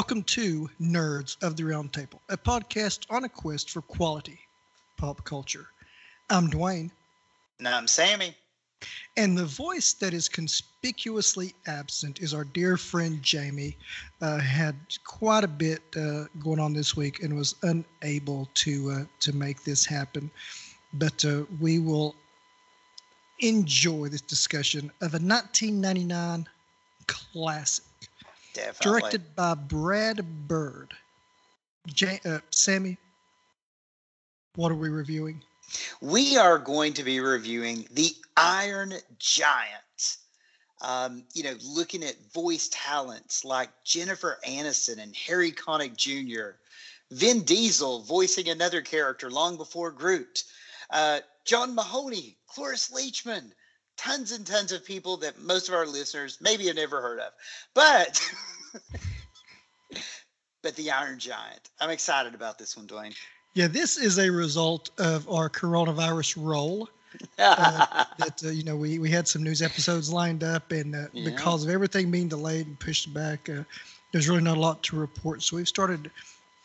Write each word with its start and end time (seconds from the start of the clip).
Welcome 0.00 0.22
to 0.22 0.70
Nerds 0.80 1.36
of 1.42 1.56
the 1.56 1.64
Round 1.64 1.92
Table, 1.92 2.22
a 2.30 2.36
podcast 2.38 3.04
on 3.10 3.24
a 3.24 3.28
quest 3.28 3.68
for 3.68 3.82
quality 3.82 4.38
pop 4.96 5.22
culture. 5.24 5.66
I'm 6.30 6.48
Dwayne. 6.48 6.90
And 7.58 7.68
I'm 7.68 7.86
Sammy. 7.86 8.34
And 9.18 9.36
the 9.36 9.44
voice 9.44 9.92
that 9.92 10.14
is 10.14 10.26
conspicuously 10.26 11.54
absent 11.66 12.22
is 12.22 12.32
our 12.32 12.44
dear 12.44 12.78
friend 12.78 13.22
Jamie. 13.22 13.76
Uh, 14.22 14.38
had 14.38 14.74
quite 15.04 15.44
a 15.44 15.48
bit 15.48 15.82
uh, 15.94 16.24
going 16.42 16.60
on 16.60 16.72
this 16.72 16.96
week 16.96 17.22
and 17.22 17.36
was 17.36 17.54
unable 17.62 18.48
to 18.54 18.90
uh, 18.90 19.04
to 19.20 19.34
make 19.34 19.64
this 19.64 19.84
happen. 19.84 20.30
But 20.94 21.22
uh, 21.26 21.42
we 21.60 21.78
will 21.78 22.14
enjoy 23.40 24.08
this 24.08 24.22
discussion 24.22 24.90
of 25.02 25.12
a 25.12 25.20
1999 25.20 26.48
classic, 27.06 27.84
Definitely. 28.52 29.00
directed 29.00 29.36
by 29.36 29.54
Brad 29.54 30.48
Bird. 30.48 30.92
J- 31.86 32.20
uh, 32.24 32.40
Sammy, 32.50 32.98
what 34.56 34.72
are 34.72 34.76
we 34.76 34.88
reviewing? 34.88 35.42
We 36.00 36.36
are 36.36 36.58
going 36.58 36.92
to 36.94 37.04
be 37.04 37.20
reviewing 37.20 37.86
The 37.92 38.10
Iron 38.36 38.94
Giant. 39.18 40.16
Um, 40.82 41.24
you 41.34 41.42
know, 41.42 41.54
looking 41.62 42.02
at 42.02 42.16
voice 42.32 42.68
talents 42.72 43.44
like 43.44 43.70
Jennifer 43.84 44.38
Aniston 44.46 44.98
and 44.98 45.14
Harry 45.14 45.52
Connick 45.52 45.96
Jr., 45.96 46.56
Vin 47.12 47.42
Diesel 47.42 48.02
voicing 48.02 48.48
another 48.48 48.80
character 48.80 49.30
long 49.30 49.56
before 49.56 49.90
Groot, 49.90 50.44
uh, 50.90 51.20
John 51.44 51.74
Mahoney, 51.74 52.36
Cloris 52.46 52.90
Leachman, 52.90 53.50
tons 54.00 54.32
and 54.32 54.46
tons 54.46 54.72
of 54.72 54.84
people 54.84 55.16
that 55.18 55.38
most 55.40 55.68
of 55.68 55.74
our 55.74 55.86
listeners 55.86 56.38
maybe 56.40 56.66
have 56.66 56.76
never 56.76 57.02
heard 57.02 57.20
of. 57.20 57.32
But 57.74 58.20
but 60.62 60.74
the 60.76 60.90
Iron 60.90 61.18
Giant. 61.18 61.68
I'm 61.80 61.90
excited 61.90 62.34
about 62.34 62.58
this 62.58 62.76
one, 62.76 62.86
Dwayne. 62.86 63.14
Yeah, 63.54 63.66
this 63.66 63.98
is 63.98 64.18
a 64.18 64.30
result 64.30 64.90
of 64.98 65.28
our 65.28 65.50
coronavirus 65.50 66.36
roll. 66.38 66.88
uh, 67.38 68.04
that 68.18 68.42
uh, 68.44 68.48
you 68.48 68.64
know 68.64 68.76
we 68.76 68.98
we 68.98 69.10
had 69.10 69.28
some 69.28 69.42
news 69.42 69.60
episodes 69.60 70.12
lined 70.12 70.44
up, 70.44 70.72
and 70.72 70.94
uh, 70.94 71.06
Yeah. 71.12 71.30
because 71.30 71.64
of 71.64 71.70
everything 71.70 72.10
being 72.10 72.28
delayed 72.28 72.66
and 72.68 72.78
pushed 72.80 73.12
back, 73.12 73.48
uh, 73.50 73.64
there's 74.12 74.28
really 74.28 74.42
not 74.42 74.56
a 74.56 74.60
lot 74.60 74.82
to 74.84 74.96
report. 74.96 75.42
So 75.42 75.56
we've 75.56 75.68
started 75.68 76.10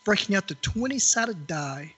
breaking 0.06 0.36
out 0.36 0.48
the 0.48 0.56
20 0.56 1.00
sided 1.00 1.48
die 1.48 1.96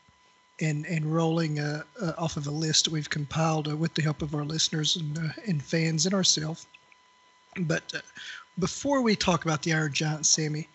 and 0.60 0.86
and 0.86 1.06
rolling 1.06 1.60
uh, 1.60 1.84
uh, 2.02 2.14
off 2.18 2.38
of 2.38 2.48
a 2.48 2.52
list 2.52 2.86
that 2.86 2.94
we've 2.94 3.10
compiled 3.10 3.68
uh, 3.68 3.76
with 3.76 3.94
the 3.94 4.02
help 4.02 4.22
of 4.22 4.34
our 4.34 4.44
listeners 4.44 4.96
and 4.96 5.18
uh, 5.18 5.30
and 5.46 5.64
fans 5.64 6.06
and 6.06 6.16
ourselves. 6.16 6.68
But 7.62 7.84
uh, 7.96 8.00
before 8.60 9.02
we 9.02 9.16
talk 9.16 9.46
about 9.46 9.62
the 9.64 9.74
Iron 9.74 9.94
Giant, 9.94 10.26
Sammy, 10.26 10.68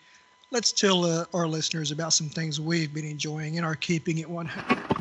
let's 0.51 0.71
tell 0.71 1.05
uh, 1.05 1.25
our 1.33 1.47
listeners 1.47 1.91
about 1.91 2.13
some 2.13 2.29
things 2.29 2.59
we've 2.59 2.93
been 2.93 3.05
enjoying 3.05 3.57
and 3.57 3.65
are 3.65 3.75
keeping 3.75 4.19
it 4.19 4.29
100. 4.29 4.93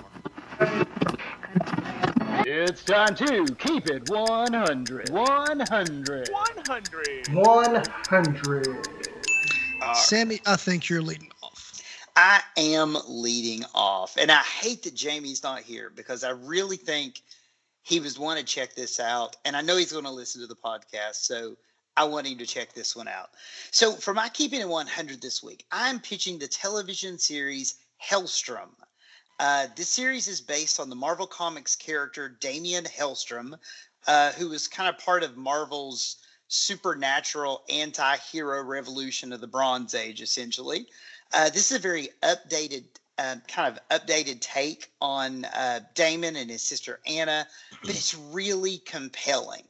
It's 2.44 2.82
time 2.82 3.14
to 3.16 3.46
keep 3.56 3.88
it 3.88 4.10
100. 4.10 5.10
100. 5.10 6.28
100. 6.30 7.28
100. 7.32 8.88
Uh, 9.80 9.94
Sammy, 9.94 10.40
I 10.46 10.56
think 10.56 10.88
you're 10.88 11.02
leading 11.02 11.28
off. 11.28 11.31
I 12.14 12.42
am 12.56 12.96
leading 13.08 13.64
off, 13.74 14.16
and 14.18 14.30
I 14.30 14.40
hate 14.40 14.82
that 14.82 14.94
Jamie's 14.94 15.42
not 15.42 15.60
here 15.62 15.90
because 15.90 16.24
I 16.24 16.30
really 16.30 16.76
think 16.76 17.22
he 17.82 18.00
was 18.00 18.18
want 18.18 18.38
to 18.38 18.44
check 18.44 18.74
this 18.74 19.00
out, 19.00 19.36
and 19.44 19.56
I 19.56 19.62
know 19.62 19.76
he's 19.76 19.92
going 19.92 20.04
to 20.04 20.10
listen 20.10 20.40
to 20.42 20.46
the 20.46 20.54
podcast, 20.54 21.16
so 21.16 21.56
I 21.96 22.04
want 22.04 22.26
him 22.26 22.38
to 22.38 22.46
check 22.46 22.72
this 22.72 22.94
one 22.94 23.08
out. 23.08 23.30
So, 23.70 23.92
for 23.92 24.14
my 24.14 24.28
keeping 24.28 24.60
it 24.60 24.68
100 24.68 25.20
this 25.20 25.42
week, 25.42 25.64
I'm 25.72 26.00
pitching 26.00 26.38
the 26.38 26.48
television 26.48 27.18
series 27.18 27.76
Helstrom. 28.02 28.70
Uh, 29.40 29.66
this 29.74 29.88
series 29.88 30.28
is 30.28 30.40
based 30.40 30.80
on 30.80 30.90
the 30.90 30.96
Marvel 30.96 31.26
Comics 31.26 31.74
character 31.74 32.28
Damian 32.28 32.84
Hellstrom, 32.84 33.58
uh, 34.06 34.32
who 34.32 34.50
was 34.50 34.68
kind 34.68 34.88
of 34.88 35.02
part 35.02 35.22
of 35.22 35.36
Marvel's 35.36 36.18
supernatural 36.48 37.62
anti-hero 37.70 38.62
revolution 38.62 39.32
of 39.32 39.40
the 39.40 39.46
Bronze 39.46 39.94
Age, 39.94 40.20
essentially. 40.20 40.86
Uh, 41.34 41.48
this 41.50 41.70
is 41.70 41.78
a 41.78 41.80
very 41.80 42.10
updated, 42.22 42.84
uh, 43.18 43.36
kind 43.48 43.76
of 43.76 44.00
updated 44.00 44.40
take 44.40 44.90
on 45.00 45.44
uh, 45.46 45.80
Damon 45.94 46.36
and 46.36 46.50
his 46.50 46.62
sister 46.62 47.00
Anna, 47.06 47.46
but 47.82 47.90
it's 47.90 48.14
really 48.14 48.78
compelling. 48.78 49.64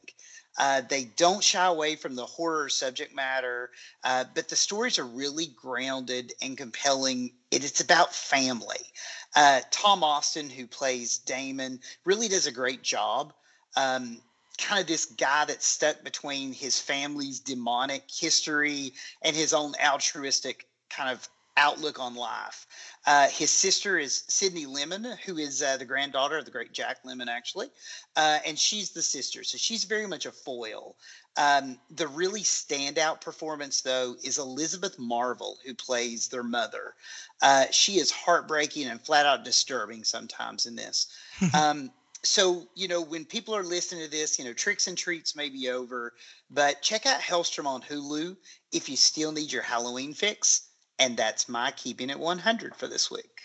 Uh, 0.57 0.81
they 0.87 1.05
don't 1.15 1.43
shy 1.43 1.65
away 1.65 1.95
from 1.95 2.15
the 2.15 2.25
horror 2.25 2.69
subject 2.69 3.15
matter, 3.15 3.71
uh, 4.03 4.23
but 4.35 4.49
the 4.49 4.55
stories 4.55 4.99
are 4.99 5.05
really 5.05 5.47
grounded 5.55 6.33
and 6.41 6.57
compelling. 6.57 7.31
It, 7.49 7.63
it's 7.63 7.81
about 7.81 8.13
family. 8.13 8.91
Uh, 9.35 9.61
Tom 9.71 10.03
Austen, 10.03 10.49
who 10.49 10.67
plays 10.67 11.17
Damon, 11.19 11.79
really 12.05 12.27
does 12.27 12.45
a 12.45 12.51
great 12.51 12.83
job. 12.83 13.33
Um, 13.75 14.21
kind 14.59 14.79
of 14.79 14.85
this 14.85 15.05
guy 15.05 15.45
that's 15.45 15.65
stuck 15.65 16.03
between 16.03 16.53
his 16.53 16.79
family's 16.79 17.39
demonic 17.39 18.03
history 18.07 18.93
and 19.23 19.35
his 19.35 19.53
own 19.53 19.73
altruistic 19.83 20.67
kind 20.91 21.09
of 21.09 21.27
outlook 21.57 21.99
on 21.99 22.15
life. 22.15 22.65
Uh, 23.05 23.27
his 23.27 23.51
sister 23.51 23.97
is 23.97 24.23
Sydney 24.27 24.65
Lemmon, 24.65 25.17
who 25.19 25.37
is 25.37 25.61
uh, 25.61 25.77
the 25.77 25.85
granddaughter 25.85 26.37
of 26.37 26.45
the 26.45 26.51
great 26.51 26.73
Jack 26.73 27.03
Lemmon, 27.03 27.27
actually, 27.27 27.67
uh, 28.15 28.39
and 28.45 28.57
she's 28.57 28.91
the 28.91 29.01
sister, 29.01 29.43
so 29.43 29.57
she's 29.57 29.83
very 29.83 30.07
much 30.07 30.25
a 30.25 30.31
foil. 30.31 30.95
Um, 31.35 31.79
the 31.89 32.07
really 32.07 32.41
standout 32.41 33.21
performance, 33.21 33.81
though, 33.81 34.15
is 34.23 34.37
Elizabeth 34.37 34.97
Marvel, 34.99 35.57
who 35.65 35.73
plays 35.73 36.27
their 36.27 36.43
mother. 36.43 36.93
Uh, 37.41 37.65
she 37.71 37.97
is 37.97 38.11
heartbreaking 38.11 38.87
and 38.87 39.01
flat 39.01 39.25
out 39.25 39.43
disturbing 39.43 40.03
sometimes 40.03 40.65
in 40.65 40.75
this. 40.75 41.07
um, 41.53 41.91
so 42.23 42.65
you 42.73 42.87
know 42.87 43.01
when 43.01 43.25
people 43.25 43.53
are 43.53 43.63
listening 43.63 44.01
to 44.01 44.09
this 44.09 44.39
you 44.39 44.45
know 44.45 44.53
tricks 44.53 44.87
and 44.87 44.97
treats 44.97 45.35
may 45.35 45.49
be 45.49 45.69
over 45.69 46.13
but 46.49 46.81
check 46.81 47.05
out 47.05 47.19
helstrom 47.19 47.65
on 47.65 47.81
hulu 47.81 48.35
if 48.71 48.87
you 48.87 48.95
still 48.95 49.33
need 49.33 49.51
your 49.51 49.61
halloween 49.61 50.13
fix 50.13 50.69
and 50.99 51.17
that's 51.17 51.49
my 51.49 51.71
keeping 51.71 52.09
it 52.09 52.19
100 52.19 52.75
for 52.75 52.87
this 52.87 53.09
week 53.11 53.39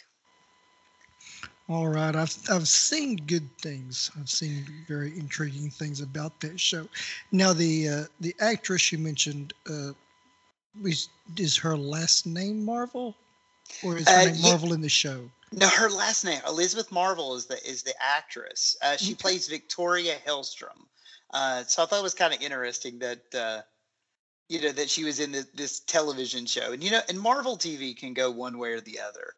All 1.69 1.89
right, 1.89 2.17
I've 2.17 2.35
I've 2.51 2.67
seen 2.67 3.17
good 3.27 3.49
things. 3.59 4.11
I've 4.19 4.31
seen 4.31 4.65
very 4.89 5.19
intriguing 5.19 5.69
things 5.69 6.01
about 6.01 6.41
that 6.41 6.59
show. 6.59 6.89
Now 7.31 7.53
the 7.53 7.89
uh, 7.89 8.05
the 8.21 8.35
actress 8.41 8.91
you 8.91 8.99
mentioned 8.99 9.53
uh, 9.69 9.93
is 10.83 11.11
is 11.37 11.57
her 11.59 11.77
last 11.77 12.27
name 12.27 12.65
Marvel, 12.65 13.15
or 13.85 13.99
is 13.99 14.09
her 14.09 14.23
Uh, 14.23 14.25
name 14.25 14.37
yeah. 14.37 14.51
Marvel 14.51 14.73
in 14.73 14.81
the 14.81 14.89
show? 14.89 15.29
no 15.53 15.69
her 15.69 15.89
last 15.89 16.25
name 16.25 16.41
elizabeth 16.47 16.91
marvel 16.93 17.35
is 17.35 17.47
the 17.47 17.57
is 17.69 17.83
the 17.83 17.95
actress 18.01 18.77
uh, 18.83 18.97
she 18.97 19.15
Okay. 19.15 19.23
plays 19.23 19.49
victoria 19.49 20.17
helstrom 20.27 20.87
uh, 21.33 21.63
so 21.65 21.83
i 21.83 21.87
thought 21.87 22.01
it 22.01 22.03
was 22.03 22.15
kind 22.15 22.35
of 22.35 22.41
interesting 22.43 22.99
that 22.99 23.35
uh, 23.35 23.61
you 24.49 24.61
know 24.61 24.73
that 24.73 24.91
she 24.91 25.05
was 25.05 25.21
in 25.21 25.33
this, 25.33 25.47
this 25.55 25.81
television 25.81 26.47
show 26.47 26.73
and 26.73 26.83
you 26.83 26.91
know 26.91 27.01
and 27.09 27.21
marvel 27.21 27.57
tv 27.57 27.97
can 27.97 28.15
go 28.15 28.31
one 28.31 28.59
way 28.59 28.73
or 28.73 28.81
the 28.81 28.99
other 28.99 29.35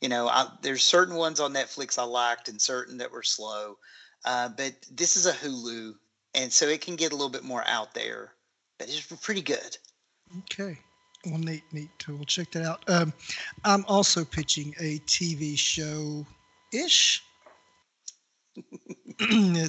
you 0.00 0.08
know 0.08 0.28
I, 0.28 0.48
there's 0.62 0.82
certain 0.82 1.16
ones 1.16 1.40
on 1.40 1.52
netflix 1.52 1.98
i 1.98 2.04
liked 2.04 2.48
and 2.48 2.60
certain 2.60 2.98
that 2.98 3.12
were 3.12 3.22
slow 3.22 3.76
uh, 4.24 4.48
but 4.56 4.74
this 4.90 5.16
is 5.16 5.26
a 5.26 5.32
hulu 5.32 5.94
and 6.34 6.52
so 6.52 6.66
it 6.68 6.80
can 6.80 6.96
get 6.96 7.12
a 7.12 7.16
little 7.16 7.30
bit 7.30 7.44
more 7.44 7.64
out 7.66 7.92
there 7.94 8.32
but 8.78 8.88
it's 8.88 9.06
pretty 9.20 9.42
good 9.42 9.76
Okay. 10.38 10.78
Well, 11.26 11.38
neat, 11.38 11.62
neat. 11.72 11.90
We'll 12.08 12.24
check 12.24 12.50
that 12.52 12.64
out. 12.64 12.82
Um, 12.88 13.12
I'm 13.64 13.84
also 13.86 14.24
pitching 14.24 14.74
a 14.80 14.98
TV 15.00 15.56
show 15.56 16.26
ish. 16.72 17.22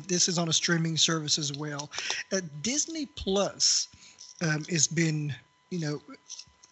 this 0.07 0.27
is 0.27 0.37
on 0.37 0.49
a 0.49 0.53
streaming 0.53 0.97
service 0.97 1.37
as 1.37 1.53
well. 1.53 1.91
Uh, 2.31 2.41
Disney 2.61 3.05
Plus 3.15 3.87
um, 4.41 4.63
has 4.65 4.87
been, 4.87 5.33
you 5.69 5.79
know, 5.79 6.01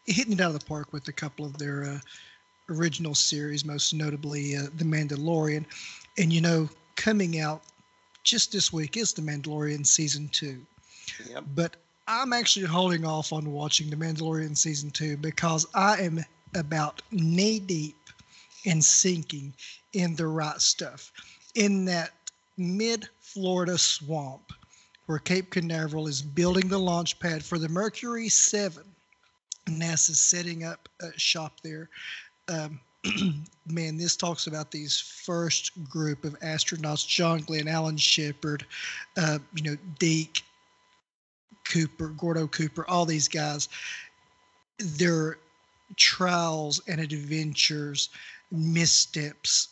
hitting 0.06 0.34
it 0.34 0.42
out 0.42 0.54
of 0.54 0.60
the 0.60 0.66
park 0.66 0.92
with 0.94 1.08
a 1.08 1.14
couple 1.14 1.46
of 1.46 1.58
their 1.58 1.84
uh, 1.86 2.00
original 2.70 3.16
series, 3.16 3.66
most 3.66 3.94
notably 3.94 4.56
uh, 4.56 4.64
The 4.78 4.86
Mandalorian. 4.86 5.66
And, 6.18 6.32
you 6.32 6.42
know, 6.42 6.70
coming 6.96 7.40
out 7.40 7.64
just 8.24 8.52
this 8.52 8.72
week 8.72 8.98
is 8.98 9.14
The 9.14 9.22
Mandalorian 9.22 9.86
season 9.86 10.30
two. 10.30 10.62
Yep. 11.30 11.44
But 11.56 11.76
I'm 12.08 12.34
actually 12.34 12.66
holding 12.66 13.06
off 13.06 13.32
on 13.34 13.52
watching 13.52 13.90
The 13.90 13.96
Mandalorian 13.96 14.58
season 14.58 14.92
two 14.92 15.18
because 15.18 15.66
I 15.74 16.02
am 16.02 16.24
about 16.56 17.02
knee 17.12 17.60
deep 17.60 17.98
and 18.66 18.84
sinking 18.84 19.54
in 19.94 20.16
the 20.16 20.28
right 20.28 20.60
stuff. 20.62 21.12
In 21.56 21.86
that 21.86 22.12
mid 22.58 23.08
Florida 23.20 23.78
swamp 23.78 24.54
where 25.06 25.20
Cape 25.20 25.50
Canaveral 25.50 26.08
is 26.08 26.22
building 26.22 26.68
the 26.68 26.78
launch 26.78 27.20
pad 27.20 27.44
for 27.44 27.58
the 27.58 27.70
Mercury 27.70 28.30
7. 28.30 28.84
NASA's 29.68 30.20
setting 30.20 30.64
up 30.64 30.90
a 31.02 31.18
shop 31.18 31.60
there. 31.64 31.90
Um, 32.48 32.80
man, 33.68 33.98
this 33.98 34.16
talks 34.16 34.48
about 34.48 34.72
these 34.72 35.00
first 35.00 35.72
group 35.90 36.24
of 36.24 36.40
astronauts 36.40 37.08
John 37.08 37.40
Glenn, 37.40 37.68
Alan 37.68 37.98
Shepard, 37.98 38.66
uh, 39.18 39.40
you 39.56 39.64
know, 39.64 39.78
Deke, 40.00 40.44
Cooper, 41.64 42.10
Gordo 42.10 42.48
Cooper, 42.48 42.88
all 42.88 43.06
these 43.06 43.28
guys. 43.28 43.70
They're 44.80 45.38
trials 45.96 46.82
and 46.88 47.00
adventures, 47.00 48.10
missteps, 48.52 49.70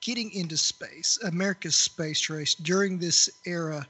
getting 0.00 0.32
into 0.32 0.56
space, 0.56 1.18
America's 1.24 1.76
space 1.76 2.28
race 2.30 2.54
during 2.54 2.98
this 2.98 3.28
era 3.44 3.86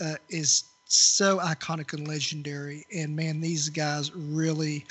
uh, 0.00 0.14
is 0.28 0.64
so 0.86 1.38
iconic 1.38 1.92
and 1.92 2.06
legendary. 2.08 2.86
And 2.94 3.14
man, 3.14 3.40
these 3.40 3.68
guys 3.68 4.14
really 4.14 4.86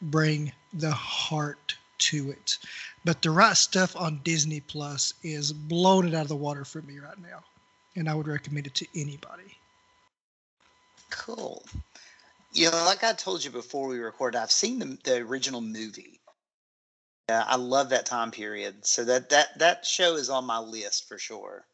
bring 0.00 0.52
the 0.72 0.90
heart 0.90 1.76
to 1.98 2.30
it. 2.30 2.58
But 3.04 3.22
the 3.22 3.30
right 3.30 3.56
stuff 3.56 3.96
on 3.96 4.20
Disney 4.24 4.60
Plus 4.60 5.14
is 5.22 5.52
blowing 5.52 6.08
it 6.08 6.14
out 6.14 6.22
of 6.22 6.28
the 6.28 6.36
water 6.36 6.64
for 6.64 6.82
me 6.82 6.98
right 6.98 7.18
now. 7.18 7.42
And 7.96 8.08
I 8.08 8.14
would 8.14 8.28
recommend 8.28 8.66
it 8.66 8.74
to 8.76 8.86
anybody. 8.94 9.56
Cool. 11.10 11.64
You 12.52 12.70
know, 12.70 12.84
like 12.84 13.04
I 13.04 13.12
told 13.12 13.44
you 13.44 13.50
before 13.50 13.88
we 13.88 13.98
recorded, 13.98 14.38
I've 14.38 14.50
seen 14.50 14.78
the, 14.78 14.98
the 15.04 15.16
original 15.18 15.60
movie. 15.60 16.20
Uh, 17.28 17.44
I 17.46 17.56
love 17.56 17.90
that 17.90 18.06
time 18.06 18.30
period. 18.30 18.84
So 18.84 19.04
that, 19.04 19.30
that 19.30 19.58
that 19.58 19.86
show 19.86 20.16
is 20.16 20.28
on 20.28 20.44
my 20.44 20.58
list 20.58 21.08
for 21.08 21.18
sure. 21.18 21.64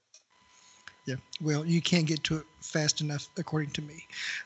Yeah, 1.07 1.17
well, 1.41 1.65
you 1.65 1.81
can't 1.81 2.07
get 2.07 2.23
to 2.25 2.37
it 2.37 2.45
fast 2.61 3.01
enough, 3.01 3.29
according 3.39 3.71
to 3.71 3.83
me. 3.83 4.05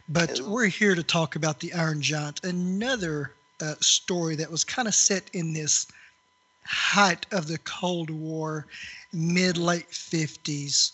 But 0.08 0.38
Ooh. 0.38 0.48
we're 0.48 0.66
here 0.66 0.94
to 0.94 1.02
talk 1.02 1.34
about 1.34 1.58
the 1.58 1.72
Iron 1.72 2.00
Giant, 2.00 2.44
another 2.44 3.32
uh, 3.60 3.74
story 3.80 4.36
that 4.36 4.48
was 4.48 4.62
kind 4.62 4.86
of 4.86 4.94
set 4.94 5.28
in 5.32 5.52
this 5.52 5.88
height 6.64 7.26
of 7.32 7.48
the 7.48 7.58
Cold 7.58 8.10
War, 8.10 8.66
mid 9.12 9.56
late 9.56 9.90
50s, 9.90 10.92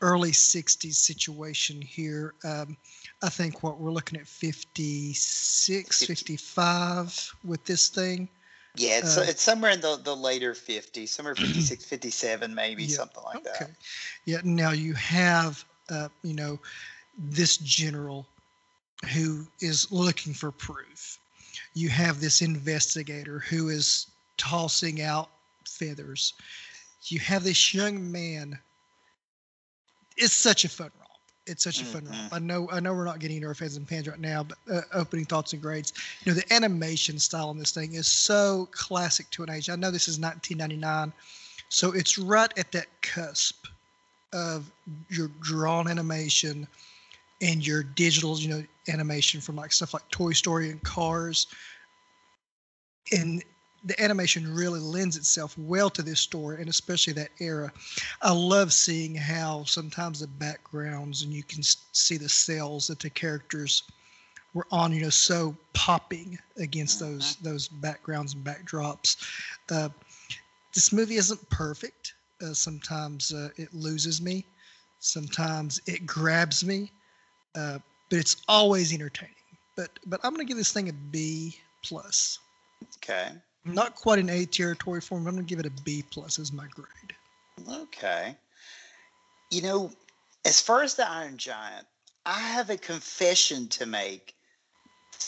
early 0.00 0.30
60s 0.30 0.94
situation 0.94 1.82
here. 1.82 2.34
Um, 2.44 2.76
I 3.22 3.28
think 3.28 3.62
what 3.62 3.80
we're 3.80 3.90
looking 3.90 4.18
at 4.18 4.26
56, 4.26 6.06
55 6.06 7.34
with 7.44 7.64
this 7.64 7.88
thing. 7.88 8.28
Yeah, 8.76 8.98
it's 8.98 9.16
Uh, 9.16 9.24
it's 9.26 9.42
somewhere 9.42 9.70
in 9.72 9.80
the, 9.80 9.96
the 9.96 10.14
later 10.14 10.54
50s, 10.54 11.08
somewhere 11.08 11.34
56, 11.36 11.84
57, 11.84 12.54
maybe 12.54 12.84
Yeah, 12.84 12.96
something 12.96 13.22
like 13.24 13.38
okay. 13.38 13.50
that. 13.58 13.70
Yeah. 14.24 14.40
Now 14.44 14.70
you 14.70 14.94
have, 14.94 15.64
uh, 15.90 16.08
you 16.22 16.34
know, 16.34 16.58
this 17.18 17.56
general 17.58 18.26
who 19.14 19.46
is 19.60 19.90
looking 19.90 20.32
for 20.32 20.50
proof. 20.50 21.18
You 21.74 21.88
have 21.88 22.20
this 22.20 22.42
investigator 22.42 23.38
who 23.40 23.68
is 23.68 24.06
tossing 24.36 25.02
out 25.02 25.28
feathers. 25.64 26.34
You 27.04 27.18
have 27.20 27.44
this 27.44 27.74
young 27.74 28.10
man. 28.10 28.58
It's 30.16 30.32
such 30.34 30.64
a 30.64 30.68
fun 30.68 30.90
romp. 30.98 31.09
It's 31.46 31.64
such 31.64 31.82
a 31.82 31.86
fun 31.86 32.04
Mhm. 32.04 32.08
romp. 32.08 32.22
I 32.32 32.38
know. 32.38 32.68
I 32.70 32.80
know 32.80 32.94
we're 32.94 33.04
not 33.04 33.18
getting 33.18 33.36
into 33.36 33.48
our 33.48 33.54
fans 33.54 33.76
and 33.76 33.86
pans 33.88 34.06
right 34.08 34.18
now, 34.20 34.44
but 34.44 34.58
uh, 34.70 34.82
opening 34.92 35.24
thoughts 35.24 35.52
and 35.52 35.62
grades. 35.62 35.92
You 36.24 36.32
know, 36.32 36.36
the 36.38 36.52
animation 36.52 37.18
style 37.18 37.48
on 37.48 37.58
this 37.58 37.72
thing 37.72 37.94
is 37.94 38.06
so 38.06 38.68
classic 38.72 39.30
to 39.30 39.42
an 39.42 39.50
age. 39.50 39.68
I 39.68 39.76
know 39.76 39.90
this 39.90 40.08
is 40.08 40.18
1999, 40.18 41.12
so 41.68 41.92
it's 41.92 42.18
right 42.18 42.52
at 42.58 42.72
that 42.72 42.86
cusp 43.02 43.66
of 44.32 44.70
your 45.08 45.28
drawn 45.40 45.88
animation 45.88 46.66
and 47.40 47.66
your 47.66 47.82
digital, 47.82 48.38
you 48.38 48.48
know, 48.48 48.64
animation 48.88 49.40
from 49.40 49.56
like 49.56 49.72
stuff 49.72 49.94
like 49.94 50.08
Toy 50.10 50.32
Story 50.32 50.70
and 50.70 50.82
Cars. 50.82 51.46
And 53.12 53.42
the 53.84 54.00
animation 54.02 54.54
really 54.54 54.80
lends 54.80 55.16
itself 55.16 55.56
well 55.58 55.88
to 55.90 56.02
this 56.02 56.20
story 56.20 56.60
and 56.60 56.68
especially 56.68 57.12
that 57.14 57.30
era. 57.40 57.72
I 58.20 58.32
love 58.32 58.72
seeing 58.72 59.14
how 59.14 59.64
sometimes 59.64 60.20
the 60.20 60.26
backgrounds 60.26 61.22
and 61.22 61.32
you 61.32 61.42
can 61.42 61.62
see 61.62 62.16
the 62.16 62.28
cells 62.28 62.86
that 62.88 63.00
the 63.00 63.10
characters 63.10 63.84
were 64.52 64.66
on, 64.70 64.92
you 64.92 65.02
know, 65.02 65.10
so 65.10 65.56
popping 65.72 66.38
against 66.58 67.00
those 67.00 67.36
those 67.36 67.68
backgrounds 67.68 68.34
and 68.34 68.44
backdrops. 68.44 69.16
Uh, 69.70 69.88
this 70.74 70.92
movie 70.92 71.16
isn't 71.16 71.48
perfect. 71.50 72.14
Uh, 72.42 72.52
sometimes 72.52 73.32
uh, 73.32 73.50
it 73.56 73.72
loses 73.72 74.20
me. 74.20 74.44
Sometimes 74.98 75.80
it 75.86 76.06
grabs 76.06 76.64
me. 76.64 76.90
Uh, 77.54 77.78
but 78.10 78.18
it's 78.18 78.36
always 78.48 78.92
entertaining. 78.92 79.34
But 79.76 79.98
but 80.06 80.20
I'm 80.24 80.32
gonna 80.32 80.44
give 80.44 80.56
this 80.56 80.72
thing 80.72 80.88
a 80.88 80.92
B 80.92 81.58
plus. 81.82 82.38
Okay. 82.96 83.30
Not 83.64 83.94
quite 83.94 84.18
an 84.18 84.30
A 84.30 84.46
territory 84.46 85.00
for 85.00 85.20
me. 85.20 85.28
I'm 85.28 85.34
gonna 85.34 85.42
give 85.42 85.58
it 85.58 85.66
a 85.66 85.82
B 85.82 86.02
plus 86.10 86.38
as 86.38 86.52
my 86.52 86.66
grade. 86.68 87.14
Okay. 87.68 88.36
You 89.50 89.62
know, 89.62 89.92
as 90.44 90.60
far 90.60 90.82
as 90.82 90.94
the 90.94 91.08
Iron 91.08 91.36
Giant, 91.36 91.86
I 92.24 92.38
have 92.38 92.70
a 92.70 92.76
confession 92.76 93.68
to 93.68 93.86
make 93.86 94.34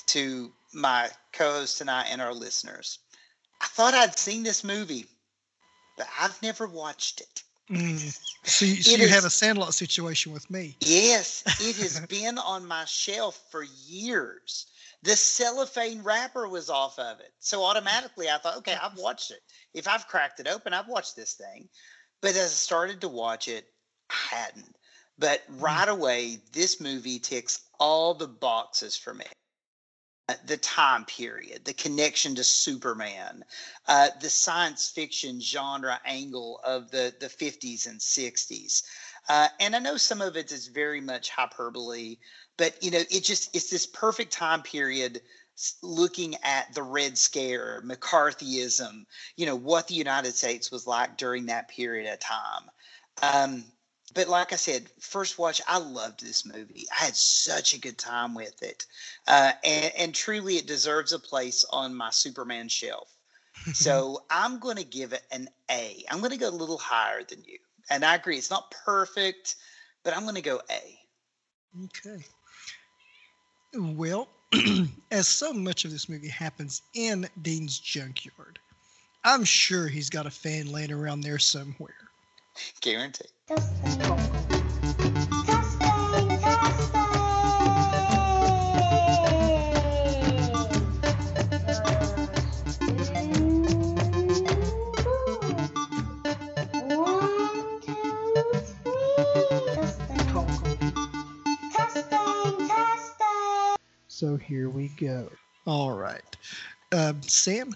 to 0.06 0.52
my 0.72 1.10
co 1.32 1.52
host 1.52 1.78
tonight 1.78 2.06
and 2.10 2.22
our 2.22 2.34
listeners. 2.34 2.98
I 3.60 3.66
thought 3.66 3.94
I'd 3.94 4.18
seen 4.18 4.42
this 4.42 4.64
movie, 4.64 5.06
but 5.96 6.08
I've 6.18 6.40
never 6.42 6.66
watched 6.66 7.20
it. 7.20 7.42
Mm. 7.70 8.18
So 8.44 8.64
you, 8.64 8.82
so 8.82 8.96
you 8.96 9.08
have 9.08 9.24
a 9.24 9.30
Sandlot 9.30 9.74
situation 9.74 10.32
with 10.32 10.50
me. 10.50 10.76
Yes, 10.80 11.42
it 11.60 11.76
has 11.76 12.00
been 12.06 12.38
on 12.38 12.66
my 12.66 12.84
shelf 12.84 13.40
for 13.50 13.64
years. 13.86 14.66
The 15.02 15.16
cellophane 15.16 16.02
wrapper 16.02 16.48
was 16.48 16.70
off 16.70 16.98
of 16.98 17.20
it. 17.20 17.32
So 17.38 17.64
automatically 17.64 18.28
I 18.28 18.38
thought, 18.38 18.58
okay, 18.58 18.76
I've 18.80 18.96
watched 18.96 19.30
it. 19.30 19.40
If 19.74 19.88
I've 19.88 20.06
cracked 20.06 20.40
it 20.40 20.48
open, 20.48 20.72
I've 20.72 20.88
watched 20.88 21.16
this 21.16 21.34
thing. 21.34 21.68
But 22.20 22.30
as 22.30 22.36
I 22.36 22.54
started 22.54 23.00
to 23.00 23.08
watch 23.08 23.48
it, 23.48 23.66
I 24.10 24.36
hadn't. 24.36 24.76
But 25.18 25.42
right 25.48 25.88
away, 25.88 26.38
this 26.52 26.80
movie 26.80 27.18
ticks 27.18 27.60
all 27.78 28.14
the 28.14 28.28
boxes 28.28 28.96
for 28.96 29.14
me. 29.14 29.26
The 30.46 30.56
time 30.56 31.04
period, 31.04 31.64
the 31.64 31.74
connection 31.74 32.34
to 32.36 32.44
Superman, 32.44 33.44
uh, 33.88 34.08
the 34.20 34.30
science 34.30 34.88
fiction 34.88 35.40
genre 35.40 36.00
angle 36.04 36.60
of 36.64 36.90
the, 36.90 37.14
the 37.20 37.28
50s 37.28 37.86
and 37.86 38.00
60s. 38.00 38.82
Uh, 39.28 39.48
and 39.60 39.76
I 39.76 39.78
know 39.78 39.96
some 39.96 40.20
of 40.20 40.36
it 40.36 40.52
is 40.52 40.66
very 40.66 41.00
much 41.00 41.30
hyperbole, 41.30 42.16
but 42.56 42.82
you 42.82 42.90
know, 42.90 43.02
it 43.10 43.24
just 43.24 43.54
it's 43.54 43.70
this 43.70 43.86
perfect 43.86 44.32
time 44.32 44.62
period 44.62 45.20
looking 45.82 46.34
at 46.42 46.72
the 46.74 46.82
Red 46.82 47.16
Scare, 47.16 47.82
McCarthyism, 47.84 49.04
you 49.36 49.46
know, 49.46 49.56
what 49.56 49.88
the 49.88 49.94
United 49.94 50.34
States 50.34 50.70
was 50.70 50.86
like 50.86 51.16
during 51.16 51.46
that 51.46 51.68
period 51.68 52.12
of 52.12 52.18
time. 52.18 52.70
Um, 53.22 53.64
but 54.14 54.28
like 54.28 54.52
I 54.52 54.56
said, 54.56 54.88
first 54.98 55.38
watch, 55.38 55.60
I 55.66 55.78
loved 55.78 56.20
this 56.20 56.44
movie. 56.44 56.86
I 56.90 57.04
had 57.04 57.16
such 57.16 57.74
a 57.74 57.80
good 57.80 57.98
time 57.98 58.34
with 58.34 58.62
it, 58.62 58.86
uh, 59.26 59.52
and, 59.64 59.92
and 59.96 60.14
truly, 60.14 60.56
it 60.56 60.66
deserves 60.66 61.12
a 61.12 61.18
place 61.18 61.64
on 61.70 61.94
my 61.94 62.10
Superman 62.10 62.68
shelf. 62.68 63.08
So 63.72 64.24
I'm 64.30 64.58
going 64.58 64.76
to 64.76 64.84
give 64.84 65.12
it 65.12 65.22
an 65.30 65.48
A. 65.70 66.04
I'm 66.10 66.18
going 66.18 66.32
to 66.32 66.36
go 66.36 66.48
a 66.48 66.50
little 66.50 66.78
higher 66.78 67.22
than 67.24 67.42
you. 67.44 67.58
And 67.90 68.04
I 68.04 68.14
agree, 68.14 68.38
it's 68.38 68.50
not 68.50 68.70
perfect, 68.84 69.56
but 70.04 70.16
I'm 70.16 70.22
going 70.22 70.36
to 70.36 70.42
go 70.42 70.60
A. 70.70 70.98
Okay. 71.84 72.24
Well, 73.74 74.28
as 75.10 75.28
so 75.28 75.52
much 75.52 75.84
of 75.84 75.90
this 75.90 76.08
movie 76.08 76.28
happens 76.28 76.82
in 76.94 77.28
Dean's 77.40 77.78
junkyard, 77.78 78.58
I'm 79.24 79.44
sure 79.44 79.88
he's 79.88 80.10
got 80.10 80.26
a 80.26 80.30
fan 80.30 80.70
laying 80.70 80.92
around 80.92 81.20
there 81.20 81.38
somewhere. 81.38 82.01
Guarantee. 82.80 83.26
So 104.22 104.36
here 104.36 104.68
we 104.68 104.86
go. 105.00 105.28
All 105.66 105.92
right. 105.92 106.22
Um, 106.92 107.20
Sam, 107.22 107.74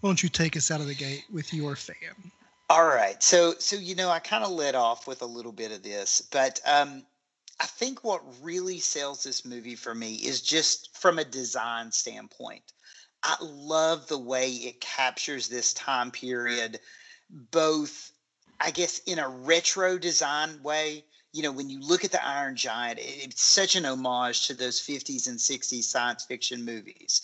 why 0.00 0.08
don't 0.08 0.22
you 0.22 0.30
take 0.30 0.56
us 0.56 0.70
out 0.70 0.80
of 0.80 0.86
the 0.86 0.94
gate 0.94 1.24
with 1.30 1.52
your 1.52 1.76
fan? 1.76 2.32
All 2.74 2.84
right. 2.86 3.22
So 3.22 3.54
so 3.60 3.76
you 3.76 3.94
know, 3.94 4.10
I 4.10 4.18
kind 4.18 4.42
of 4.42 4.50
led 4.50 4.74
off 4.74 5.06
with 5.06 5.22
a 5.22 5.26
little 5.26 5.52
bit 5.52 5.70
of 5.70 5.82
this, 5.84 6.20
but 6.32 6.58
um 6.66 7.06
I 7.60 7.66
think 7.66 8.02
what 8.02 8.22
really 8.42 8.80
sells 8.80 9.22
this 9.22 9.44
movie 9.44 9.76
for 9.76 9.94
me 9.94 10.14
is 10.16 10.42
just 10.42 10.90
from 10.96 11.18
a 11.20 11.24
design 11.24 11.92
standpoint. 11.92 12.72
I 13.22 13.36
love 13.40 14.08
the 14.08 14.18
way 14.18 14.50
it 14.52 14.80
captures 14.80 15.48
this 15.48 15.72
time 15.74 16.10
period, 16.10 16.80
both, 17.30 18.12
I 18.60 18.72
guess, 18.72 18.98
in 19.06 19.20
a 19.20 19.28
retro 19.28 19.98
design 19.98 20.62
way. 20.62 21.04
You 21.32 21.42
know, 21.44 21.52
when 21.52 21.70
you 21.70 21.80
look 21.80 22.04
at 22.04 22.12
the 22.12 22.24
Iron 22.26 22.56
Giant, 22.56 22.98
it- 22.98 23.24
it's 23.30 23.44
such 23.44 23.76
an 23.76 23.86
homage 23.86 24.46
to 24.48 24.54
those 24.54 24.80
50s 24.80 25.28
and 25.28 25.40
60s 25.40 25.88
science 25.88 26.24
fiction 26.24 26.64
movies. 26.64 27.22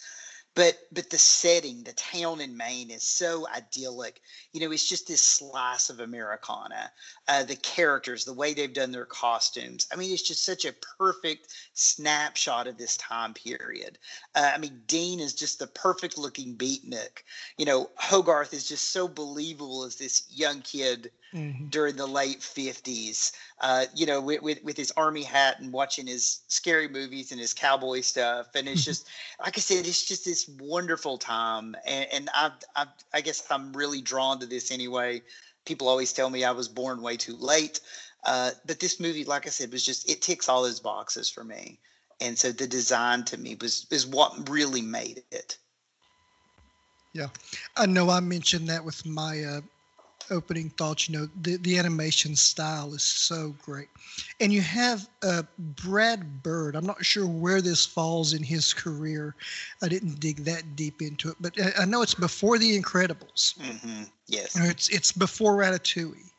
But 0.55 0.77
but 0.93 1.11
the 1.11 1.19
setting 1.19 1.83
the 1.85 1.93
town 1.93 2.41
in 2.41 2.57
maine 2.57 2.91
is 2.91 3.03
so 3.03 3.47
idyllic. 3.49 4.21
You 4.53 4.61
know 4.61 4.73
it's 4.73 4.89
just 4.89 5.07
this 5.07 5.23
slice 5.23 5.91
of 5.91 6.01
americana 6.01 6.91
uh, 7.29 7.45
the 7.45 7.57
characters 7.57 8.25
the 8.25 8.35
way 8.35 8.55
they've 8.55 8.73
done 8.73 8.93
their 8.93 9.07
costumes. 9.07 9.87
I 9.93 9.97
mean 9.97 10.13
it's 10.13 10.27
just 10.27 10.45
such 10.45 10.65
a 10.65 10.75
perfect 10.99 11.49
snapshot 11.75 12.67
of 12.67 12.79
this 12.79 12.97
time 12.97 13.35
period. 13.35 13.99
Uh, 14.35 14.53
i 14.55 14.59
mean 14.59 14.83
dean 14.87 15.21
is 15.21 15.35
just 15.35 15.59
the 15.59 15.69
perfect 15.69 16.19
looking 16.19 16.57
beatnik. 16.57 17.23
You 17.59 17.67
know 17.67 17.91
hogarth 17.97 18.53
is 18.53 18.69
just 18.69 18.93
so 18.93 19.09
believable 19.09 19.85
as 19.85 19.97
this 19.97 20.25
young 20.31 20.63
kid 20.63 21.11
mm-hmm. 21.35 21.67
during 21.67 21.97
the 21.97 22.07
late 22.07 22.41
50s 22.41 23.33
uh, 23.61 23.85
you 23.95 24.07
know 24.07 24.21
with, 24.21 24.43
with, 24.43 24.63
with 24.65 24.77
his 24.77 24.93
army 24.97 25.23
hat 25.23 25.61
and 25.61 25.73
watching 25.73 26.07
his 26.07 26.41
scary 26.49 26.89
movies 26.89 27.31
and 27.31 27.41
his 27.41 27.55
cowboy 27.55 28.01
stuff. 28.01 28.49
And 28.55 28.69
it's 28.69 28.85
just 28.85 29.09
like 29.41 29.57
i 29.57 29.61
said 29.61 29.87
it's 29.87 30.05
just 30.05 30.25
this 30.25 30.49
wonderful 30.61 31.19
time. 31.19 31.77
And, 31.87 32.07
and 32.13 32.31
I, 32.35 32.53
I 32.77 32.87
i 33.15 33.21
guess 33.21 33.47
i'm 33.51 33.73
really 33.73 34.01
drawn 34.01 34.39
to 34.41 34.47
this 34.47 34.71
anyway. 34.71 35.23
People 35.65 35.89
always 35.89 36.13
tell 36.13 36.31
me 36.31 36.45
i 36.45 36.51
was 36.51 36.69
born 36.69 37.03
way 37.03 37.17
too 37.17 37.37
late. 37.37 37.81
Uh, 38.25 38.51
but 38.67 38.81
this 38.81 39.01
movie 39.01 39.25
like 39.25 39.47
i 39.47 39.51
said 39.51 39.73
was 39.73 39.85
just 39.85 40.11
it 40.11 40.23
ticks 40.23 40.49
all 40.49 40.63
those 40.63 40.81
boxes 40.81 41.29
for 41.29 41.45
me. 41.45 41.79
And 42.23 42.39
so 42.39 42.53
the 42.53 42.67
design 42.67 43.25
to 43.25 43.39
me 43.39 43.57
was 43.61 43.87
is 43.91 44.07
what 44.07 44.49
really 44.49 44.83
made 44.83 45.23
it. 45.31 45.59
Yeah. 47.13 47.29
I 47.77 47.87
know 47.87 48.09
i 48.11 48.21
mentioned 48.21 48.69
that 48.69 48.85
with 48.85 49.05
my 49.05 49.43
uh, 49.43 49.61
opening 50.31 50.71
thoughts, 50.71 51.09
you 51.09 51.19
know, 51.19 51.29
the, 51.43 51.57
the 51.57 51.79
animation 51.79 52.37
style 52.37 52.95
is 52.95 53.03
so 53.03 53.55
great. 53.63 53.89
And 54.41 54.53
you 54.53 54.61
have 54.63 55.09
uh, 55.23 55.43
Brad 55.59 56.43
Bird. 56.43 56.77
I'm 56.77 56.87
not 56.87 57.05
sure 57.05 57.27
where 57.27 57.61
this 57.61 57.85
falls 57.85 58.33
in 58.33 58.43
his 58.43 58.73
career. 58.73 59.35
I 59.83 59.89
didn't 59.89 60.21
dig 60.21 60.45
that 60.45 60.77
deep 60.77 61.03
into 61.03 61.31
it, 61.31 61.37
but 61.41 61.61
I, 61.61 61.83
I 61.83 61.85
know 61.85 62.03
it's 62.03 62.15
before 62.15 62.59
The 62.59 62.81
Incredibles. 62.81 63.59
Mm-hmm. 63.59 64.05
Yes. 64.27 64.57
It's, 64.57 64.89
it's 64.89 65.13
before 65.13 65.57
Ratatouille 65.57 66.31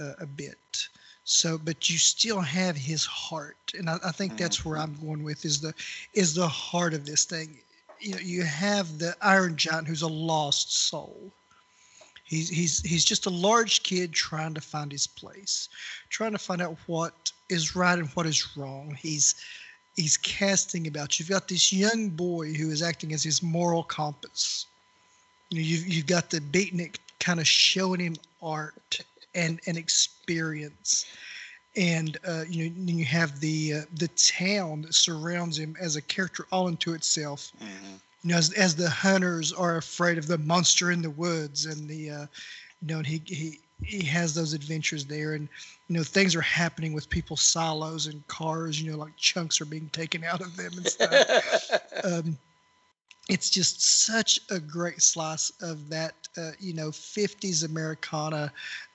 uh, 0.00 0.12
a 0.20 0.26
bit. 0.26 0.56
So, 1.24 1.58
but 1.58 1.90
you 1.90 1.98
still 1.98 2.40
have 2.40 2.74
his 2.74 3.04
heart, 3.04 3.56
and 3.76 3.90
I, 3.90 3.98
I 4.02 4.12
think 4.12 4.32
mm-hmm. 4.32 4.42
that's 4.44 4.64
where 4.64 4.78
I'm 4.78 4.94
going 4.94 5.22
with 5.22 5.44
is 5.44 5.60
the 5.60 5.74
is 6.14 6.34
the 6.34 6.48
heart 6.48 6.94
of 6.94 7.04
this 7.04 7.26
thing. 7.26 7.58
You 8.00 8.12
know, 8.12 8.20
you 8.20 8.44
have 8.44 8.98
the 8.98 9.14
Iron 9.20 9.54
Giant 9.54 9.86
who's 9.86 10.00
a 10.00 10.08
lost 10.08 10.88
soul 10.88 11.30
He's 12.28 12.50
he's 12.50 12.82
he's 12.82 13.06
just 13.06 13.24
a 13.24 13.30
large 13.30 13.82
kid 13.82 14.12
trying 14.12 14.52
to 14.52 14.60
find 14.60 14.92
his 14.92 15.06
place, 15.06 15.70
trying 16.10 16.32
to 16.32 16.38
find 16.38 16.60
out 16.60 16.76
what 16.84 17.32
is 17.48 17.74
right 17.74 17.98
and 17.98 18.08
what 18.08 18.26
is 18.26 18.54
wrong. 18.54 18.94
He's 19.00 19.34
he's 19.96 20.18
casting 20.18 20.86
about. 20.86 21.18
You've 21.18 21.30
got 21.30 21.48
this 21.48 21.72
young 21.72 22.10
boy 22.10 22.52
who 22.52 22.68
is 22.70 22.82
acting 22.82 23.14
as 23.14 23.22
his 23.22 23.42
moral 23.42 23.82
compass. 23.82 24.66
You 25.48 25.62
you've 25.62 25.88
you've 25.88 26.06
got 26.06 26.28
the 26.28 26.40
beatnik 26.40 26.96
kind 27.18 27.40
of 27.40 27.48
showing 27.48 28.00
him 28.00 28.16
art 28.42 29.00
and 29.34 29.58
and 29.66 29.78
experience, 29.78 31.06
and 31.76 32.18
uh, 32.26 32.44
you 32.46 32.68
know 32.68 32.92
you 32.92 33.06
have 33.06 33.40
the 33.40 33.72
uh, 33.72 33.80
the 33.94 34.08
town 34.08 34.82
that 34.82 34.92
surrounds 34.92 35.58
him 35.58 35.76
as 35.80 35.96
a 35.96 36.02
character 36.02 36.46
all 36.52 36.68
into 36.68 36.92
itself. 36.92 37.52
Mm-hmm 37.58 37.96
you 38.22 38.30
know, 38.30 38.36
as, 38.36 38.52
as 38.54 38.74
the 38.74 38.88
hunters 38.88 39.52
are 39.52 39.76
afraid 39.76 40.18
of 40.18 40.26
the 40.26 40.38
monster 40.38 40.90
in 40.90 41.02
the 41.02 41.10
woods 41.10 41.66
and 41.66 41.88
the, 41.88 42.10
uh, 42.10 42.26
you 42.80 42.88
know, 42.88 42.98
and 42.98 43.06
he, 43.06 43.22
he, 43.26 43.60
he 43.82 44.04
has 44.04 44.34
those 44.34 44.54
adventures 44.54 45.04
there 45.04 45.34
and, 45.34 45.48
you 45.88 45.96
know, 45.96 46.02
things 46.02 46.34
are 46.34 46.40
happening 46.40 46.92
with 46.92 47.08
people's 47.08 47.42
silos 47.42 48.06
and 48.06 48.26
cars, 48.26 48.80
you 48.80 48.90
know, 48.90 48.98
like 48.98 49.16
chunks 49.16 49.60
are 49.60 49.66
being 49.66 49.88
taken 49.90 50.24
out 50.24 50.40
of 50.40 50.56
them 50.56 50.72
and 50.76 50.86
stuff. 50.86 51.70
um, 52.04 52.36
it's 53.28 53.50
just 53.50 54.04
such 54.06 54.40
a 54.50 54.58
great 54.58 55.02
slice 55.02 55.52
of 55.60 55.88
that, 55.90 56.14
uh, 56.36 56.52
you 56.58 56.72
know, 56.72 56.88
50s 56.88 57.64
Americana, 57.64 58.50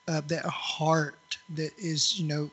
uh, 0.08 0.20
that 0.26 0.44
heart 0.44 1.38
that 1.54 1.70
is, 1.78 2.18
you 2.18 2.26
know, 2.26 2.50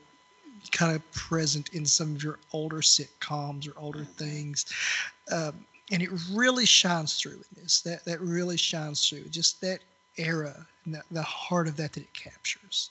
kind 0.71 0.95
of 0.95 1.11
present 1.11 1.69
in 1.73 1.85
some 1.85 2.15
of 2.15 2.23
your 2.23 2.39
older 2.53 2.77
sitcoms 2.77 3.67
or 3.67 3.77
older 3.79 4.03
things. 4.03 4.65
Um, 5.31 5.65
and 5.91 6.01
it 6.01 6.09
really 6.31 6.65
shines 6.65 7.19
through 7.19 7.33
in 7.33 7.61
this. 7.61 7.81
That 7.81 8.03
that 8.05 8.19
really 8.21 8.57
shines 8.57 9.07
through. 9.07 9.25
Just 9.29 9.61
that 9.61 9.79
era 10.17 10.65
and 10.85 10.95
the, 10.95 11.01
the 11.11 11.21
heart 11.21 11.67
of 11.67 11.77
that 11.77 11.93
that 11.93 12.01
it 12.01 12.13
captures. 12.13 12.89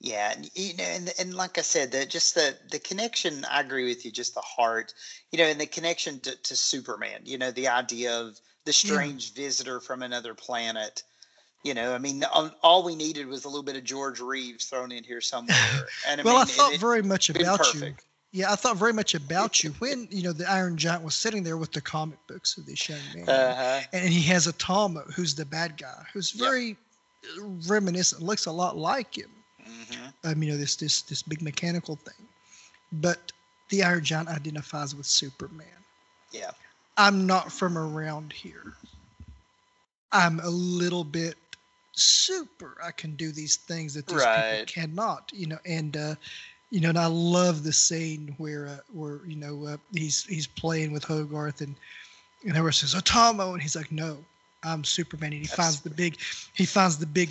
Yeah, 0.00 0.32
and 0.32 0.50
you 0.54 0.76
know, 0.76 0.84
and 0.84 1.12
and 1.18 1.34
like 1.34 1.58
I 1.58 1.62
said, 1.62 1.92
the 1.92 2.06
just 2.06 2.34
the 2.34 2.56
the 2.70 2.78
connection. 2.78 3.44
I 3.50 3.60
agree 3.60 3.86
with 3.86 4.04
you. 4.04 4.10
Just 4.10 4.34
the 4.34 4.40
heart, 4.40 4.92
you 5.30 5.38
know, 5.38 5.44
and 5.44 5.60
the 5.60 5.66
connection 5.66 6.20
to, 6.20 6.34
to 6.34 6.56
Superman. 6.56 7.20
You 7.24 7.38
know, 7.38 7.50
the 7.50 7.68
idea 7.68 8.18
of 8.20 8.40
the 8.64 8.72
strange 8.72 9.32
yeah. 9.34 9.44
visitor 9.44 9.80
from 9.80 10.02
another 10.02 10.34
planet. 10.34 11.02
You 11.62 11.72
know, 11.72 11.94
I 11.94 11.98
mean, 11.98 12.22
all 12.62 12.84
we 12.84 12.94
needed 12.94 13.26
was 13.26 13.46
a 13.46 13.48
little 13.48 13.62
bit 13.62 13.76
of 13.76 13.84
George 13.84 14.20
Reeves 14.20 14.66
thrown 14.66 14.92
in 14.92 15.02
here 15.02 15.22
somewhere. 15.22 15.56
And 16.06 16.20
I 16.20 16.24
well, 16.24 16.34
mean, 16.34 16.42
I 16.42 16.44
thought 16.44 16.76
very 16.76 17.02
much 17.02 17.30
about 17.30 17.72
you 17.72 17.94
yeah, 18.34 18.50
I 18.50 18.56
thought 18.56 18.76
very 18.76 18.92
much 18.92 19.14
about 19.14 19.62
you 19.62 19.70
when 19.78 20.08
you 20.10 20.24
know 20.24 20.32
the 20.32 20.50
Iron 20.50 20.76
Giant 20.76 21.04
was 21.04 21.14
sitting 21.14 21.44
there 21.44 21.56
with 21.56 21.70
the 21.70 21.80
comic 21.80 22.18
books 22.26 22.58
of 22.58 22.66
this 22.66 22.88
young 22.88 22.98
man, 23.14 23.28
uh-huh. 23.28 23.80
and 23.92 24.08
he 24.08 24.22
has 24.22 24.48
Atomo, 24.48 25.10
who's 25.14 25.36
the 25.36 25.44
bad 25.44 25.76
guy, 25.76 26.04
who's 26.12 26.32
very 26.32 26.66
yep. 26.66 26.76
reminiscent, 27.68 28.22
looks 28.22 28.46
a 28.46 28.50
lot 28.50 28.76
like 28.76 29.16
him. 29.16 29.30
Mm-hmm. 29.62 30.28
Um, 30.28 30.42
you 30.42 30.50
know 30.50 30.56
this 30.56 30.74
this 30.74 31.02
this 31.02 31.22
big 31.22 31.42
mechanical 31.42 31.94
thing, 31.94 32.26
but 32.94 33.30
the 33.68 33.84
Iron 33.84 34.02
Giant 34.02 34.28
identifies 34.28 34.96
with 34.96 35.06
Superman. 35.06 35.68
Yeah, 36.32 36.50
I'm 36.96 37.28
not 37.28 37.52
from 37.52 37.78
around 37.78 38.32
here. 38.32 38.74
I'm 40.10 40.40
a 40.40 40.50
little 40.50 41.04
bit 41.04 41.36
super. 41.92 42.78
I 42.82 42.90
can 42.90 43.14
do 43.14 43.30
these 43.30 43.54
things 43.54 43.94
that 43.94 44.08
these 44.08 44.16
right. 44.16 44.66
people 44.66 44.82
cannot. 44.82 45.30
You 45.32 45.46
know, 45.46 45.58
and 45.64 45.96
uh, 45.96 46.14
you 46.74 46.80
know, 46.80 46.88
and 46.88 46.98
I 46.98 47.06
love 47.06 47.62
the 47.62 47.72
scene 47.72 48.34
where 48.36 48.66
uh, 48.66 48.78
where 48.92 49.20
you 49.28 49.36
know 49.36 49.64
uh, 49.64 49.76
he's 49.92 50.24
he's 50.24 50.48
playing 50.48 50.90
with 50.90 51.04
Hogarth 51.04 51.60
and 51.60 51.76
and 52.42 52.52
Hogarth 52.52 52.74
says 52.74 52.96
Atomo 53.00 53.52
and 53.52 53.62
he's 53.62 53.76
like 53.76 53.92
no 53.92 54.18
I'm 54.64 54.82
Superman 54.82 55.32
and 55.32 55.42
he 55.42 55.46
That's 55.46 55.54
finds 55.54 55.80
the 55.82 55.90
big 55.90 56.18
he 56.52 56.66
finds 56.66 56.98
the 56.98 57.06
big 57.06 57.30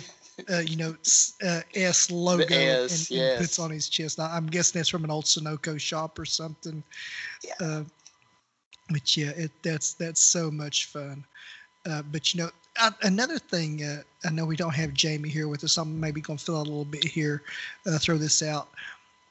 uh, 0.50 0.60
you 0.60 0.78
know 0.78 0.96
uh, 1.44 1.60
S 1.74 2.10
logo 2.10 2.46
S, 2.54 3.10
and, 3.10 3.18
yes. 3.18 3.32
and, 3.32 3.38
puts 3.38 3.58
on 3.58 3.70
his 3.70 3.90
chest. 3.90 4.16
Now, 4.16 4.30
I'm 4.32 4.46
guessing 4.46 4.78
that's 4.78 4.88
from 4.88 5.04
an 5.04 5.10
old 5.10 5.26
Sunoco 5.26 5.78
shop 5.78 6.18
or 6.18 6.24
something. 6.24 6.82
Yeah. 7.44 7.52
Uh, 7.60 7.84
but 8.88 9.14
yeah, 9.14 9.30
it, 9.36 9.50
that's 9.62 9.92
that's 9.92 10.22
so 10.22 10.50
much 10.50 10.86
fun. 10.86 11.22
Uh, 11.84 12.00
but 12.00 12.32
you 12.32 12.40
know, 12.40 12.50
I, 12.78 12.92
another 13.02 13.38
thing, 13.38 13.84
uh, 13.84 14.00
I 14.24 14.30
know 14.30 14.46
we 14.46 14.56
don't 14.56 14.74
have 14.74 14.94
Jamie 14.94 15.28
here 15.28 15.48
with 15.48 15.64
us. 15.64 15.76
I'm 15.76 16.00
maybe 16.00 16.22
going 16.22 16.38
to 16.38 16.44
fill 16.44 16.56
out 16.56 16.66
a 16.66 16.70
little 16.70 16.86
bit 16.86 17.04
here, 17.04 17.42
uh, 17.86 17.98
throw 17.98 18.16
this 18.16 18.42
out 18.42 18.68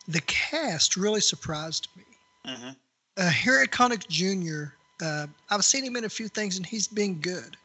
the 0.07 0.21
cast 0.21 0.97
really 0.97 1.21
surprised 1.21 1.87
me. 1.95 2.03
Mm-hmm. 2.47 2.69
Uh, 3.17 3.29
Harry 3.29 3.67
Connick 3.67 4.07
Jr. 4.07 4.73
Uh, 5.01 5.27
I've 5.49 5.63
seen 5.63 5.83
him 5.83 5.95
in 5.95 6.05
a 6.05 6.09
few 6.09 6.27
things, 6.27 6.57
and 6.57 6.65
he's 6.65 6.87
been 6.87 7.15
good. 7.15 7.57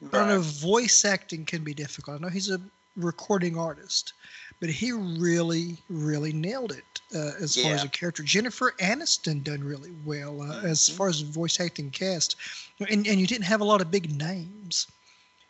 Right. 0.00 0.22
I 0.22 0.28
know 0.28 0.40
voice 0.40 1.04
acting 1.04 1.44
can 1.44 1.62
be 1.62 1.74
difficult. 1.74 2.20
I 2.20 2.22
know 2.22 2.28
he's 2.28 2.50
a 2.50 2.60
recording 2.96 3.58
artist, 3.58 4.12
but 4.60 4.70
he 4.70 4.92
really, 4.92 5.76
really 5.88 6.32
nailed 6.32 6.72
it 6.72 7.00
uh, 7.14 7.32
as 7.40 7.56
yeah. 7.56 7.64
far 7.64 7.74
as 7.74 7.84
a 7.84 7.88
character. 7.88 8.22
Jennifer 8.22 8.74
Aniston 8.80 9.42
done 9.42 9.62
really 9.62 9.92
well 10.04 10.42
uh, 10.42 10.46
mm-hmm. 10.46 10.66
as 10.66 10.88
far 10.88 11.08
as 11.08 11.20
voice 11.20 11.60
acting 11.60 11.90
cast, 11.90 12.36
and 12.78 13.06
and 13.06 13.20
you 13.20 13.26
didn't 13.26 13.44
have 13.44 13.60
a 13.60 13.64
lot 13.64 13.80
of 13.80 13.90
big 13.90 14.16
names. 14.16 14.86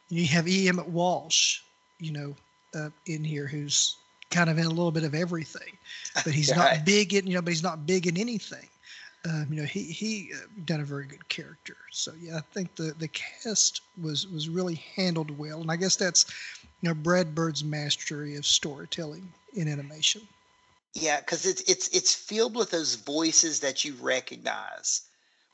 You 0.09 0.27
have 0.27 0.49
E. 0.49 0.69
Emmett 0.69 0.89
Walsh, 0.89 1.61
you 2.01 2.13
know, 2.13 2.35
uh, 2.75 2.91
in 3.07 3.23
here 3.23 3.47
who's 3.47 3.97
kind 4.31 4.49
of 4.49 4.59
in 4.59 4.65
a 4.65 4.71
little 4.71 4.93
bit 4.93 5.05
of 5.05 5.15
everything, 5.15 5.77
but 6.25 6.33
he's 6.33 6.55
not 6.55 6.85
big 6.85 7.15
in 7.15 7.27
you 7.27 7.35
know, 7.35 7.43
but 7.43 7.51
he's 7.51 7.63
not 7.63 7.87
big 7.87 8.07
in 8.07 8.17
anything. 8.17 8.67
Um, 9.27 9.49
you 9.51 9.57
know, 9.61 9.67
he 9.67 9.83
he 9.83 10.31
uh, 10.35 10.47
done 10.65 10.81
a 10.81 10.85
very 10.85 11.05
good 11.05 11.29
character. 11.29 11.77
So 11.91 12.13
yeah, 12.21 12.39
I 12.39 12.41
think 12.53 12.75
the 12.77 12.95
the 12.99 13.09
cast 13.09 13.83
was 14.01 14.27
was 14.29 14.49
really 14.49 14.83
handled 14.97 15.37
well, 15.37 15.61
and 15.61 15.71
I 15.71 15.77
guess 15.77 15.97
that's 15.97 16.27
you 16.81 16.89
know 16.89 16.95
Brad 16.95 17.35
Bird's 17.35 17.63
mastery 17.63 18.37
of 18.37 18.47
storytelling 18.47 19.31
in 19.55 19.69
animation. 19.69 20.23
Yeah, 20.95 21.21
because 21.21 21.45
it's 21.45 21.63
it's 21.63 21.89
it's 21.89 22.15
filled 22.15 22.57
with 22.57 22.71
those 22.71 22.95
voices 22.95 23.61
that 23.61 23.85
you 23.85 23.95
recognize 24.01 25.03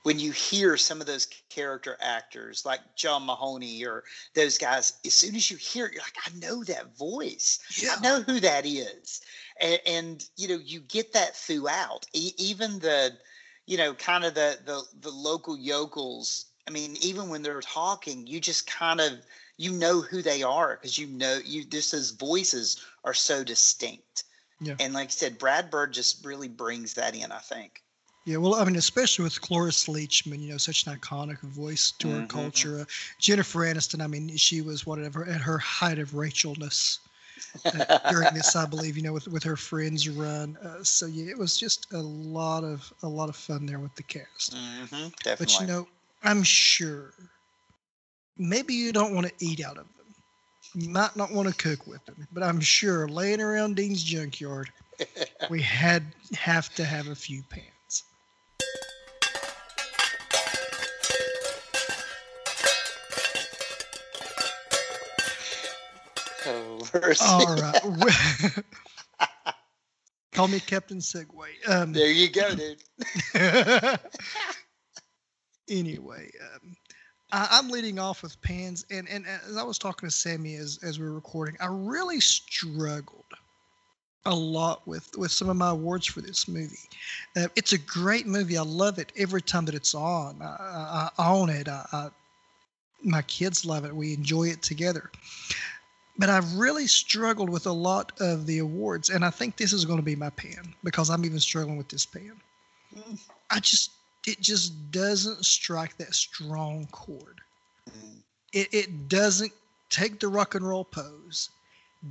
when 0.06 0.20
you 0.20 0.30
hear 0.30 0.76
some 0.76 1.00
of 1.00 1.08
those 1.08 1.26
character 1.50 1.96
actors 2.00 2.64
like 2.64 2.78
John 2.94 3.26
Mahoney 3.26 3.84
or 3.84 4.04
those 4.34 4.56
guys, 4.56 4.92
as 5.04 5.14
soon 5.14 5.34
as 5.34 5.50
you 5.50 5.56
hear 5.56 5.86
it, 5.86 5.94
you're 5.94 6.02
like, 6.02 6.16
I 6.24 6.30
know 6.38 6.62
that 6.62 6.96
voice. 6.96 7.58
Yeah. 7.76 7.96
I 7.98 8.00
know 8.00 8.20
who 8.20 8.38
that 8.38 8.64
is. 8.64 9.20
And, 9.60 9.80
and, 9.84 10.24
you 10.36 10.46
know, 10.46 10.60
you 10.64 10.78
get 10.78 11.12
that 11.14 11.34
throughout. 11.34 12.06
E- 12.12 12.34
even 12.38 12.78
the, 12.78 13.16
you 13.66 13.76
know, 13.76 13.94
kind 13.94 14.24
of 14.24 14.34
the, 14.34 14.60
the 14.64 14.84
the 15.00 15.10
local 15.10 15.58
yokels. 15.58 16.44
I 16.68 16.70
mean, 16.70 16.96
even 17.00 17.28
when 17.28 17.42
they're 17.42 17.60
talking, 17.60 18.28
you 18.28 18.38
just 18.38 18.70
kind 18.70 19.00
of 19.00 19.10
you 19.56 19.72
know 19.72 20.02
who 20.02 20.22
they 20.22 20.44
are 20.44 20.76
because 20.76 20.96
you 20.96 21.08
know 21.08 21.40
you 21.44 21.64
just 21.64 21.90
those 21.90 22.12
voices 22.12 22.80
are 23.02 23.14
so 23.14 23.42
distinct. 23.42 24.22
Yeah. 24.60 24.76
And 24.78 24.94
like 24.94 25.08
I 25.08 25.10
said, 25.10 25.36
Brad 25.36 25.68
Bird 25.68 25.92
just 25.92 26.24
really 26.24 26.48
brings 26.48 26.94
that 26.94 27.16
in, 27.16 27.32
I 27.32 27.38
think. 27.38 27.82
Yeah, 28.26 28.38
well, 28.38 28.56
I 28.56 28.64
mean, 28.66 28.76
especially 28.76 29.24
with 29.24 29.40
Cloris 29.42 29.86
Leachman, 29.88 30.40
you 30.42 30.50
know, 30.52 30.58
such 30.58 30.86
an 30.86 30.96
iconic 30.96 31.40
voice 31.42 31.92
to 32.00 32.12
our 32.12 32.22
Mhm. 32.22 32.28
culture. 32.28 32.80
Uh, 32.80 32.86
Jennifer 33.18 33.60
Aniston, 33.60 34.02
I 34.02 34.08
mean, 34.08 34.36
she 34.36 34.62
was 34.62 34.86
whatever 34.86 35.26
at 35.26 35.42
her 35.42 35.58
height 35.58 35.98
of 35.98 36.14
Rachelness 36.14 37.00
uh, 37.74 37.84
during 38.06 38.34
this, 38.34 38.56
I 38.56 38.66
believe, 38.66 38.96
you 38.96 39.02
know, 39.04 39.12
with 39.14 39.28
with 39.28 39.44
her 39.44 39.56
friends 39.56 40.08
run. 40.08 40.56
Uh, 40.58 40.84
so 40.84 41.06
yeah, 41.06 41.30
it 41.30 41.38
was 41.38 41.56
just 41.58 41.92
a 41.92 42.00
lot 42.02 42.64
of 42.64 42.92
a 43.02 43.08
lot 43.08 43.30
of 43.30 43.36
fun 43.36 43.66
there 43.66 43.80
with 43.80 43.94
the 43.96 44.04
cast. 44.04 44.58
hmm 44.90 45.08
But 45.38 45.58
you 45.58 45.66
know, 45.66 45.88
I'm 46.22 46.42
sure 46.42 47.14
maybe 48.36 48.74
you 48.74 48.92
don't 48.92 49.14
want 49.14 49.26
to 49.28 49.44
eat 49.44 49.60
out 49.60 49.78
of 49.78 49.86
them. 49.96 50.14
You 50.74 50.90
might 50.90 51.16
not 51.16 51.32
want 51.32 51.48
to 51.48 51.54
cook 51.54 51.86
with 51.86 52.04
them, 52.06 52.26
but 52.32 52.42
I'm 52.42 52.60
sure 52.60 53.08
laying 53.08 53.40
around 53.40 53.76
Dean's 53.76 54.02
junkyard, 54.02 54.72
we 55.48 55.62
had 55.62 56.14
have 56.34 56.74
to 56.74 56.84
have 56.84 57.08
a 57.08 57.16
few 57.16 57.42
pans. 57.44 57.75
All 67.20 67.56
right. 67.56 68.64
Call 70.32 70.48
me 70.48 70.60
Captain 70.60 70.98
Segway. 70.98 71.48
Um, 71.68 71.92
There 71.92 72.10
you 72.10 72.28
go, 72.30 72.54
dude. 72.54 72.82
anyway, 75.70 76.30
um, 76.54 76.76
I, 77.32 77.48
I'm 77.52 77.70
leading 77.70 77.98
off 77.98 78.22
with 78.22 78.40
pans, 78.42 78.84
and, 78.90 79.08
and 79.08 79.26
as 79.26 79.56
I 79.56 79.62
was 79.62 79.78
talking 79.78 80.08
to 80.08 80.14
Sammy 80.14 80.56
as, 80.56 80.78
as 80.82 80.98
we 80.98 81.06
were 81.06 81.14
recording, 81.14 81.56
I 81.58 81.68
really 81.70 82.20
struggled 82.20 83.24
a 84.26 84.34
lot 84.34 84.86
with, 84.86 85.08
with 85.16 85.32
some 85.32 85.48
of 85.48 85.56
my 85.56 85.70
awards 85.70 86.06
for 86.06 86.20
this 86.20 86.48
movie. 86.48 86.76
Uh, 87.36 87.46
it's 87.56 87.72
a 87.72 87.78
great 87.78 88.26
movie. 88.26 88.58
I 88.58 88.62
love 88.62 88.98
it 88.98 89.12
every 89.16 89.40
time 89.40 89.64
that 89.64 89.74
it's 89.74 89.94
on. 89.94 90.42
I, 90.42 90.44
I, 90.44 91.10
I 91.18 91.30
own 91.30 91.48
it. 91.48 91.68
I, 91.68 91.86
I, 91.92 92.08
my 93.02 93.22
kids 93.22 93.64
love 93.64 93.84
it. 93.84 93.94
We 93.94 94.12
enjoy 94.12 94.48
it 94.48 94.62
together. 94.62 95.10
But 96.18 96.30
I've 96.30 96.54
really 96.54 96.86
struggled 96.86 97.50
with 97.50 97.66
a 97.66 97.72
lot 97.72 98.12
of 98.20 98.46
the 98.46 98.58
awards, 98.58 99.10
and 99.10 99.24
I 99.24 99.30
think 99.30 99.56
this 99.56 99.72
is 99.72 99.84
going 99.84 99.98
to 99.98 100.04
be 100.04 100.16
my 100.16 100.30
pan 100.30 100.74
because 100.82 101.10
I'm 101.10 101.24
even 101.24 101.40
struggling 101.40 101.76
with 101.76 101.88
this 101.88 102.06
pan. 102.06 102.40
Mm. 102.96 103.18
I 103.50 103.60
just 103.60 103.90
it 104.26 104.40
just 104.40 104.90
doesn't 104.90 105.44
strike 105.44 105.96
that 105.98 106.14
strong 106.14 106.88
chord. 106.90 107.40
Mm. 107.90 108.16
It 108.52 108.68
it 108.72 109.08
doesn't 109.08 109.52
take 109.90 110.18
the 110.20 110.28
rock 110.28 110.54
and 110.54 110.66
roll 110.66 110.84
pose, 110.84 111.50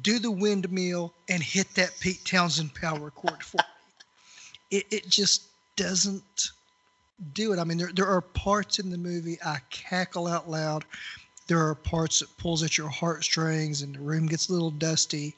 do 0.01 0.19
the 0.19 0.31
windmill, 0.31 1.13
and 1.29 1.41
hit 1.41 1.73
that 1.75 1.91
Pete 1.99 2.23
Townshend 2.25 2.73
power 2.75 3.09
chord 3.09 3.43
for 3.43 3.57
me. 3.57 4.77
It 4.77 4.85
it 4.91 5.09
just 5.09 5.43
doesn't 5.75 6.51
do 7.33 7.53
it. 7.53 7.59
I 7.59 7.63
mean, 7.63 7.77
there 7.77 7.91
there 7.93 8.07
are 8.07 8.21
parts 8.21 8.79
in 8.79 8.89
the 8.89 8.97
movie 8.97 9.37
I 9.43 9.59
cackle 9.69 10.27
out 10.27 10.49
loud. 10.49 10.85
There 11.47 11.59
are 11.59 11.75
parts 11.75 12.19
that 12.19 12.37
pulls 12.37 12.63
at 12.63 12.77
your 12.77 12.89
heartstrings, 12.89 13.81
and 13.81 13.95
the 13.95 13.99
room 13.99 14.25
gets 14.25 14.49
a 14.49 14.53
little 14.53 14.71
dusty. 14.71 15.35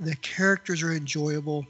The 0.00 0.16
characters 0.16 0.82
are 0.82 0.92
enjoyable. 0.92 1.66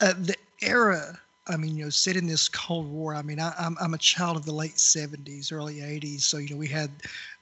Uh, 0.00 0.14
the 0.18 0.36
era 0.62 1.18
I 1.50 1.56
mean, 1.56 1.76
you 1.76 1.84
know, 1.84 1.90
set 1.90 2.16
in 2.16 2.28
this 2.28 2.48
Cold 2.48 2.88
War. 2.88 3.14
I 3.14 3.22
mean, 3.22 3.40
I, 3.40 3.52
I'm 3.58 3.76
I'm 3.80 3.94
a 3.94 3.98
child 3.98 4.36
of 4.36 4.44
the 4.44 4.52
late 4.52 4.76
'70s, 4.76 5.52
early 5.52 5.76
'80s, 5.76 6.20
so 6.20 6.38
you 6.38 6.50
know 6.50 6.56
we 6.56 6.68
had 6.68 6.90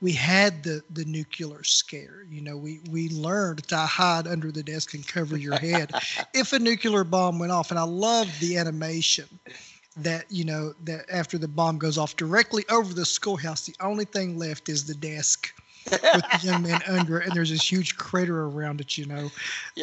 we 0.00 0.12
had 0.12 0.62
the 0.62 0.82
the 0.90 1.04
nuclear 1.04 1.62
scare. 1.62 2.24
You 2.30 2.40
know, 2.40 2.56
we 2.56 2.80
we 2.90 3.10
learned 3.10 3.64
to 3.68 3.76
hide 3.76 4.26
under 4.26 4.50
the 4.50 4.62
desk 4.62 4.94
and 4.94 5.06
cover 5.06 5.36
your 5.36 5.58
head 5.58 5.92
if 6.34 6.54
a 6.54 6.58
nuclear 6.58 7.04
bomb 7.04 7.38
went 7.38 7.52
off. 7.52 7.70
And 7.70 7.78
I 7.78 7.82
love 7.82 8.28
the 8.40 8.56
animation 8.56 9.28
that 10.02 10.26
you 10.30 10.44
know 10.44 10.74
that 10.84 11.04
after 11.10 11.38
the 11.38 11.48
bomb 11.48 11.78
goes 11.78 11.98
off 11.98 12.16
directly 12.16 12.64
over 12.70 12.92
the 12.94 13.04
schoolhouse, 13.04 13.66
the 13.66 13.74
only 13.80 14.04
thing 14.04 14.38
left 14.38 14.68
is 14.68 14.86
the 14.86 14.94
desk 14.94 15.52
with 15.90 16.00
the 16.02 16.40
young 16.42 16.62
man 16.62 16.80
under 16.88 17.20
it, 17.20 17.26
and 17.26 17.36
there's 17.36 17.50
this 17.50 17.70
huge 17.70 17.96
crater 17.96 18.44
around 18.44 18.80
it. 18.80 18.96
You 18.96 19.06
know, 19.06 19.30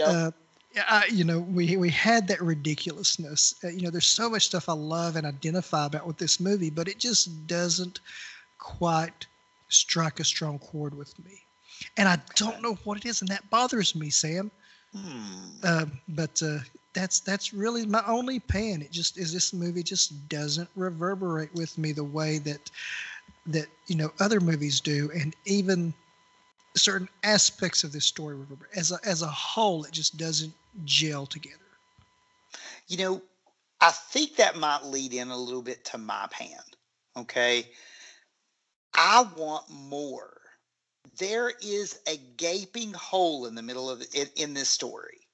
uh, 0.06 0.32
yeah, 0.74 1.04
you 1.10 1.24
know, 1.24 1.40
we 1.40 1.78
we 1.78 1.90
had 1.90 2.28
that 2.28 2.42
ridiculousness. 2.42 3.56
Uh, 3.64 3.70
you 3.70 3.82
know, 3.82 3.90
there's 3.90 4.08
so 4.08 4.30
much 4.30 4.46
stuff 4.46 4.70
I 4.70 4.74
love 4.74 5.16
and 5.16 5.26
identify 5.26 5.86
about 5.86 6.06
with 6.06 6.18
this 6.18 6.40
movie, 6.40 6.70
but 6.70 6.88
it 6.88 7.00
just 7.00 7.48
doesn't 7.48 8.00
quite 8.58 9.26
strike 9.70 10.20
a 10.20 10.24
strong 10.24 10.60
chord 10.60 10.96
with 10.96 11.18
me. 11.24 11.42
And 11.98 12.08
I 12.08 12.18
don't 12.36 12.62
know 12.62 12.78
what 12.84 12.98
it 12.98 13.06
is, 13.06 13.22
and 13.22 13.30
that 13.30 13.50
bothers 13.50 13.96
me, 13.96 14.10
Sam. 14.10 14.52
Hmm. 14.96 15.50
Uh, 15.64 15.86
but 16.10 16.42
uh, 16.42 16.60
that's 16.94 17.20
that's 17.20 17.54
really 17.54 17.86
my 17.86 18.04
only 18.08 18.40
pan. 18.40 18.82
It 18.82 18.92
just 18.92 19.18
is 19.18 19.34
this 19.34 19.54
movie 19.54 19.84
just 19.84 20.30
doesn't 20.30 20.70
reverberate 20.76 21.54
with 21.54 21.78
me 21.78 21.92
the 21.92 22.04
way 22.04 22.38
that 22.40 22.72
that 23.48 23.68
you 23.88 23.96
know 23.96 24.12
other 24.20 24.40
movies 24.40 24.80
do, 24.80 25.12
and 25.14 25.36
even 25.46 25.94
certain 26.76 27.10
aspects 27.24 27.84
of 27.84 27.92
this 27.92 28.06
story 28.06 28.36
reverberate. 28.36 28.72
As 28.76 28.92
a 28.92 29.00
as 29.04 29.22
a 29.22 29.28
whole, 29.28 29.84
it 29.84 29.92
just 29.92 30.18
doesn't 30.18 30.54
gel 30.86 31.26
together. 31.26 31.58
You 32.88 32.98
know, 32.98 33.22
I 33.82 33.92
think 33.92 34.36
that 34.38 34.56
might 34.58 34.86
lead 34.86 35.14
in 35.14 35.30
a 35.30 35.38
little 35.38 35.62
bit 35.62 35.84
to 35.86 35.98
my 35.98 36.28
pan. 36.32 36.60
Okay. 37.18 37.66
I 38.94 39.28
want 39.36 39.70
more. 39.70 40.45
There 41.18 41.52
is 41.62 42.00
a 42.08 42.18
gaping 42.18 42.94
hole 42.94 43.46
in 43.46 43.56
the 43.56 43.62
middle 43.62 43.90
of 43.90 44.02
it 44.14 44.32
in 44.36 44.54
this 44.54 44.70
story. 44.70 45.28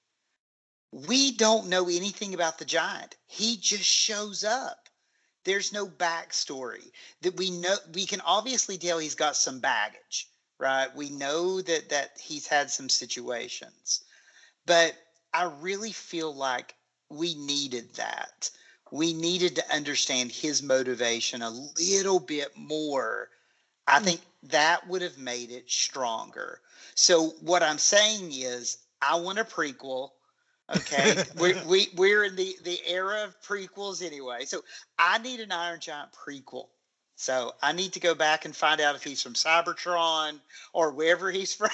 We 0.91 1.31
don't 1.31 1.69
know 1.69 1.87
anything 1.87 2.33
about 2.33 2.57
the 2.57 2.65
giant. 2.65 3.15
He 3.25 3.57
just 3.57 3.85
shows 3.85 4.43
up. 4.43 4.89
There's 5.43 5.73
no 5.73 5.87
backstory 5.87 6.91
that 7.21 7.37
we 7.37 7.49
know. 7.49 7.75
We 7.93 8.05
can 8.05 8.21
obviously 8.21 8.77
tell 8.77 8.99
he's 8.99 9.15
got 9.15 9.35
some 9.35 9.59
baggage, 9.59 10.27
right? 10.59 10.93
We 10.95 11.09
know 11.09 11.61
that 11.61 11.89
that 11.89 12.19
he's 12.19 12.45
had 12.45 12.69
some 12.69 12.89
situations, 12.89 14.03
but 14.65 14.95
I 15.33 15.43
really 15.43 15.93
feel 15.93 16.35
like 16.35 16.75
we 17.09 17.33
needed 17.33 17.95
that. 17.95 18.49
We 18.91 19.13
needed 19.13 19.55
to 19.55 19.73
understand 19.73 20.31
his 20.31 20.61
motivation 20.61 21.41
a 21.41 21.49
little 21.49 22.19
bit 22.19 22.55
more. 22.55 23.29
I 23.87 23.99
think 23.99 24.21
that 24.43 24.87
would 24.87 25.01
have 25.01 25.17
made 25.17 25.51
it 25.51 25.69
stronger. 25.69 26.61
So 26.95 27.29
what 27.41 27.63
I'm 27.63 27.77
saying 27.77 28.31
is 28.33 28.77
I 29.01 29.19
want 29.19 29.39
a 29.39 29.43
prequel. 29.43 30.09
Okay. 30.75 31.23
we 31.39 31.53
we 31.65 31.87
we're 31.95 32.23
in 32.25 32.35
the 32.35 32.55
the 32.63 32.79
era 32.87 33.23
of 33.23 33.39
prequels 33.41 34.05
anyway. 34.05 34.45
So 34.45 34.63
I 34.97 35.17
need 35.17 35.39
an 35.39 35.51
Iron 35.51 35.79
Giant 35.79 36.09
prequel. 36.11 36.67
So 37.15 37.53
I 37.61 37.71
need 37.71 37.93
to 37.93 37.99
go 37.99 38.15
back 38.15 38.45
and 38.45 38.55
find 38.55 38.81
out 38.81 38.95
if 38.95 39.03
he's 39.03 39.21
from 39.21 39.33
Cybertron 39.33 40.39
or 40.73 40.91
wherever 40.91 41.29
he's 41.29 41.53
from. 41.55 41.69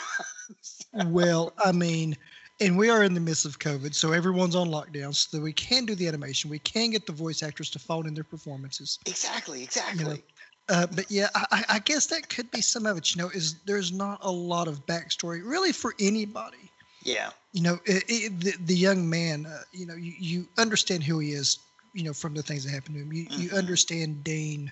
well, 1.05 1.53
I 1.63 1.71
mean, 1.71 2.17
and 2.59 2.77
we 2.77 2.89
are 2.89 3.03
in 3.03 3.13
the 3.13 3.19
midst 3.19 3.45
of 3.45 3.59
COVID, 3.59 3.93
so 3.93 4.11
everyone's 4.11 4.55
on 4.55 4.67
lockdown, 4.67 5.15
so 5.15 5.37
that 5.37 5.43
we 5.43 5.53
can 5.53 5.85
do 5.85 5.95
the 5.95 6.07
animation. 6.07 6.49
We 6.49 6.59
can 6.59 6.89
get 6.89 7.05
the 7.05 7.13
voice 7.13 7.43
actors 7.43 7.69
to 7.71 7.79
phone 7.79 8.07
in 8.07 8.13
their 8.13 8.23
performances. 8.23 8.99
exactly, 9.05 9.63
exactly. 9.63 10.23
Uh, 10.69 10.87
but 10.95 11.09
yeah, 11.09 11.27
I, 11.35 11.63
I- 11.69 11.79
guess 11.79 12.07
that 12.07 12.29
could 12.29 12.51
be 12.51 12.61
some 12.61 12.85
of 12.85 12.97
it. 12.97 13.15
You 13.15 13.21
know, 13.21 13.29
is 13.29 13.55
there's 13.65 13.91
not 13.91 14.19
a 14.21 14.31
lot 14.31 14.67
of 14.67 14.85
backstory 14.85 15.41
really 15.43 15.71
for 15.71 15.93
anybody. 15.99 16.71
yeah. 17.03 17.31
You 17.53 17.61
know, 17.61 17.79
it, 17.85 18.03
it, 18.07 18.39
the, 18.39 18.53
the 18.65 18.75
young 18.75 19.09
man. 19.09 19.45
Uh, 19.45 19.61
you 19.71 19.85
know, 19.85 19.95
you, 19.95 20.13
you 20.17 20.47
understand 20.57 21.03
who 21.03 21.19
he 21.19 21.31
is. 21.31 21.59
You 21.93 22.03
know, 22.03 22.13
from 22.13 22.33
the 22.35 22.43
things 22.43 22.63
that 22.65 22.71
happened 22.71 22.95
to 22.95 23.01
him. 23.01 23.11
You 23.13 23.27
you 23.33 23.49
Mhm. 23.49 23.57
understand 23.57 24.23
Dane. 24.23 24.71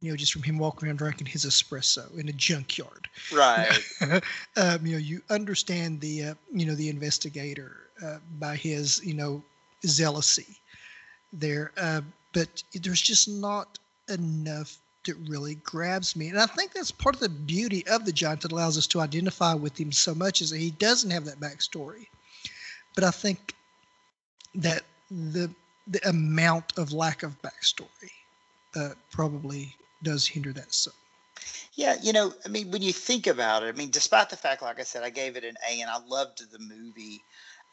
You 0.00 0.10
know, 0.10 0.16
just 0.16 0.32
from 0.32 0.42
him 0.42 0.58
walking 0.58 0.88
around 0.88 0.96
drinking 0.98 1.26
his 1.28 1.44
espresso 1.44 2.18
in 2.18 2.28
a 2.28 2.32
junkyard. 2.32 3.08
Right. 3.30 3.78
um, 4.56 4.86
you 4.86 4.92
know, 4.92 4.98
you 4.98 5.20
understand 5.30 6.00
the 6.00 6.22
uh, 6.24 6.34
you 6.52 6.66
know 6.66 6.74
the 6.74 6.88
investigator 6.88 7.88
uh, 8.04 8.18
by 8.38 8.56
his 8.56 9.04
you 9.04 9.14
know 9.14 9.42
zealousy 9.84 10.58
there, 11.32 11.72
uh, 11.76 12.00
but 12.32 12.62
there's 12.74 13.00
just 13.00 13.28
not 13.28 13.78
enough 14.08 14.78
that 15.04 15.16
really 15.28 15.56
grabs 15.56 16.14
me, 16.14 16.28
and 16.28 16.38
I 16.38 16.46
think 16.46 16.72
that's 16.72 16.90
part 16.90 17.14
of 17.14 17.20
the 17.20 17.28
beauty 17.28 17.86
of 17.86 18.04
the 18.04 18.12
giant 18.12 18.42
that 18.42 18.52
allows 18.52 18.76
us 18.78 18.86
to 18.88 19.00
identify 19.00 19.54
with 19.54 19.78
him 19.78 19.92
so 19.92 20.14
much 20.14 20.40
is 20.40 20.50
that 20.50 20.58
he 20.58 20.70
doesn't 20.72 21.10
have 21.10 21.24
that 21.24 21.40
backstory, 21.40 22.06
but 22.94 23.04
I 23.04 23.10
think 23.10 23.54
that 24.54 24.82
the 25.10 25.50
the 25.86 26.08
amount 26.08 26.76
of 26.78 26.92
lack 26.92 27.22
of 27.22 27.40
backstory 27.42 28.12
uh, 28.76 28.90
probably 29.10 29.74
does 30.02 30.26
hinder 30.26 30.52
that 30.52 30.72
some. 30.72 30.92
Yeah, 31.74 31.96
you 32.02 32.12
know, 32.12 32.32
I 32.44 32.48
mean, 32.48 32.70
when 32.70 32.82
you 32.82 32.92
think 32.92 33.26
about 33.26 33.62
it, 33.62 33.66
I 33.66 33.72
mean, 33.72 33.90
despite 33.90 34.30
the 34.30 34.36
fact, 34.36 34.62
like 34.62 34.80
I 34.80 34.84
said, 34.84 35.02
I 35.02 35.10
gave 35.10 35.36
it 35.36 35.44
an 35.44 35.56
A 35.68 35.80
and 35.80 35.90
I 35.90 35.98
loved 35.98 36.50
the 36.50 36.58
movie. 36.58 37.22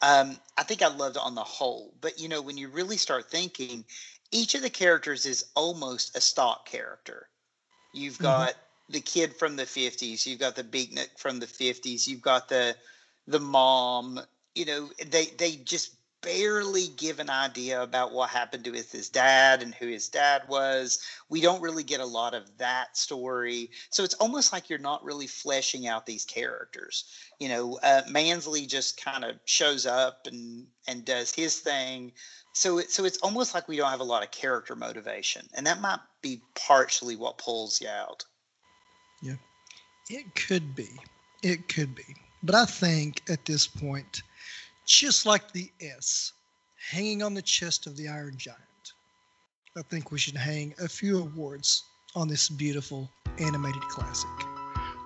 Um, 0.00 0.38
I 0.56 0.62
think 0.62 0.82
I 0.82 0.88
loved 0.88 1.16
it 1.16 1.22
on 1.22 1.34
the 1.34 1.42
whole. 1.42 1.92
But, 2.00 2.18
you 2.18 2.28
know, 2.28 2.40
when 2.40 2.56
you 2.56 2.68
really 2.68 2.96
start 2.96 3.30
thinking, 3.30 3.84
each 4.30 4.54
of 4.54 4.62
the 4.62 4.70
characters 4.70 5.26
is 5.26 5.44
almost 5.54 6.16
a 6.16 6.20
stock 6.20 6.66
character. 6.66 7.28
You've 7.94 8.18
Mhm. 8.18 8.22
got 8.22 8.54
the 8.88 9.00
kid 9.00 9.36
from 9.36 9.56
the 9.56 9.66
50s, 9.66 10.26
you've 10.26 10.40
got 10.40 10.56
the 10.56 10.64
beatnik 10.64 11.18
from 11.18 11.40
the 11.40 11.46
50s, 11.46 12.06
you've 12.06 12.22
got 12.22 12.48
the 12.48 12.76
the 13.26 13.40
mom, 13.40 14.20
you 14.54 14.64
know, 14.64 14.90
they 15.06 15.26
they 15.26 15.56
just 15.56 15.96
barely 16.20 16.88
give 16.88 17.20
an 17.20 17.30
idea 17.30 17.80
about 17.80 18.12
what 18.12 18.28
happened 18.28 18.64
to 18.64 18.72
his, 18.72 18.90
his 18.90 19.08
dad 19.08 19.62
and 19.62 19.74
who 19.74 19.86
his 19.86 20.08
dad 20.08 20.42
was. 20.48 20.98
We 21.28 21.40
don't 21.40 21.62
really 21.62 21.84
get 21.84 22.00
a 22.00 22.06
lot 22.06 22.34
of 22.34 22.58
that 22.58 22.96
story. 22.96 23.70
So 23.90 24.02
it's 24.02 24.14
almost 24.14 24.52
like 24.52 24.68
you're 24.68 24.80
not 24.80 25.04
really 25.04 25.28
fleshing 25.28 25.86
out 25.86 26.06
these 26.06 26.24
characters. 26.24 27.04
You 27.38 27.48
know, 27.48 27.78
uh, 27.82 28.02
Mansley 28.08 28.66
just 28.66 29.02
kind 29.02 29.24
of 29.24 29.36
shows 29.44 29.86
up 29.86 30.26
and 30.26 30.66
and 30.86 31.04
does 31.04 31.32
his 31.34 31.58
thing. 31.60 32.12
So 32.58 32.78
it, 32.78 32.90
so 32.90 33.04
it's 33.04 33.18
almost 33.18 33.54
like 33.54 33.68
we 33.68 33.76
don't 33.76 33.88
have 33.88 34.00
a 34.00 34.04
lot 34.04 34.24
of 34.24 34.32
character 34.32 34.74
motivation, 34.74 35.48
and 35.54 35.64
that 35.68 35.80
might 35.80 36.00
be 36.22 36.42
partially 36.56 37.14
what 37.14 37.38
pulls 37.38 37.80
you 37.80 37.86
out. 37.86 38.24
Yeah, 39.22 39.36
it 40.10 40.34
could 40.34 40.74
be. 40.74 40.88
It 41.44 41.68
could 41.68 41.94
be. 41.94 42.16
But 42.42 42.56
I 42.56 42.64
think 42.64 43.22
at 43.30 43.44
this 43.44 43.68
point, 43.68 44.22
just 44.86 45.24
like 45.24 45.52
the 45.52 45.70
S 45.80 46.32
hanging 46.90 47.22
on 47.22 47.32
the 47.32 47.42
chest 47.42 47.86
of 47.86 47.96
the 47.96 48.08
Iron 48.08 48.34
Giant, 48.36 48.58
I 49.76 49.82
think 49.82 50.10
we 50.10 50.18
should 50.18 50.36
hang 50.36 50.74
a 50.82 50.88
few 50.88 51.20
awards 51.20 51.84
on 52.16 52.26
this 52.26 52.48
beautiful 52.48 53.08
animated 53.38 53.82
classic. 53.82 54.30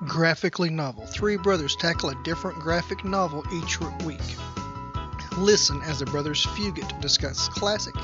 Graphically 0.07 0.71
novel. 0.71 1.05
Three 1.05 1.37
brothers 1.37 1.77
tackle 1.77 2.09
a 2.09 2.23
different 2.25 2.61
graphic 2.61 3.05
novel 3.05 3.45
each 3.53 3.79
week. 4.07 4.23
Listen 5.38 5.81
as 5.83 6.01
the 6.01 6.07
brothers 6.07 6.45
Fugit 6.47 7.01
discuss 7.01 7.49
classic 7.49 7.95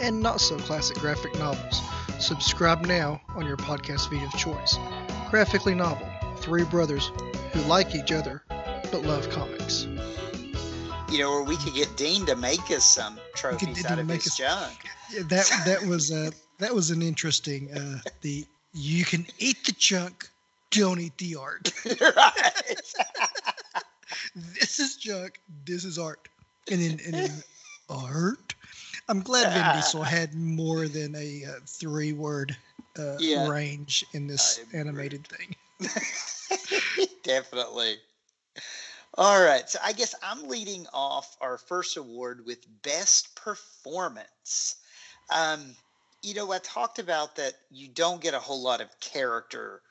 and 0.00 0.20
not 0.20 0.40
so 0.40 0.56
classic 0.58 0.98
graphic 0.98 1.34
novels. 1.38 1.80
Subscribe 2.18 2.86
now 2.86 3.20
on 3.34 3.46
your 3.46 3.56
podcast 3.56 4.08
feed 4.08 4.22
of 4.22 4.32
choice. 4.32 4.78
Graphically 5.30 5.74
novel. 5.74 6.06
Three 6.38 6.64
brothers 6.64 7.10
who 7.52 7.60
like 7.62 7.94
each 7.94 8.12
other 8.12 8.42
but 8.92 9.02
love 9.02 9.28
comics. 9.30 9.86
You 11.10 11.18
know, 11.20 11.30
or 11.30 11.42
we 11.44 11.56
could 11.56 11.74
get 11.74 11.96
Dean 11.96 12.26
to 12.26 12.36
make 12.36 12.70
us 12.70 12.84
some 12.84 13.18
trophies 13.34 13.82
Dean 13.82 13.86
out 13.86 13.98
of 13.98 14.06
make 14.06 14.22
his 14.22 14.32
us- 14.32 14.38
junk. 14.38 14.78
That 15.28 15.50
that 15.66 15.82
was 15.86 16.12
uh, 16.12 16.30
that 16.58 16.74
was 16.74 16.90
an 16.90 17.02
interesting 17.02 17.70
uh, 17.72 17.98
the 18.20 18.44
you 18.72 19.04
can 19.04 19.26
eat 19.38 19.64
the 19.64 19.72
junk, 19.72 20.28
don't 20.70 21.00
eat 21.00 21.16
the 21.18 21.36
art. 21.36 21.72
right. 21.86 22.94
this 24.34 24.80
is 24.80 24.96
junk, 24.96 25.40
this 25.64 25.84
is 25.84 25.98
art. 25.98 26.28
And 26.70 26.80
then, 26.80 27.00
and 27.06 27.14
then 27.14 27.42
art. 27.88 28.54
I'm 29.08 29.20
glad 29.20 29.52
Vin 29.52 29.76
Diesel 29.76 30.02
had 30.04 30.34
more 30.34 30.88
than 30.88 31.14
a 31.14 31.44
uh, 31.44 31.60
three 31.66 32.12
word 32.12 32.56
uh, 32.98 33.16
Yeah. 33.20 33.48
range 33.48 34.04
in 34.12 34.26
this 34.26 34.60
animated 34.72 35.26
thing. 35.26 35.54
Definitely. 37.24 37.96
All 39.16 39.42
right. 39.42 39.68
So 39.68 39.78
I 39.82 39.92
guess 39.92 40.14
I'm 40.22 40.48
leading 40.48 40.86
off 40.92 41.36
our 41.40 41.58
first 41.58 41.96
award 41.96 42.44
with 42.44 42.66
best 42.82 43.34
performance. 43.36 44.76
Um, 45.34 45.74
you 46.22 46.34
know, 46.34 46.50
I 46.52 46.58
talked 46.58 46.98
about 46.98 47.36
that 47.36 47.54
you 47.70 47.88
don't 47.88 48.20
get 48.20 48.34
a 48.34 48.40
whole 48.40 48.62
lot 48.62 48.80
of 48.80 48.88
character 49.00 49.82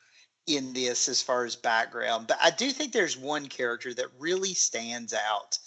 in 0.47 0.73
this 0.73 1.07
as 1.07 1.21
far 1.21 1.45
as 1.45 1.55
background, 1.55 2.27
but 2.27 2.37
I 2.41 2.49
do 2.49 2.71
think 2.71 2.91
there's 2.91 3.17
one 3.17 3.47
character 3.47 3.93
that 3.93 4.07
really 4.19 4.53
stands 4.53 5.13
out, 5.13 5.57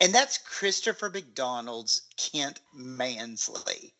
and 0.00 0.14
that's 0.14 0.38
Christopher 0.38 1.10
McDonald's 1.10 2.02
Kent 2.16 2.60
Mansley. 2.74 3.94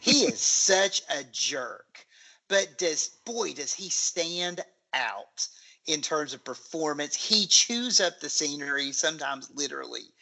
he 0.00 0.24
is 0.24 0.40
such 0.40 1.02
a 1.10 1.24
jerk, 1.32 2.06
but 2.48 2.78
does 2.78 3.08
boy 3.24 3.52
does 3.52 3.72
he 3.72 3.88
stand 3.88 4.60
out 4.92 5.46
in 5.86 6.00
terms 6.00 6.34
of 6.34 6.44
performance. 6.44 7.14
He 7.14 7.46
chews 7.46 8.00
up 8.00 8.20
the 8.20 8.30
scenery, 8.30 8.92
sometimes 8.92 9.50
literally, 9.54 10.12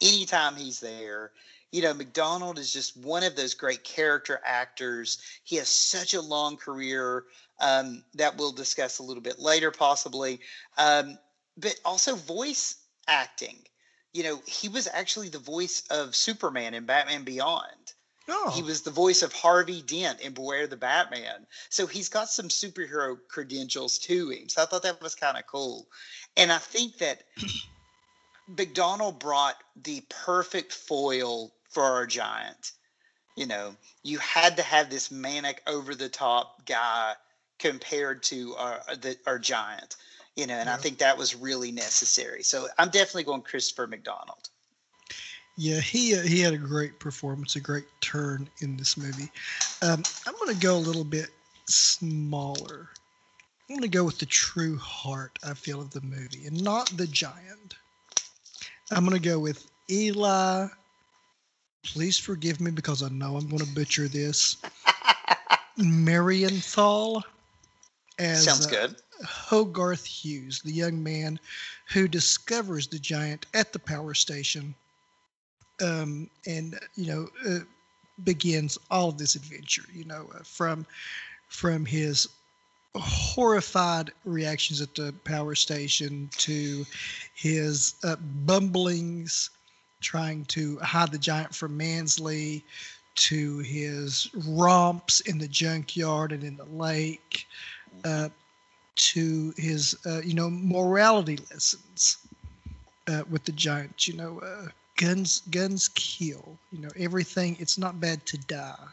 anytime 0.00 0.56
he's 0.56 0.80
there. 0.80 1.32
You 1.70 1.82
know, 1.82 1.92
McDonald 1.92 2.58
is 2.58 2.72
just 2.72 2.96
one 2.96 3.22
of 3.22 3.36
those 3.36 3.52
great 3.52 3.84
character 3.84 4.40
actors. 4.44 5.18
He 5.44 5.56
has 5.56 5.68
such 5.68 6.14
a 6.14 6.20
long 6.20 6.56
career 6.56 7.24
um, 7.60 8.04
that 8.14 8.38
we'll 8.38 8.52
discuss 8.52 8.98
a 8.98 9.02
little 9.02 9.22
bit 9.22 9.38
later, 9.38 9.70
possibly. 9.70 10.40
Um, 10.78 11.18
but 11.58 11.78
also 11.84 12.14
voice 12.14 12.76
acting. 13.06 13.58
You 14.12 14.22
know, 14.22 14.42
he 14.46 14.68
was 14.68 14.88
actually 14.92 15.28
the 15.28 15.38
voice 15.38 15.82
of 15.90 16.16
Superman 16.16 16.74
in 16.74 16.86
Batman 16.86 17.24
Beyond. 17.24 17.92
Oh, 18.30 18.50
He 18.54 18.62
was 18.62 18.82
the 18.82 18.90
voice 18.90 19.22
of 19.22 19.32
Harvey 19.32 19.80
Dent 19.80 20.20
in 20.20 20.34
Beware 20.34 20.66
the 20.66 20.76
Batman. 20.76 21.46
So 21.70 21.86
he's 21.86 22.10
got 22.10 22.28
some 22.28 22.48
superhero 22.48 23.16
credentials 23.28 23.98
to 24.00 24.30
him. 24.30 24.48
So 24.50 24.62
I 24.62 24.66
thought 24.66 24.82
that 24.82 25.00
was 25.00 25.14
kind 25.14 25.38
of 25.38 25.46
cool. 25.46 25.86
And 26.36 26.52
I 26.52 26.58
think 26.58 26.98
that 26.98 27.22
McDonald 28.48 29.18
brought 29.18 29.56
the 29.82 30.02
perfect 30.08 30.72
foil 30.72 31.54
for 31.70 31.82
our 31.82 32.06
giant. 32.06 32.72
You 33.34 33.46
know, 33.46 33.76
you 34.02 34.18
had 34.18 34.56
to 34.56 34.62
have 34.62 34.90
this 34.90 35.10
manic, 35.10 35.62
over 35.66 35.94
the 35.94 36.08
top 36.08 36.66
guy 36.66 37.14
compared 37.58 38.22
to 38.24 38.54
our, 38.56 38.82
the, 39.00 39.16
our 39.26 39.38
giant. 39.38 39.96
You 40.38 40.46
know, 40.46 40.54
and 40.54 40.70
I 40.70 40.76
think 40.76 40.98
that 40.98 41.18
was 41.18 41.34
really 41.34 41.72
necessary. 41.72 42.44
So 42.44 42.68
I'm 42.78 42.90
definitely 42.90 43.24
going 43.24 43.42
Christopher 43.42 43.88
McDonald. 43.88 44.50
Yeah, 45.56 45.80
he 45.80 46.16
uh, 46.16 46.22
he 46.22 46.38
had 46.38 46.54
a 46.54 46.58
great 46.58 47.00
performance, 47.00 47.56
a 47.56 47.60
great 47.60 47.86
turn 48.00 48.48
in 48.60 48.76
this 48.76 48.96
movie. 48.96 49.32
Um, 49.82 50.04
I'm 50.28 50.34
going 50.34 50.54
to 50.54 50.62
go 50.62 50.76
a 50.76 50.78
little 50.78 51.02
bit 51.02 51.30
smaller. 51.64 52.88
I'm 53.68 53.76
going 53.76 53.80
to 53.80 53.88
go 53.88 54.04
with 54.04 54.18
the 54.18 54.26
true 54.26 54.78
heart 54.78 55.36
I 55.44 55.54
feel 55.54 55.80
of 55.80 55.90
the 55.90 56.02
movie, 56.02 56.46
and 56.46 56.62
not 56.62 56.86
the 56.96 57.08
giant. 57.08 57.74
I'm 58.92 59.04
going 59.04 59.20
to 59.20 59.28
go 59.28 59.40
with 59.40 59.68
Eli. 59.90 60.68
Please 61.82 62.16
forgive 62.16 62.60
me 62.60 62.70
because 62.70 63.02
I 63.02 63.08
know 63.08 63.36
I'm 63.36 63.48
going 63.48 63.66
to 63.66 63.74
butcher 63.74 64.06
this. 64.06 64.58
Marienthal 65.76 67.24
as 68.18 68.44
Sounds 68.44 68.66
uh, 68.66 68.70
good. 68.70 68.96
Hogarth 69.24 70.04
Hughes, 70.04 70.60
the 70.64 70.72
young 70.72 71.02
man 71.02 71.38
who 71.92 72.08
discovers 72.08 72.86
the 72.86 72.98
giant 72.98 73.46
at 73.54 73.72
the 73.72 73.78
power 73.78 74.14
station, 74.14 74.74
um, 75.82 76.28
and 76.46 76.78
you 76.96 77.06
know 77.06 77.28
uh, 77.48 77.64
begins 78.24 78.78
all 78.90 79.08
of 79.08 79.18
this 79.18 79.34
adventure. 79.34 79.84
You 79.92 80.04
know, 80.04 80.28
uh, 80.34 80.42
from 80.44 80.86
from 81.48 81.84
his 81.84 82.28
horrified 82.94 84.12
reactions 84.24 84.80
at 84.80 84.94
the 84.94 85.14
power 85.24 85.54
station 85.54 86.28
to 86.38 86.84
his 87.34 87.94
uh, 88.02 88.16
bumblings 88.16 89.50
trying 90.00 90.44
to 90.46 90.78
hide 90.78 91.12
the 91.12 91.18
giant 91.18 91.54
from 91.54 91.76
Mansley 91.76 92.64
to 93.14 93.58
his 93.58 94.30
romps 94.46 95.20
in 95.20 95.38
the 95.38 95.48
junkyard 95.48 96.32
and 96.32 96.44
in 96.44 96.56
the 96.56 96.64
lake 96.64 97.46
uh, 98.04 98.28
to 98.96 99.52
his 99.56 99.96
uh, 100.06 100.20
you 100.22 100.34
know 100.34 100.50
morality 100.50 101.38
lessons 101.50 102.18
uh, 103.08 103.22
with 103.30 103.44
the 103.44 103.52
giant 103.52 104.06
you 104.08 104.14
know 104.14 104.40
uh, 104.40 104.68
guns 104.96 105.42
guns 105.50 105.88
kill 105.94 106.56
you 106.72 106.80
know 106.80 106.90
everything 106.98 107.56
it's 107.60 107.78
not 107.78 108.00
bad 108.00 108.24
to 108.26 108.36
die 108.38 108.88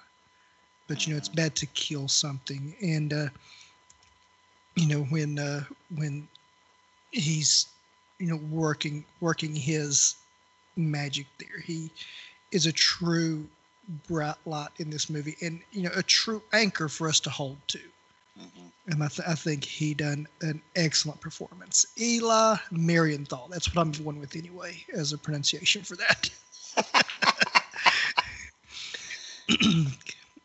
but 0.88 1.06
you 1.06 1.14
know 1.14 1.18
it's 1.18 1.30
bad 1.30 1.56
to 1.56 1.66
kill 1.68 2.08
something. 2.08 2.76
And 2.82 3.14
uh, 3.14 3.28
you 4.76 4.88
know 4.88 5.04
when 5.06 5.40
uh, 5.40 5.64
when 5.96 6.28
he's 7.12 7.68
you 8.20 8.28
know 8.28 8.40
working 8.52 9.04
working 9.22 9.56
his 9.56 10.16
magic 10.76 11.26
there 11.40 11.62
he 11.64 11.90
is 12.52 12.66
a 12.66 12.72
true 12.72 13.48
bright 14.08 14.36
light 14.46 14.70
in 14.78 14.90
this 14.90 15.10
movie 15.10 15.36
and 15.42 15.62
you 15.72 15.84
know 15.84 15.92
a 15.96 16.04
true 16.04 16.42
anchor 16.54 16.90
for 16.90 17.08
us 17.08 17.20
to 17.22 17.30
hold 17.30 17.58
to 17.68 17.80
Mhm. 18.38 18.72
and 18.88 19.04
I, 19.04 19.08
th- 19.08 19.28
I 19.28 19.36
think 19.36 19.64
he 19.64 19.94
done 19.94 20.28
an 20.42 20.62
excellent 20.76 21.22
performance. 21.22 21.86
Eli 21.98 22.58
Marienthal. 22.72 23.48
That's 23.50 23.74
what 23.74 23.82
I'm 23.82 23.92
going 23.92 24.20
with 24.20 24.36
anyway 24.36 24.84
as 24.94 25.14
a 25.14 25.18
pronunciation 25.18 25.84
for 25.84 25.96
that. 25.98 26.30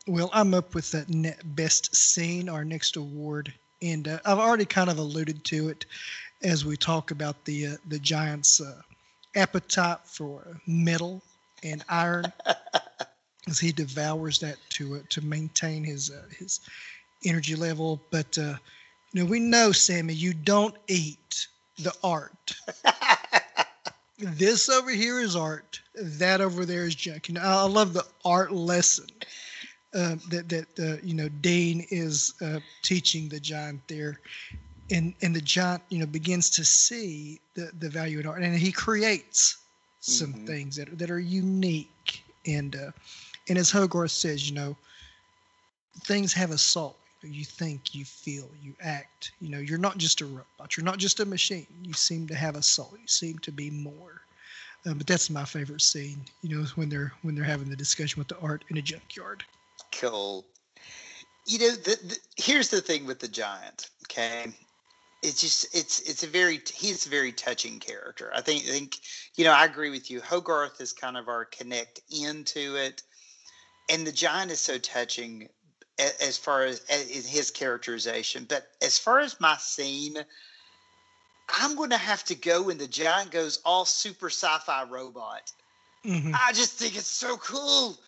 well, 0.07 0.29
I'm 0.33 0.53
up 0.53 0.73
with 0.75 0.91
that 0.91 1.09
net 1.09 1.41
best 1.55 1.95
scene, 1.95 2.49
our 2.49 2.63
next 2.63 2.95
award, 2.95 3.53
and 3.81 4.07
uh, 4.07 4.19
I've 4.25 4.39
already 4.39 4.65
kind 4.65 4.89
of 4.89 4.97
alluded 4.97 5.43
to 5.45 5.69
it 5.69 5.85
as 6.43 6.65
we 6.65 6.77
talk 6.77 7.11
about 7.11 7.43
the 7.45 7.67
uh, 7.67 7.75
the 7.87 7.99
Giants' 7.99 8.61
uh, 8.61 8.81
appetite 9.35 9.99
for 10.05 10.59
metal 10.67 11.21
and 11.63 11.83
iron, 11.89 12.31
as 13.47 13.59
he 13.59 13.71
devours 13.71 14.39
that 14.39 14.57
to 14.71 14.95
uh, 14.95 14.99
to 15.09 15.21
maintain 15.21 15.83
his 15.83 16.11
uh, 16.11 16.23
his 16.37 16.59
energy 17.25 17.55
level. 17.55 18.01
But 18.11 18.37
uh, 18.37 18.55
you 19.11 19.23
know, 19.23 19.29
we 19.29 19.39
know, 19.39 19.71
Sammy, 19.71 20.13
you 20.13 20.33
don't 20.33 20.75
eat 20.87 21.47
the 21.77 21.93
art. 22.03 22.53
this 24.19 24.69
over 24.69 24.91
here 24.91 25.19
is 25.19 25.35
art. 25.35 25.81
That 25.95 26.41
over 26.41 26.65
there 26.65 26.85
is 26.85 26.95
junk. 26.95 27.27
You 27.29 27.35
know, 27.35 27.41
I 27.41 27.63
love 27.67 27.93
the 27.93 28.05
art 28.25 28.51
lesson 28.51 29.07
uh, 29.93 30.15
that 30.29 30.49
that 30.49 30.79
uh, 30.79 30.97
you 31.03 31.15
know 31.15 31.29
Dane 31.29 31.85
is 31.89 32.33
uh, 32.41 32.59
teaching 32.83 33.29
the 33.29 33.39
giant 33.39 33.81
there, 33.87 34.19
and 34.91 35.13
and 35.21 35.35
the 35.35 35.41
giant 35.41 35.83
you 35.89 35.99
know 35.99 36.05
begins 36.05 36.49
to 36.51 36.65
see 36.65 37.41
the 37.55 37.71
the 37.77 37.89
value 37.89 38.19
in 38.19 38.27
art, 38.27 38.41
and 38.43 38.55
he 38.55 38.71
creates 38.71 39.57
some 39.99 40.33
Mhm. 40.33 40.45
things 40.45 40.75
that 40.77 40.97
that 40.99 41.11
are 41.11 41.19
unique 41.19 42.23
and 42.45 42.75
uh, 42.75 42.91
and 43.49 43.57
as 43.57 43.71
Hogarth 43.71 44.11
says, 44.11 44.49
you 44.49 44.55
know, 44.55 44.77
things 46.03 46.33
have 46.33 46.51
a 46.51 46.57
soul. 46.57 47.00
You 47.23 47.45
think, 47.45 47.93
you 47.93 48.03
feel, 48.03 48.49
you 48.61 48.73
act. 48.81 49.31
You 49.39 49.49
know, 49.49 49.59
you're 49.59 49.77
not 49.77 49.97
just 49.97 50.21
a 50.21 50.25
robot. 50.25 50.75
You're 50.75 50.85
not 50.85 50.97
just 50.97 51.19
a 51.19 51.25
machine. 51.25 51.67
You 51.83 51.93
seem 51.93 52.27
to 52.27 52.35
have 52.35 52.55
a 52.55 52.61
soul. 52.61 52.93
You 52.99 53.07
seem 53.07 53.37
to 53.39 53.51
be 53.51 53.69
more. 53.69 54.21
Uh, 54.85 54.93
but 54.95 55.05
that's 55.05 55.29
my 55.29 55.45
favorite 55.45 55.81
scene. 55.81 56.21
You 56.41 56.57
know, 56.57 56.65
when 56.75 56.89
they're 56.89 57.13
when 57.21 57.35
they're 57.35 57.43
having 57.43 57.69
the 57.69 57.75
discussion 57.75 58.19
with 58.19 58.27
the 58.27 58.39
art 58.39 58.63
in 58.69 58.77
a 58.77 58.81
junkyard. 58.81 59.43
Cool. 59.91 60.45
You 61.45 61.59
know, 61.59 61.71
the, 61.71 61.99
the, 62.03 62.17
here's 62.37 62.69
the 62.69 62.81
thing 62.81 63.05
with 63.05 63.19
the 63.19 63.27
giant. 63.27 63.89
Okay, 64.07 64.47
it's 65.21 65.41
just 65.41 65.75
it's 65.75 65.99
it's 66.01 66.23
a 66.23 66.27
very 66.27 66.59
he's 66.73 67.05
a 67.05 67.09
very 67.09 67.31
touching 67.31 67.79
character. 67.79 68.31
I 68.33 68.41
think 68.41 68.63
I 68.63 68.71
think 68.71 68.97
you 69.35 69.43
know 69.43 69.51
I 69.51 69.65
agree 69.65 69.91
with 69.91 70.09
you. 70.09 70.21
Hogarth 70.21 70.81
is 70.81 70.93
kind 70.93 71.17
of 71.17 71.27
our 71.27 71.45
connect 71.45 72.01
into 72.09 72.75
it, 72.75 73.03
and 73.89 74.05
the 74.05 74.11
giant 74.11 74.51
is 74.51 74.59
so 74.59 74.79
touching 74.79 75.47
as 76.19 76.37
far 76.37 76.63
as, 76.63 76.81
his 76.89 77.51
characterization. 77.51 78.45
But 78.47 78.67
as 78.81 78.97
far 78.97 79.19
as 79.19 79.39
my 79.39 79.57
scene, 79.57 80.17
I'm 81.49 81.75
going 81.75 81.89
to 81.89 81.97
have 81.97 82.23
to 82.25 82.35
go 82.35 82.63
when 82.63 82.77
the 82.77 82.87
giant 82.87 83.31
goes 83.31 83.59
all 83.65 83.85
super 83.85 84.29
sci-fi 84.29 84.83
robot. 84.83 85.51
Mhm. 86.05 86.33
I 86.33 86.53
just 86.53 86.73
think 86.73 86.95
it's 86.95 87.07
so 87.07 87.37
cool. 87.37 87.99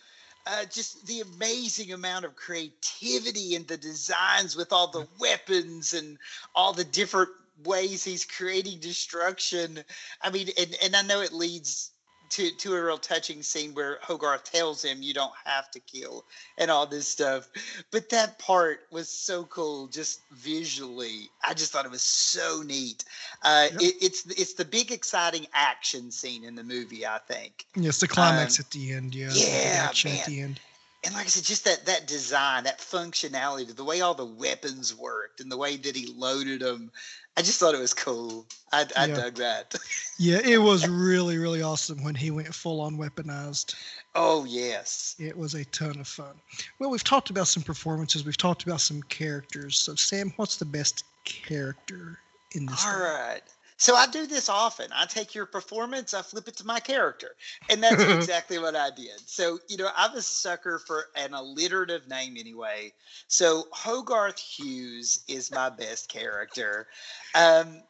Uh, 0.45 0.65
just 0.65 1.05
the 1.07 1.21
amazing 1.21 1.93
amount 1.93 2.25
of 2.25 2.35
creativity 2.35 3.55
in 3.55 3.65
the 3.65 3.77
designs 3.77 4.55
with 4.55 4.73
all 4.73 4.87
the 4.87 5.07
weapons 5.19 5.93
and 5.93 6.17
all 6.53 6.73
the 6.73 6.83
different 6.83 7.29
ways 7.63 8.03
he's 8.03 8.25
creating 8.25 8.79
destruction. 8.79 9.83
I 10.21 10.31
mean, 10.31 10.49
and, 10.57 10.75
and 10.83 10.95
I 10.95 11.01
know 11.03 11.21
it 11.21 11.31
leads 11.31 11.92
to, 12.33 12.51
to 12.51 12.75
a 12.75 12.83
real 12.83 12.97
touching 12.97 13.43
scene 13.43 13.73
where 13.73 13.99
Hogarth 14.01 14.43
tells 14.43 14.83
him 14.83 15.01
you 15.01 15.13
don't 15.13 15.33
have 15.45 15.69
to 15.71 15.79
kill 15.79 16.25
and 16.57 16.71
all 16.71 16.85
this 16.87 17.07
stuff. 17.07 17.47
But 17.91 18.09
that 18.09 18.39
part 18.39 18.81
was 18.91 19.07
so 19.09 19.43
cool, 19.45 19.87
just 19.87 20.21
visually. 20.31 21.29
I 21.47 21.53
just 21.53 21.71
thought 21.71 21.85
it 21.85 21.91
was 21.91 22.01
so 22.01 22.63
neat. 22.65 23.05
Uh, 23.43 23.67
Yep. 23.71 23.81
it, 23.81 23.95
it's 24.01 24.25
it's 24.31 24.53
the 24.53 24.65
big 24.65 24.91
exciting 24.91 25.47
action 25.53 26.11
scene 26.11 26.43
in 26.43 26.55
the 26.55 26.63
movie, 26.63 27.05
I 27.05 27.19
think. 27.27 27.65
Yes, 27.75 27.99
the 27.99 28.07
climax 28.07 28.59
Um, 28.59 28.65
at 28.65 28.71
the 28.71 28.91
end. 28.93 29.15
Yeah, 29.15 29.31
yeah, 29.33 29.85
action 29.87 30.11
at 30.11 30.25
the 30.25 30.41
end. 30.41 30.59
And 31.05 31.13
like 31.13 31.25
I 31.25 31.29
said, 31.29 31.43
just 31.43 31.65
that 31.65 31.85
that 31.85 32.07
design, 32.07 32.63
that 32.63 32.79
functionality, 32.79 33.75
the 33.75 33.83
way 33.83 34.01
all 34.01 34.13
the 34.13 34.25
weapons 34.25 34.95
worked, 34.95 35.39
and 35.41 35.51
the 35.51 35.57
way 35.57 35.75
that 35.77 35.95
he 35.95 36.07
loaded 36.15 36.61
them, 36.61 36.91
I 37.35 37.41
just 37.41 37.59
thought 37.59 37.73
it 37.75 37.79
was 37.79 37.93
cool. 37.93 38.45
I, 38.71 38.85
I 38.95 39.07
Yeah. 39.07 39.15
dug 39.15 39.35
that. 39.35 39.75
Yeah, 40.17 40.39
it 40.43 40.59
was 40.59 40.87
really, 40.87 41.37
really 41.37 41.61
awesome 41.61 42.03
when 42.03 42.15
he 42.15 42.31
went 42.31 42.53
full 42.53 42.79
on 42.81 42.97
weaponized. 42.97 43.75
Oh 44.15 44.45
yes, 44.45 45.15
It 45.19 45.35
was 45.37 45.55
a 45.55 45.65
ton 45.65 45.99
of 45.99 46.07
fun. 46.07 46.35
Well, 46.79 46.89
we've 46.89 47.03
talked 47.03 47.29
about 47.29 47.47
some 47.47 47.63
performances. 47.63 48.23
We've 48.25 48.37
talked 48.37 48.63
about 48.63 48.79
some 48.81 49.01
characters. 49.03 49.79
So, 49.79 49.95
Sam, 49.95 50.31
what's 50.37 50.57
the 50.57 50.65
best 50.65 51.03
character 51.25 52.19
in 52.51 52.65
this? 52.65 52.85
all 52.85 52.99
right. 52.99 53.41
So 53.83 53.97
I 53.97 54.07
do 54.07 54.25
this 54.25 54.47
often. 54.47 54.87
I 54.95 55.05
take 55.07 55.35
your 55.35 55.45
performance, 55.45 56.13
I 56.13 56.21
flip 56.21 56.47
it 56.47 56.55
to 56.55 56.65
my 56.65 56.79
character, 56.79 57.35
and 57.69 57.83
that's 57.83 58.01
exactly 58.13 58.57
what 58.57 58.77
I 58.77 58.91
did. 58.91 59.19
So 59.25 59.59
you 59.67 59.75
know, 59.75 59.89
I'm 59.93 60.15
a 60.15 60.21
sucker 60.21 60.79
for 60.79 61.07
an 61.17 61.33
alliterative 61.33 62.07
name 62.07 62.37
anyway. 62.39 62.93
So 63.27 63.65
Hogarth 63.73 64.39
Hughes 64.39 65.25
is 65.27 65.51
my 65.51 65.69
best 65.69 66.07
character. 66.07 66.87
Um, 67.35 67.83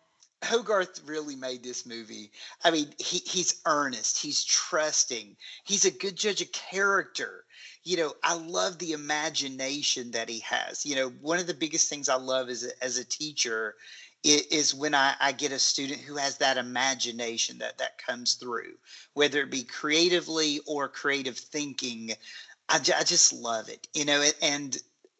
Hogarth 0.44 1.00
really 1.06 1.36
made 1.36 1.64
this 1.64 1.86
movie. 1.86 2.32
I 2.64 2.72
mean, 2.72 2.88
he, 2.98 3.20
he's 3.20 3.62
earnest, 3.68 4.20
he's 4.20 4.44
trusting, 4.44 5.38
he's 5.64 5.86
a 5.86 5.92
good 5.92 6.16
judge 6.16 6.42
of 6.42 6.52
character. 6.52 7.46
You 7.84 7.98
know, 7.98 8.14
I 8.24 8.34
love 8.34 8.80
the 8.80 8.94
imagination 8.94 10.10
that 10.12 10.30
he 10.30 10.40
has. 10.40 10.86
You 10.88 10.96
know, 10.96 11.10
one 11.22 11.38
of 11.38 11.48
the 11.48 11.54
biggest 11.54 11.88
things 11.88 12.10
I 12.10 12.16
love 12.16 12.50
as 12.50 12.64
a, 12.64 12.84
as 12.84 12.98
a 12.98 13.06
teacher 13.06 13.76
is 14.24 14.74
when 14.74 14.96
I, 14.96 15.16
I 15.20 15.32
get 15.32 15.52
a 15.52 15.60
student 15.60 16.02
who 16.02 16.16
has 16.16 16.38
that 16.38 16.58
imagination 16.58 17.58
that 17.60 17.78
that 17.78 17.98
comes 17.98 18.36
through, 18.36 18.74
whether 19.14 19.42
it 19.42 19.52
be 19.52 19.64
creatively 19.64 20.62
or 20.66 20.88
creative 20.88 21.38
thinking. 21.38 22.14
I, 22.70 22.80
just 22.80 23.34
love 23.34 23.70
it, 23.70 23.88
you 23.94 24.06
know. 24.06 24.24
And 24.42 24.78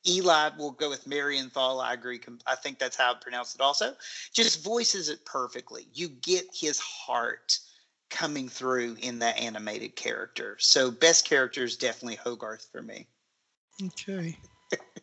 Eli 0.08 0.50
will 0.58 0.72
go 0.72 0.90
with 0.90 1.06
Marienthal. 1.06 1.82
I 1.82 1.94
agree. 1.94 2.20
I 2.48 2.56
think 2.56 2.80
that's 2.80 2.96
how 2.96 3.12
I 3.12 3.16
pronounce 3.22 3.54
it. 3.56 3.62
Also, 3.62 3.94
just 4.34 4.64
voices 4.64 5.10
it 5.10 5.26
perfectly. 5.26 5.88
You 5.94 6.08
get 6.08 6.46
his 6.54 6.80
heart 6.80 7.60
coming 8.10 8.48
through 8.48 8.96
in 9.02 9.20
that 9.20 9.38
animated 9.38 9.96
character. 9.96 10.56
So 10.60 10.92
best 10.92 11.28
character 11.28 11.64
is 11.64 11.78
definitely 11.78 12.16
Hogarth 12.16 12.68
for 12.72 12.82
me. 12.82 13.08
Okay. 13.84 14.38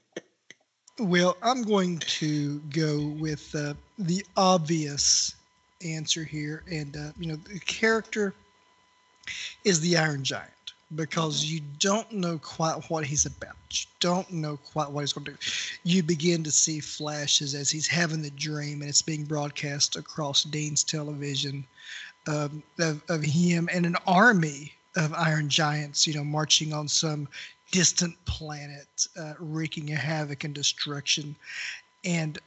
well, 1.01 1.37
I'm 1.43 1.63
going 1.63 1.99
to 1.99 2.59
go 2.71 3.15
with 3.19 3.55
uh, 3.55 3.75
the 3.99 4.25
obvious 4.37 5.35
answer 5.85 6.25
here. 6.25 6.63
And, 6.71 6.97
uh, 6.97 7.13
you 7.19 7.27
know, 7.29 7.37
the 7.37 7.59
character 7.61 8.35
is 9.65 9.81
the 9.81 9.97
Iron 9.97 10.23
Giant 10.23 10.51
because 10.97 11.45
you 11.45 11.61
don't 11.79 12.11
know 12.13 12.39
quite 12.39 12.91
what 12.91 13.05
he's 13.07 13.27
about. 13.27 13.57
You 13.71 13.87
don't 14.01 14.31
know 14.33 14.57
quite 14.57 14.91
what 14.91 15.03
he's 15.03 15.13
going 15.13 15.25
to 15.27 15.31
do. 15.33 15.39
You 15.85 16.03
begin 16.03 16.43
to 16.45 16.51
see 16.51 16.81
flashes 16.81 17.55
as 17.55 17.71
he's 17.71 17.87
having 17.87 18.23
the 18.23 18.31
dream 18.31 18.81
and 18.81 18.89
it's 18.89 19.03
being 19.03 19.25
broadcast 19.25 19.97
across 19.97 20.43
Dean's 20.45 20.83
television 20.83 21.65
um, 22.27 22.63
of, 22.79 23.03
of 23.09 23.23
him 23.23 23.69
and 23.73 23.87
an 23.87 23.97
army 24.07 24.73
of 24.97 25.15
Iron 25.15 25.49
Giants, 25.49 26.07
you 26.07 26.15
know, 26.15 26.25
marching 26.25 26.73
on 26.73 26.89
some 26.89 27.29
distant 27.71 28.17
planet, 28.25 29.07
uh, 29.19 29.35
wreaking 29.39 29.89
havoc 29.89 30.45
and 30.45 30.55
destruction. 30.55 31.37
And 32.05 32.39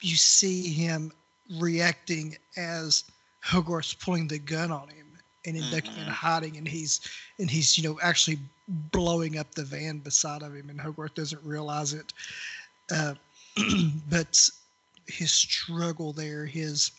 you 0.00 0.16
see 0.16 0.68
him 0.68 1.12
reacting 1.58 2.36
as 2.56 3.04
Hogarth's 3.42 3.94
pulling 3.94 4.28
the 4.28 4.38
gun 4.38 4.70
on 4.70 4.88
him 4.88 5.06
and 5.46 5.56
him 5.56 5.70
ducking 5.70 5.98
and 5.98 6.08
hiding, 6.08 6.56
and 6.56 6.66
he's 6.66 7.00
and 7.38 7.50
he's 7.50 7.76
you 7.76 7.84
know 7.84 7.98
actually 8.02 8.38
blowing 8.68 9.38
up 9.38 9.54
the 9.54 9.64
van 9.64 9.98
beside 9.98 10.42
of 10.42 10.54
him, 10.54 10.70
and 10.70 10.80
Hogarth 10.80 11.14
doesn't 11.14 11.42
realize 11.44 11.92
it. 11.92 12.12
Uh, 12.90 13.14
but 14.10 14.48
his 15.06 15.30
struggle 15.30 16.12
there, 16.12 16.46
his 16.46 16.90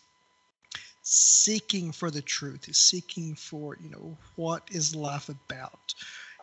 seeking 1.02 1.92
for 1.92 2.10
the 2.10 2.22
truth, 2.22 2.64
his 2.64 2.78
seeking 2.78 3.34
for 3.34 3.76
you 3.80 3.90
know 3.90 4.16
what 4.36 4.62
is 4.70 4.94
life 4.94 5.28
about? 5.28 5.94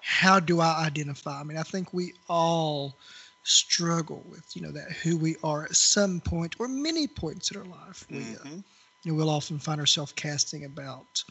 How 0.04 0.40
do 0.40 0.62
I 0.62 0.86
identify? 0.86 1.40
I 1.40 1.44
mean, 1.44 1.58
I 1.58 1.64
think 1.64 1.94
we 1.94 2.14
all 2.30 2.98
struggle 3.44 4.24
with 4.30 4.56
you 4.56 4.62
know 4.62 4.72
that 4.72 4.92
who 5.04 5.18
we 5.18 5.36
are 5.44 5.64
at 5.66 5.76
some 5.76 6.22
point 6.22 6.56
or 6.60 6.68
many 6.68 7.08
points 7.08 7.52
in 7.52 7.58
our 7.58 7.66
life. 7.66 8.06
We 8.12 8.36
uh, 8.36 8.46
Mhm. 8.46 8.64
you 9.04 9.12
know, 9.12 9.18
we'll 9.18 9.30
often 9.30 9.60
find 9.60 9.80
ourselves 9.80 10.14
casting 10.14 10.66
about. 10.66 11.24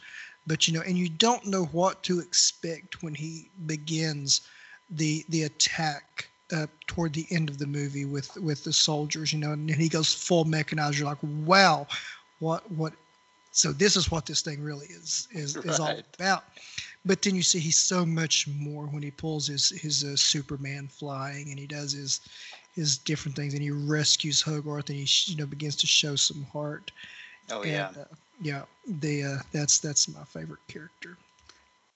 But 0.45 0.67
you 0.67 0.73
know, 0.73 0.81
and 0.81 0.97
you 0.97 1.09
don't 1.09 1.45
know 1.45 1.65
what 1.65 2.03
to 2.03 2.19
expect 2.19 3.03
when 3.03 3.15
he 3.15 3.49
begins 3.65 4.41
the 4.89 5.25
the 5.29 5.43
attack 5.43 6.29
uh, 6.51 6.67
toward 6.87 7.13
the 7.13 7.27
end 7.31 7.49
of 7.49 7.59
the 7.59 7.67
movie 7.67 8.05
with 8.05 8.35
with 8.37 8.63
the 8.63 8.73
soldiers. 8.73 9.33
You 9.33 9.39
know, 9.39 9.51
and 9.53 9.69
he 9.69 9.89
goes 9.89 10.13
full 10.13 10.45
mechanized. 10.45 10.97
You're 10.99 11.07
like, 11.07 11.17
wow, 11.21 11.87
what 12.39 12.69
what? 12.71 12.93
So 13.51 13.71
this 13.71 13.95
is 13.95 14.11
what 14.11 14.25
this 14.25 14.41
thing 14.41 14.61
really 14.63 14.87
is 14.87 15.27
is 15.31 15.57
is 15.63 15.79
all 15.79 16.03
about. 16.15 16.43
But 17.05 17.21
then 17.21 17.35
you 17.35 17.41
see 17.43 17.59
he's 17.59 17.77
so 17.79 18.05
much 18.05 18.47
more 18.47 18.85
when 18.85 19.03
he 19.03 19.11
pulls 19.11 19.47
his 19.47 19.69
his 19.69 20.03
uh, 20.03 20.15
Superman 20.15 20.87
flying 20.87 21.49
and 21.49 21.59
he 21.59 21.67
does 21.67 21.91
his 21.93 22.21
his 22.73 22.97
different 22.97 23.35
things 23.35 23.53
and 23.53 23.61
he 23.61 23.71
rescues 23.71 24.41
Hogarth 24.41 24.89
and 24.89 24.97
he 24.97 25.05
sh- 25.05 25.29
you 25.29 25.37
know 25.37 25.45
begins 25.45 25.75
to 25.77 25.87
show 25.87 26.15
some 26.15 26.43
heart. 26.53 26.91
Oh 27.51 27.63
yeah. 27.63 27.89
And, 27.89 27.97
uh, 27.97 28.05
yeah. 28.41 28.61
They 28.87 29.23
uh, 29.23 29.39
that's 29.51 29.79
that's 29.79 30.07
my 30.07 30.23
favorite 30.23 30.65
character. 30.67 31.17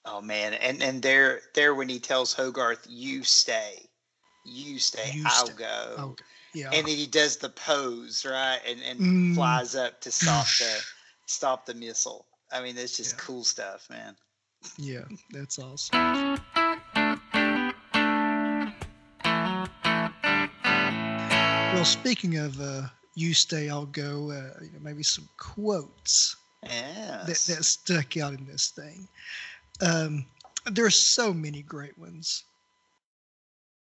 Oh 0.04 0.20
man, 0.20 0.54
and 0.54 0.82
and 0.82 1.02
there 1.02 1.40
there 1.54 1.74
when 1.74 1.88
he 1.88 1.98
tells 1.98 2.32
Hogarth, 2.32 2.86
"You 2.88 3.24
stay, 3.24 3.88
you 4.44 4.78
stay, 4.78 5.12
You 5.14 5.24
I'll 5.24 5.46
stay. 5.46 5.54
go," 5.54 5.94
Oh, 5.98 6.16
yeah. 6.54 6.70
and 6.72 6.86
then 6.86 6.96
he 6.96 7.06
does 7.06 7.36
the 7.36 7.50
pose 7.50 8.24
right, 8.24 8.60
and 8.66 8.80
and 8.82 9.00
Mm. 9.00 9.34
flies 9.34 9.74
up 9.74 10.00
to 10.02 10.10
stop 10.10 10.46
the 10.58 10.82
stop 11.26 11.66
the 11.66 11.74
missile. 11.74 12.26
I 12.50 12.62
mean, 12.62 12.76
it's 12.78 12.96
just 12.96 13.16
Yeah. 13.16 13.24
cool 13.24 13.44
stuff, 13.44 13.88
man. 13.90 14.16
Yeah, 14.76 15.04
that's 15.30 15.58
awesome. 15.58 16.38
Well, 21.74 21.84
speaking 21.84 22.38
of 22.38 22.60
uh, 22.60 22.82
you 23.14 23.34
stay, 23.34 23.68
I'll 23.68 23.86
go. 23.86 24.30
Uh, 24.32 24.62
you 24.64 24.72
know, 24.72 24.78
maybe 24.80 25.02
some 25.02 25.28
quotes 25.36 26.36
that, 26.62 26.70
Yes. 27.28 27.46
that 27.46 27.64
stuck 27.64 28.16
out 28.16 28.32
in 28.32 28.46
this 28.46 28.68
thing. 28.70 29.06
Um, 29.80 30.26
there 30.72 30.84
are 30.84 30.90
so 30.90 31.32
many 31.32 31.62
great 31.62 31.96
ones. 31.98 32.44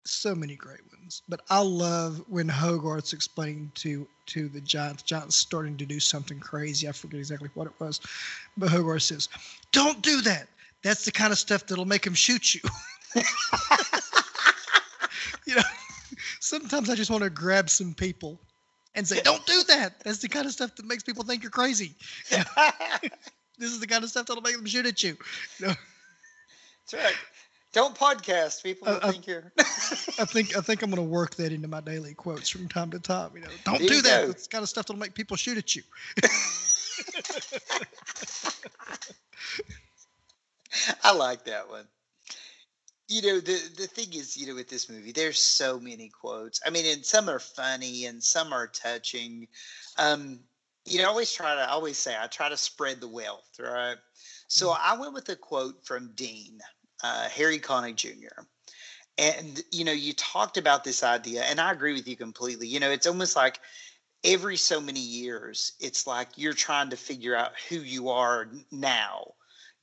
so 0.06 0.36
many 0.36 0.56
great 0.56 0.82
ones. 1.00 1.22
But 1.30 1.42
I 1.50 1.62
love 1.62 2.22
when 2.28 2.50
Hogarth's 2.50 3.14
explaining 3.14 3.72
to 3.76 4.06
to 4.28 4.50
the 4.50 4.60
Giants. 4.62 5.02
Giants 5.04 5.36
starting 5.38 5.78
to 5.78 5.86
do 5.86 6.00
something 6.00 6.40
crazy. 6.40 6.88
I 6.90 6.92
forget 6.92 7.20
exactly 7.20 7.50
what 7.54 7.68
it 7.68 7.74
was, 7.80 8.02
but 8.58 8.70
Hogarth 8.70 9.04
says, 9.04 9.30
"Don't 9.72 10.02
do 10.02 10.20
that. 10.22 10.48
That's 10.84 11.06
the 11.06 11.12
kind 11.12 11.32
of 11.32 11.40
stuff 11.40 11.66
that'll 11.68 11.86
make 11.86 12.06
him 12.06 12.14
shoot 12.14 12.54
you." 12.56 12.62
you 15.46 15.56
know, 15.56 15.62
sometimes 16.40 16.90
I 16.90 16.96
just 16.96 17.12
want 17.12 17.24
to 17.24 17.30
grab 17.30 17.70
some 17.70 17.94
people 17.94 18.40
and 18.96 19.08
say, 19.08 19.22
"Don't 19.22 19.46
do 19.46 19.64
that. 19.70 20.00
That's 20.04 20.20
the 20.20 20.30
kind 20.30 20.46
of 20.46 20.52
stuff 20.52 20.76
that 20.76 20.86
makes 20.86 21.04
people 21.04 21.24
think 21.24 21.42
you're 21.44 21.52
crazy." 21.52 21.96
this 22.30 23.72
is 23.72 23.80
the 23.80 23.88
kind 23.88 24.04
of 24.04 24.10
stuff 24.10 24.26
that'll 24.28 24.42
make 24.44 24.56
them 24.56 24.66
shoot 24.66 24.86
at 24.86 25.02
you. 25.04 25.18
you 25.60 25.68
know? 25.68 25.74
That's 26.92 27.04
right. 27.06 27.16
Don't 27.72 27.96
podcast. 27.96 28.62
People 28.62 28.88
Uh, 28.88 29.00
uh, 29.02 29.12
think 29.12 29.26
you're. 29.26 29.52
I 29.60 30.26
think 30.26 30.56
I 30.56 30.62
think 30.62 30.84
I'm 30.84 30.92
going 30.92 31.04
to 31.04 31.10
work 31.10 31.36
that 31.36 31.52
into 31.52 31.68
my 31.68 31.82
daily 31.82 32.14
quotes 32.14 32.48
from 32.50 32.68
time 32.68 32.92
to 32.92 33.00
time. 33.00 33.32
You 33.34 33.42
know, 33.42 33.48
don't 33.64 33.80
There 33.80 33.88
do 33.88 34.02
that. 34.04 34.28
go. 34.28 34.32
The 34.34 34.48
kind 34.50 34.62
of 34.62 34.70
stuff 34.70 34.86
that'll 34.86 35.00
make 35.00 35.16
people 35.16 35.38
shoot 35.38 35.58
at 35.58 35.76
you. 35.76 35.82
I 41.04 41.14
like 41.14 41.46
that 41.46 41.70
one. 41.70 41.88
You 43.08 43.22
know, 43.22 43.40
the 43.40 43.60
the 43.78 43.88
thing 43.88 44.14
is, 44.14 44.38
you 44.38 44.48
know, 44.48 44.56
with 44.56 44.70
this 44.70 44.90
movie, 44.90 45.12
there's 45.12 45.42
so 45.42 45.80
many 45.80 46.10
quotes. 46.10 46.62
I 46.66 46.70
mean, 46.70 46.86
and 46.86 47.06
some 47.06 47.30
are 47.30 47.40
funny 47.40 48.06
and 48.06 48.24
some 48.24 48.54
are 48.54 48.68
touching. 48.68 49.48
Um, 49.98 50.40
you 50.86 50.98
know, 51.00 51.06
I 51.06 51.08
always 51.08 51.32
try 51.32 51.54
to 51.56 51.62
I 51.62 51.68
always 51.68 51.98
say 51.98 52.16
I 52.20 52.28
try 52.28 52.50
to 52.50 52.58
spread 52.58 53.02
the 53.02 53.08
wealth, 53.08 53.50
right? 53.60 53.98
So 54.48 54.72
I 54.72 54.98
went 54.98 55.14
with 55.14 55.30
a 55.30 55.36
quote 55.36 55.86
from 55.86 56.12
Dean, 56.16 56.60
uh, 57.04 57.28
Harry 57.30 57.60
Connick 57.60 57.96
Jr. 57.96 58.44
And 59.18 59.62
you 59.72 59.84
know, 59.84 59.92
you 59.92 60.14
talked 60.14 60.58
about 60.58 60.84
this 60.84 61.04
idea, 61.04 61.44
and 61.44 61.60
I 61.60 61.72
agree 61.72 61.94
with 61.94 62.08
you 62.08 62.16
completely. 62.16 62.68
You 62.68 62.80
know, 62.80 62.90
it's 62.90 63.06
almost 63.06 63.36
like 63.36 63.60
every 64.24 64.58
so 64.58 64.80
many 64.80 65.00
years, 65.02 65.74
it's 65.80 66.08
like 66.08 66.30
you're 66.38 66.54
trying 66.54 66.90
to 66.90 66.98
figure 66.98 67.36
out 67.36 67.52
who 67.70 67.76
you 67.76 68.10
are 68.10 68.50
now 68.72 69.34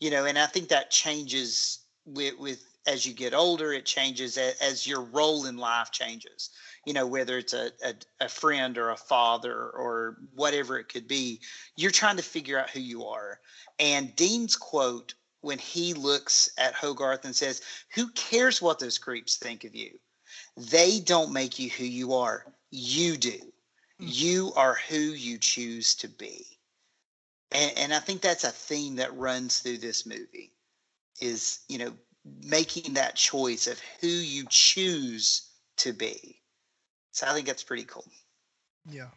you 0.01 0.11
know 0.11 0.25
and 0.25 0.39
i 0.39 0.47
think 0.47 0.69
that 0.69 0.91
changes 0.91 1.81
with 2.05 2.39
with 2.39 2.65
as 2.87 3.07
you 3.07 3.13
get 3.13 3.35
older 3.35 3.73
it 3.73 3.85
changes 3.85 4.37
as, 4.39 4.55
as 4.61 4.87
your 4.87 5.03
role 5.03 5.47
in 5.47 5.57
life 5.57 5.91
changes. 5.91 6.51
You 6.87 6.95
know 6.95 7.07
whether 7.07 7.39
it's 7.39 7.53
a, 7.53 7.71
a, 7.85 7.95
a 8.21 8.29
friend 8.29 8.79
or 8.79 8.91
a 8.91 8.97
father 8.97 9.55
or 9.55 10.17
whatever 10.35 10.79
it 10.79 10.89
could 10.89 11.07
be 11.07 11.41
you're 11.77 11.91
trying 11.91 12.17
to 12.17 12.23
figure 12.23 12.59
out 12.59 12.71
who 12.71 12.81
you 12.81 13.05
are. 13.05 13.41
And 13.79 14.15
dean's 14.17 14.57
quote 14.57 15.15
when 15.43 15.59
he 15.59 15.95
looks 15.95 16.51
at 16.59 16.75
hogarth 16.75 17.25
and 17.25 17.37
says 17.37 17.63
who 17.95 18.09
cares 18.09 18.63
what 18.63 18.79
those 18.79 18.99
creeps 18.99 19.37
think 19.37 19.65
of 19.65 19.75
you? 19.75 19.99
They 20.57 21.01
don't 21.01 21.33
make 21.33 21.59
you 21.59 21.69
who 21.71 21.85
you 21.85 22.15
are. 22.15 22.47
You 22.71 23.17
do. 23.17 23.39
Hmm. 23.99 24.07
You 24.09 24.53
are 24.57 24.79
who 24.89 24.97
you 24.97 25.39
choose 25.39 25.95
to 25.97 26.09
be 26.09 26.50
and, 27.53 27.73
and 27.77 27.95
I 27.95 27.99
think 27.99 28.21
that's 28.21 28.45
a 28.45 28.51
theme 28.51 28.97
that 28.97 29.17
runs 29.17 29.59
through 29.59 29.79
this 29.79 30.07
movie 30.07 30.53
is 31.21 31.61
you 31.69 31.79
know 31.79 31.93
making 32.45 32.95
that 32.95 33.17
choice 33.17 33.67
of 33.67 33.81
who 34.01 34.09
you 34.09 34.45
choose 34.51 35.51
to 35.79 35.93
be. 35.93 36.41
So 37.13 37.27
I 37.27 37.33
think 37.35 37.47
that's 37.47 37.65
pretty 37.65 37.85
cool. 37.85 38.05
Yeah. 38.89 39.09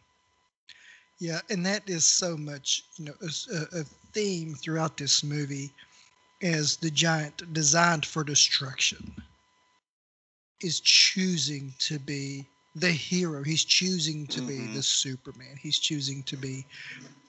Yeah, 1.19 1.39
and 1.49 1.65
that 1.65 1.87
is 1.87 2.05
so 2.05 2.35
much, 2.35 2.83
you 2.97 3.05
know, 3.05 3.13
a 3.21 3.83
theme 4.13 4.55
throughout 4.55 4.97
this 4.97 5.23
movie 5.23 5.71
as 6.41 6.75
the 6.77 6.91
giant 6.91 7.53
designed 7.53 8.05
for 8.05 8.23
destruction 8.23 9.13
is 10.61 10.79
choosing 10.81 11.73
to 11.79 11.99
be 11.99 12.45
the 12.75 12.91
hero. 12.91 13.43
He's 13.43 13.63
choosing 13.63 14.27
to 14.27 14.41
be 14.41 14.57
Mhm. 14.57 14.73
the 14.75 14.83
Superman. 14.83 15.57
He's 15.61 15.79
choosing 15.79 16.23
to 16.23 16.37
be 16.37 16.65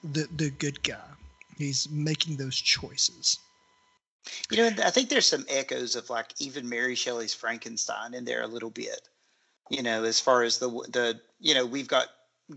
the 0.03 0.27
the 0.35 0.49
good 0.49 0.81
guy. 0.83 1.15
He's 1.57 1.87
making 1.89 2.37
those 2.37 2.55
choices. 2.55 3.37
You 4.49 4.57
know, 4.57 4.67
and 4.67 4.79
I 4.81 4.89
think 4.89 5.09
there's 5.09 5.27
some 5.27 5.45
echoes 5.47 5.95
of 5.95 6.09
like 6.09 6.33
even 6.39 6.67
Mary 6.67 6.95
Shelley's 6.95 7.33
Frankenstein 7.33 8.13
in 8.13 8.25
there 8.25 8.41
a 8.41 8.47
little 8.47 8.71
bit. 8.71 9.07
You 9.69 9.83
know, 9.83 10.03
as 10.03 10.19
far 10.19 10.43
as 10.43 10.57
the 10.59 10.69
the 10.69 11.21
you 11.39 11.53
know 11.53 11.65
we've 11.65 11.87
got 11.87 12.07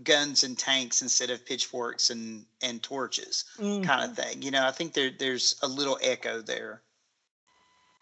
guns 0.03 0.43
and 0.43 0.57
tanks 0.57 1.01
instead 1.01 1.29
of 1.29 1.45
pitchforks 1.45 2.09
and 2.09 2.45
and 2.61 2.81
torches 2.83 3.45
kind 3.57 4.03
of 4.03 4.15
thing. 4.15 4.41
You 4.41 4.51
know, 4.51 4.65
I 4.65 4.71
think 4.71 4.93
there 4.93 5.11
there's 5.11 5.55
a 5.61 5.67
little 5.67 5.97
echo 6.01 6.41
there. 6.41 6.81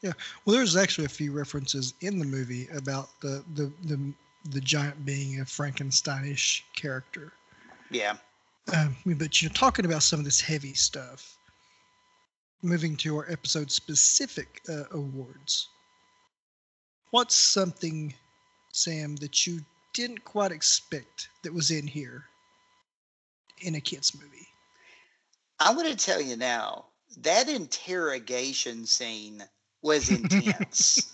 Yeah, 0.01 0.13
well, 0.45 0.55
there's 0.55 0.75
actually 0.75 1.05
a 1.05 1.09
few 1.09 1.31
references 1.31 1.93
in 2.01 2.19
the 2.19 2.25
movie 2.25 2.67
about 2.69 3.09
the 3.21 3.43
the 3.55 3.71
the, 3.85 4.13
the 4.45 4.61
giant 4.61 5.05
being 5.05 5.39
a 5.39 5.45
Frankensteinish 5.45 6.61
character. 6.75 7.33
Yeah. 7.89 8.17
Um, 8.73 8.95
but 9.05 9.41
you're 9.41 9.51
talking 9.51 9.85
about 9.85 10.03
some 10.03 10.19
of 10.19 10.25
this 10.25 10.41
heavy 10.41 10.73
stuff. 10.73 11.37
Moving 12.61 12.97
to 12.97 13.17
our 13.17 13.31
episode 13.31 13.71
specific 13.71 14.61
uh, 14.67 14.83
awards. 14.91 15.69
What's 17.11 17.35
something, 17.35 18.13
Sam, 18.73 19.15
that 19.17 19.45
you 19.45 19.61
didn't 19.93 20.23
quite 20.23 20.51
expect 20.51 21.29
that 21.43 21.53
was 21.53 21.71
in 21.71 21.87
here 21.87 22.25
in 23.61 23.75
a 23.75 23.81
kids 23.81 24.13
movie? 24.15 24.47
I'm 25.59 25.75
going 25.75 25.89
to 25.89 25.95
tell 25.95 26.21
you 26.21 26.35
now 26.35 26.85
that 27.21 27.47
interrogation 27.47 28.85
scene 28.85 29.43
was 29.81 30.09
intense. 30.11 31.13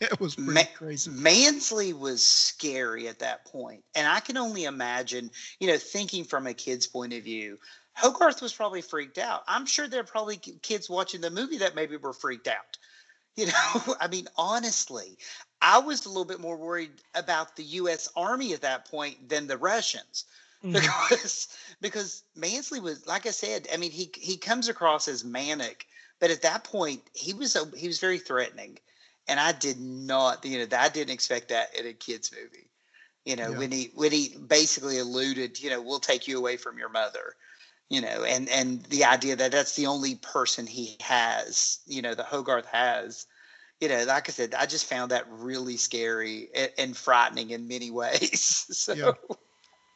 That 0.10 0.20
was 0.20 0.36
pretty 0.36 0.52
Ma- 0.54 0.64
crazy. 0.66 1.10
Mansley 1.10 1.92
was 1.92 2.24
scary 2.24 3.08
at 3.08 3.18
that 3.20 3.44
point, 3.44 3.84
and 3.94 4.06
I 4.08 4.20
can 4.20 4.36
only 4.36 4.64
imagine, 4.64 5.30
you 5.58 5.68
know, 5.68 5.76
thinking 5.78 6.24
from 6.24 6.46
a 6.46 6.54
kid's 6.54 6.86
point 6.86 7.12
of 7.12 7.22
view, 7.24 7.58
Hogarth 7.94 8.40
was 8.40 8.52
probably 8.52 8.82
freaked 8.82 9.18
out. 9.18 9.42
I'm 9.46 9.66
sure 9.66 9.86
there 9.88 10.00
are 10.00 10.04
probably 10.04 10.36
kids 10.38 10.88
watching 10.88 11.20
the 11.20 11.30
movie 11.30 11.58
that 11.58 11.74
maybe 11.74 11.96
were 11.96 12.12
freaked 12.12 12.48
out. 12.48 12.78
You 13.36 13.46
know, 13.46 13.96
I 14.00 14.08
mean, 14.08 14.28
honestly, 14.36 15.16
I 15.62 15.78
was 15.78 16.04
a 16.04 16.08
little 16.08 16.24
bit 16.26 16.40
more 16.40 16.56
worried 16.56 16.92
about 17.14 17.56
the 17.56 17.64
U.S. 17.64 18.08
Army 18.16 18.52
at 18.52 18.62
that 18.62 18.90
point 18.90 19.28
than 19.30 19.46
the 19.46 19.56
Russians 19.56 20.24
Mhm. 20.62 20.94
because 21.08 21.48
because 21.80 22.24
Mansley 22.34 22.80
was 22.80 23.06
like 23.06 23.26
I 23.26 23.30
said. 23.30 23.68
I 23.72 23.76
mean, 23.78 23.92
he 23.92 24.10
he 24.14 24.36
comes 24.36 24.68
across 24.68 25.08
as 25.08 25.24
manic, 25.24 25.86
but 26.18 26.30
at 26.30 26.42
that 26.42 26.64
point, 26.64 27.02
he 27.14 27.32
was 27.32 27.56
a, 27.56 27.64
he 27.76 27.86
was 27.86 28.00
very 28.00 28.18
threatening, 28.18 28.78
and 29.30 29.40
I 29.40 29.52
did 29.52 29.80
not, 29.80 30.44
you 30.44 30.58
know, 30.58 30.76
I 30.78 30.90
didn't 30.90 31.14
expect 31.14 31.48
that 31.50 31.78
in 31.78 31.86
a 31.86 31.94
kids 31.94 32.32
movie. 32.32 32.70
You 33.24 33.36
know, 33.36 33.52
Yeah. 33.52 33.58
when 33.58 33.72
he 33.72 33.92
when 33.94 34.12
he 34.12 34.36
basically 34.48 34.98
alluded, 34.98 35.60
you 35.60 35.70
know, 35.70 35.82
we'll 35.82 36.00
take 36.00 36.28
you 36.28 36.38
away 36.38 36.58
from 36.58 36.78
your 36.78 36.90
mother. 36.90 37.36
You 37.90 38.02
know, 38.02 38.24
and 38.24 38.48
and 38.50 38.84
the 38.86 39.04
idea 39.04 39.36
that 39.36 39.52
that's 39.52 39.76
the 39.76 39.86
only 39.86 40.16
person 40.16 40.66
he 40.66 40.96
has, 41.02 41.80
you 41.86 42.02
know, 42.02 42.14
that 42.14 42.26
Hogarth 42.26 42.66
has. 42.66 43.26
You 43.80 43.88
know, 43.88 44.04
like 44.04 44.28
I 44.28 44.32
said, 44.32 44.54
I 44.54 44.66
just 44.66 44.86
found 44.86 45.10
that 45.12 45.26
really 45.30 45.76
scary 45.76 46.50
and, 46.54 46.70
and 46.78 46.96
frightening 46.96 47.50
in 47.50 47.68
many 47.68 47.90
ways. 47.90 48.66
so, 48.70 48.94
Yeah. 48.94 49.12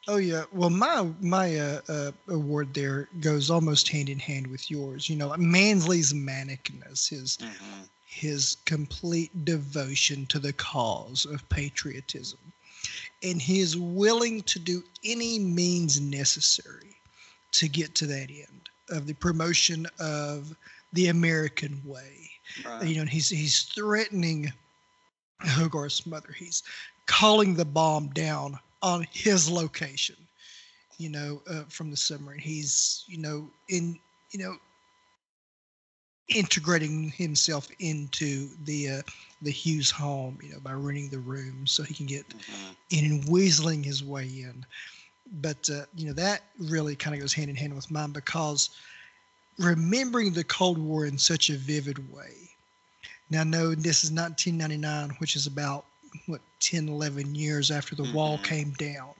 Oh 0.07 0.17
yeah. 0.17 0.45
Well, 0.51 0.69
my 0.69 1.09
my 1.21 1.57
uh, 1.57 1.81
uh, 1.89 2.11
award 2.29 2.73
there 2.73 3.09
goes 3.19 3.49
almost 3.49 3.89
hand 3.89 4.09
in 4.09 4.19
hand 4.19 4.47
with 4.47 4.69
yours. 4.69 5.09
You 5.09 5.17
know, 5.17 5.35
Mansley's 5.37 6.13
manicness, 6.13 7.09
his 7.09 7.39
Mhm. 7.39 7.89
His 8.15 8.57
complete 8.65 9.45
devotion 9.45 10.25
to 10.27 10.39
the 10.39 10.53
cause 10.53 11.25
of 11.25 11.47
patriotism, 11.49 12.39
and 13.23 13.41
he 13.41 13.59
is 13.59 13.77
willing 13.77 14.41
to 14.43 14.59
do 14.59 14.83
any 15.03 15.39
means 15.39 15.99
necessary 15.99 16.95
to 17.51 17.67
get 17.67 17.95
to 17.95 18.07
that 18.07 18.29
end 18.29 18.69
of 18.89 19.07
the 19.07 19.13
promotion 19.13 19.85
of 19.99 20.55
the 20.93 21.07
American 21.07 21.81
way 21.85 22.25
Right. 22.63 22.87
you 22.87 22.99
know, 22.99 23.05
he's 23.05 23.29
he's 23.29 23.63
threatening 23.63 24.53
Hogarth's 25.41 26.05
mother. 26.05 26.31
He's 26.31 26.63
calling 27.05 27.55
the 27.55 27.65
bomb 27.65 28.09
down 28.09 28.59
on 28.81 29.05
his 29.11 29.49
location, 29.49 30.15
you 30.97 31.09
know, 31.09 31.41
uh, 31.49 31.63
from 31.69 31.89
the 31.89 31.97
submarine. 31.97 32.39
He's, 32.39 33.03
you 33.07 33.17
know, 33.17 33.49
in, 33.69 33.99
you 34.31 34.39
know, 34.39 34.57
integrating 36.29 37.09
himself 37.09 37.67
into 37.79 38.49
the 38.63 38.89
uh, 38.89 39.01
the 39.41 39.51
Hughes 39.51 39.91
home, 39.91 40.39
you 40.41 40.51
know, 40.53 40.59
by 40.59 40.73
renting 40.73 41.09
the 41.09 41.19
room 41.19 41.67
so 41.67 41.83
he 41.83 41.93
can 41.93 42.05
get 42.05 42.25
Mhm. 42.29 42.75
in 42.91 43.05
and 43.05 43.23
weaseling 43.25 43.83
his 43.83 44.03
way 44.03 44.25
in. 44.25 44.65
But 45.41 45.69
uh, 45.69 45.85
you 45.95 46.07
know 46.07 46.13
that 46.13 46.43
really 46.59 46.95
kind 46.95 47.15
of 47.15 47.21
goes 47.21 47.33
hand 47.33 47.49
in 47.49 47.55
hand 47.55 47.75
with 47.75 47.91
mine 47.91 48.11
because 48.11 48.69
remembering 49.57 50.33
the 50.33 50.43
Cold 50.43 50.77
War 50.77 51.05
in 51.05 51.17
such 51.17 51.49
a 51.49 51.55
vivid 51.57 52.11
way. 52.11 52.49
Now, 53.29 53.43
no, 53.43 53.73
this 53.75 54.03
is 54.03 54.11
1999, 54.11 55.09
which 55.19 55.35
is 55.35 55.47
about 55.47 55.85
what 56.27 56.41
10, 56.59 56.87
11 56.89 57.35
years 57.35 57.71
after 57.71 57.95
the 57.95 58.03
wall 58.05 58.37
Mhm. 58.37 58.43
came 58.43 58.71
down. 58.71 59.13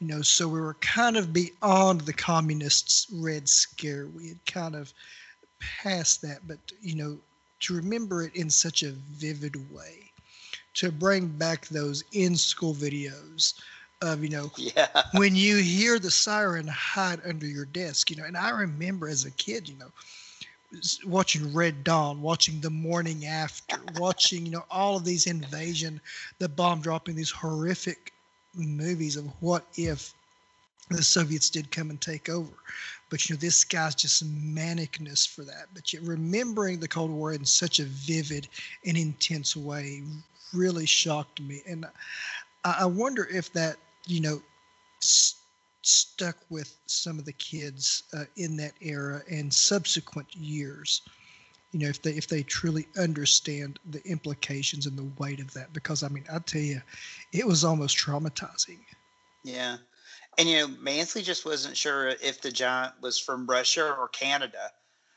You 0.00 0.06
know, 0.08 0.22
so 0.22 0.48
we 0.48 0.60
were 0.60 0.74
kind 0.74 1.16
of 1.16 1.32
beyond 1.32 2.02
the 2.02 2.12
communists' 2.12 3.06
Red 3.12 3.48
Scare. 3.48 4.06
We 4.08 4.28
had 4.28 4.44
kind 4.46 4.74
of 4.74 4.92
passed 5.60 6.22
that, 6.22 6.46
but 6.46 6.58
you 6.80 6.94
know, 6.96 7.18
to 7.60 7.74
remember 7.74 8.22
it 8.22 8.34
in 8.34 8.50
such 8.50 8.82
a 8.82 8.90
vivid 8.90 9.56
way, 9.72 10.12
to 10.74 10.90
bring 10.92 11.26
back 11.28 11.66
those 11.68 12.04
in 12.12 12.36
school 12.36 12.74
videos 12.74 13.54
of 14.02 14.22
you 14.22 14.30
know 14.30 14.50
Yeah. 14.56 14.86
when 15.14 15.34
you 15.36 15.56
hear 15.58 15.98
the 15.98 16.10
siren 16.10 16.66
hide 16.68 17.20
under 17.26 17.46
your 17.46 17.64
desk 17.66 18.10
you 18.10 18.16
know 18.16 18.24
and 18.24 18.36
i 18.36 18.50
remember 18.50 19.08
as 19.08 19.24
a 19.24 19.30
kid 19.30 19.68
you 19.68 19.76
know 19.78 19.90
watching 21.06 21.52
red 21.54 21.82
dawn 21.84 22.20
watching 22.22 22.60
the 22.60 22.70
morning 22.70 23.24
after 23.26 23.76
watching 23.96 24.44
you 24.46 24.52
know 24.52 24.64
all 24.70 24.96
of 24.96 25.04
these 25.04 25.26
invasion 25.26 26.00
the 26.38 26.48
bomb 26.48 26.80
dropping 26.80 27.16
these 27.16 27.30
horrific 27.30 28.12
movies 28.54 29.16
of 29.16 29.24
what 29.40 29.64
if 29.76 30.14
the 30.90 31.02
soviets 31.02 31.50
did 31.50 31.70
come 31.70 31.90
and 31.90 32.00
take 32.00 32.28
over. 32.28 32.52
But 33.10 33.28
you 33.28 33.34
know 33.34 33.40
this 33.40 33.64
guy's 33.64 33.94
just 33.94 34.24
manicness 34.24 35.26
for 35.26 35.42
that. 35.44 35.66
But 35.74 35.92
yet 35.92 36.02
remembering 36.02 36.78
the 36.80 36.88
cold 36.88 37.10
war 37.10 37.32
in 37.32 37.44
such 37.44 37.78
a 37.80 37.84
vivid 37.84 38.48
and 38.84 38.96
intense 38.96 39.56
way 39.56 40.02
really 40.52 40.86
shocked 40.86 41.40
me. 41.40 41.62
And 41.66 41.86
i, 42.64 42.78
I 42.80 42.86
wonder 42.86 43.26
if 43.30 43.52
that 43.52 43.76
you 44.06 44.20
know 44.20 44.42
s- 45.02 45.36
stuck 45.82 46.36
with 46.50 46.76
some 46.86 47.18
of 47.18 47.24
the 47.24 47.32
kids 47.32 48.02
uh, 48.12 48.24
in 48.36 48.56
that 48.58 48.72
era 48.80 49.22
and 49.30 49.52
subsequent 49.52 50.34
years 50.34 51.02
you 51.72 51.78
know 51.80 51.88
if 51.88 52.02
they 52.02 52.12
if 52.12 52.26
they 52.28 52.42
truly 52.42 52.86
understand 52.98 53.78
the 53.90 54.02
implications 54.06 54.86
and 54.86 54.96
the 54.98 55.10
weight 55.18 55.40
of 55.40 55.52
that. 55.54 55.72
Because 55.72 56.02
i 56.02 56.08
mean 56.08 56.24
i 56.32 56.38
tell 56.38 56.62
you 56.62 56.80
it 57.32 57.46
was 57.46 57.64
almost 57.64 57.96
traumatizing. 57.96 58.80
Yeah. 59.44 59.76
And 60.38 60.48
you 60.48 60.56
know, 60.58 60.68
Mansley 60.80 61.22
just 61.22 61.44
wasn't 61.44 61.76
sure 61.76 62.08
if 62.08 62.40
the 62.40 62.50
giant 62.50 62.94
was 63.00 63.18
from 63.18 63.46
Russia 63.46 63.92
or 63.92 64.08
Canada. 64.08 64.70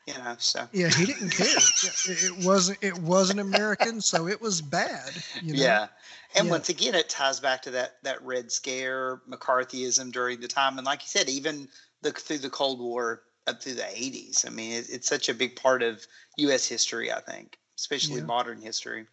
You 0.07 0.15
know, 0.15 0.36
so 0.39 0.67
yeah 0.74 0.89
he 0.89 1.05
didn't 1.05 1.30
care 1.30 1.47
it, 1.47 2.45
wasn't 2.45 2.78
it 2.82 2.97
wasn't 2.99 3.39
american 3.39 4.01
so 4.01 4.28
it 4.28 4.41
was 4.41 4.61
bad 4.61 5.11
you 5.41 5.53
know? 5.53 5.59
yeah. 5.59 5.88
And 6.36 6.45
Yeah. 6.45 6.51
once 6.51 6.69
again, 6.69 6.95
it 6.95 7.09
ties 7.09 7.39
back 7.39 7.61
to 7.63 7.72
that 7.72 8.01
that 8.03 8.22
Red 8.24 8.51
Scare, 8.51 9.22
McCarthyism 9.30 10.11
during 10.11 10.39
the 10.39 10.47
time, 10.47 10.78
and 10.78 10.86
like 10.86 11.01
you 11.01 11.07
said, 11.07 11.30
even 11.30 11.67
the 12.01 12.11
through 12.11 12.39
the 12.39 12.49
Cold 12.49 12.80
War 12.80 13.22
up 13.47 13.61
through 13.61 13.74
the 13.74 13.82
'80s. 13.84 14.45
I 14.47 14.49
mean, 14.49 14.72
it, 14.74 14.89
it's 14.89 15.07
such 15.07 15.30
a 15.30 15.34
big 15.34 15.55
part 15.55 15.84
of 15.84 16.05
U.S. 16.38 16.67
history. 16.67 17.11
I 17.11 17.19
think, 17.19 17.57
especially 17.78 18.22
Yeah. 18.22 18.26
modern 18.26 18.61
history. 18.61 19.05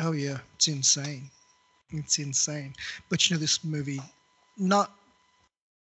Oh 0.00 0.12
yeah, 0.12 0.38
it's 0.54 0.68
insane. 0.68 1.30
It's 1.90 2.18
insane. 2.18 2.74
But 3.10 3.28
you 3.28 3.36
know, 3.36 3.40
this 3.40 3.62
movie, 3.64 4.00
not, 4.56 4.90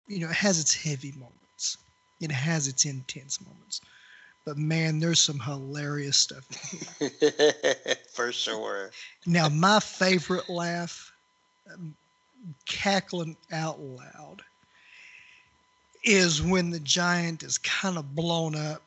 you 0.10 0.20
know, 0.20 0.30
it 0.30 0.36
has 0.36 0.60
its 0.60 0.74
heavy 0.74 1.14
moments. 1.14 1.78
It 2.20 2.32
has 2.32 2.68
its 2.68 2.86
intense 2.86 3.40
moments. 3.40 3.80
But 4.46 4.58
man, 4.58 5.00
there's 5.00 5.20
some 5.20 5.40
hilarious 5.40 6.18
stuff. 6.18 6.44
For 8.14 8.32
sure. 8.32 8.90
Now, 9.26 9.48
my 9.48 9.80
favorite 9.80 10.50
laugh, 10.50 11.14
um, 11.72 11.96
cackling 12.66 13.38
out 13.52 13.80
loud, 13.80 14.42
is 16.04 16.42
when 16.42 16.72
the 16.72 16.80
giant 16.80 17.44
is 17.44 17.58
kind 17.60 17.98
of 17.98 18.16
blown 18.16 18.56
up 18.56 18.82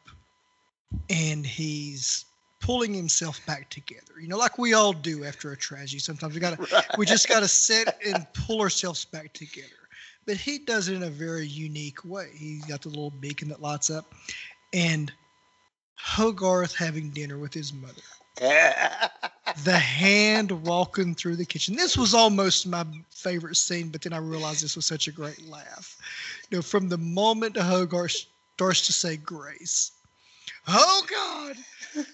and 1.08 1.46
he's 1.46 2.24
pulling 2.60 2.94
himself 2.94 3.44
back 3.46 3.68
together. 3.70 4.20
You 4.20 4.28
know, 4.28 4.38
like 4.38 4.58
we 4.58 4.72
all 4.72 4.92
do 4.92 5.24
after 5.24 5.52
a 5.52 5.56
tragedy. 5.56 5.98
Sometimes 5.98 6.34
we 6.34 6.40
got 6.40 6.58
to 6.58 6.84
we 6.98 7.06
just 7.06 7.28
got 7.28 7.40
to 7.40 7.48
sit 7.48 7.88
and 8.04 8.26
pull 8.32 8.60
ourselves 8.60 9.04
back 9.04 9.32
together. 9.32 9.81
But 10.26 10.36
he 10.36 10.58
does 10.58 10.88
it 10.88 10.94
in 10.94 11.02
a 11.02 11.10
very 11.10 11.46
unique 11.46 12.04
way. 12.04 12.30
He's 12.34 12.64
got 12.64 12.82
the 12.82 12.88
little 12.88 13.10
beacon 13.10 13.48
that 13.48 13.60
lights 13.60 13.90
up, 13.90 14.14
and 14.72 15.12
Hogarth 15.96 16.74
having 16.74 17.10
dinner 17.10 17.38
with 17.38 17.54
his 17.54 17.72
mother. 17.72 18.02
The 19.64 19.78
hand 19.78 20.50
walking 20.50 21.14
through 21.14 21.36
the 21.36 21.44
kitchen. 21.44 21.76
This 21.76 21.96
was 21.96 22.14
almost 22.14 22.66
my 22.66 22.86
favorite 23.10 23.56
scene, 23.56 23.90
but 23.90 24.00
then 24.00 24.14
I 24.14 24.18
realized 24.18 24.62
this 24.62 24.76
was 24.76 24.86
such 24.86 25.08
a 25.08 25.12
great 25.12 25.46
laugh. 25.46 25.98
You 26.48 26.58
know, 26.58 26.62
from 26.62 26.88
the 26.88 26.96
moment 26.96 27.58
Hogarth 27.58 28.24
starts 28.54 28.86
to 28.86 28.92
say 28.94 29.16
grace, 29.18 29.92
oh 30.68 31.04
God, 31.10 32.06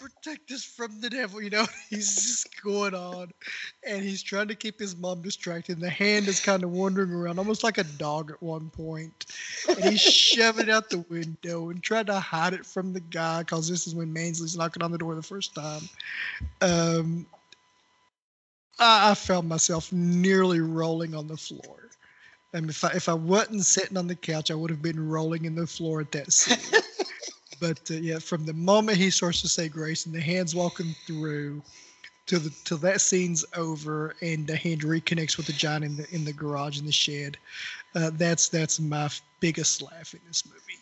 protect 0.00 0.50
us 0.50 0.64
from 0.64 1.00
the 1.00 1.10
devil. 1.10 1.42
You 1.42 1.50
know, 1.50 1.66
he's 1.90 2.14
just 2.14 2.62
going 2.62 2.94
on 2.94 3.30
and 3.86 4.02
he's 4.02 4.22
trying 4.22 4.48
to 4.48 4.54
keep 4.54 4.78
his 4.78 4.96
mom 4.96 5.22
distracted. 5.22 5.74
And 5.74 5.82
the 5.82 5.90
hand 5.90 6.28
is 6.28 6.40
kind 6.40 6.64
of 6.64 6.70
wandering 6.70 7.12
around, 7.12 7.38
almost 7.38 7.62
like 7.62 7.78
a 7.78 7.84
dog 7.84 8.30
at 8.30 8.42
one 8.42 8.70
point. 8.70 9.26
And 9.68 9.84
he's 9.84 10.00
shoving 10.00 10.68
it 10.68 10.70
out 10.70 10.90
the 10.90 11.04
window 11.08 11.70
and 11.70 11.82
trying 11.82 12.06
to 12.06 12.20
hide 12.20 12.54
it 12.54 12.66
from 12.66 12.92
the 12.92 13.00
guy 13.00 13.40
because 13.40 13.68
this 13.68 13.86
is 13.86 13.94
when 13.94 14.12
Mansley's 14.12 14.56
knocking 14.56 14.82
on 14.82 14.92
the 14.92 14.98
door 14.98 15.14
the 15.14 15.22
first 15.22 15.54
time. 15.54 15.82
Um, 16.60 17.26
I, 18.78 19.10
I 19.10 19.14
found 19.14 19.48
myself 19.48 19.92
nearly 19.92 20.60
rolling 20.60 21.14
on 21.14 21.28
the 21.28 21.36
floor. 21.36 21.76
And 22.52 22.68
if 22.68 22.84
I 22.84 22.88
if 22.88 23.08
I 23.08 23.14
wasn't 23.14 23.64
sitting 23.64 23.96
on 23.96 24.08
the 24.08 24.16
couch, 24.16 24.50
I 24.50 24.54
would 24.54 24.70
have 24.70 24.82
been 24.82 25.08
rolling 25.08 25.44
in 25.44 25.54
the 25.54 25.68
floor 25.68 26.00
at 26.00 26.10
that 26.12 26.32
scene. 26.32 26.80
But 27.60 27.78
uh, 27.90 27.94
yeah, 27.94 28.18
from 28.18 28.46
the 28.46 28.54
moment 28.54 28.98
he 28.98 29.10
starts 29.10 29.42
to 29.42 29.48
say 29.48 29.68
grace 29.68 30.06
and 30.06 30.14
the 30.14 30.20
hands 30.20 30.54
walking 30.54 30.94
through, 31.06 31.62
till 32.26 32.40
the 32.40 32.50
till 32.64 32.78
that 32.78 33.00
scene's 33.00 33.44
over 33.56 34.14
and 34.22 34.46
the 34.46 34.56
hand 34.56 34.82
reconnects 34.82 35.36
with 35.36 35.46
the 35.46 35.52
giant 35.52 35.84
in 35.84 35.96
the 35.96 36.14
in 36.14 36.24
the 36.24 36.32
garage 36.32 36.78
in 36.78 36.86
the 36.86 36.92
shed, 36.92 37.36
uh, 37.94 38.10
that's 38.14 38.48
that's 38.48 38.80
my 38.80 39.04
f- 39.06 39.22
biggest 39.40 39.82
laugh 39.82 40.14
in 40.14 40.20
this 40.26 40.44
movie. 40.46 40.80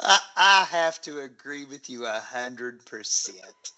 I, 0.00 0.18
I 0.36 0.64
have 0.70 1.00
to 1.02 1.20
agree 1.20 1.64
with 1.64 1.88
you 1.88 2.06
a 2.06 2.20
hundred 2.20 2.84
percent. 2.86 3.72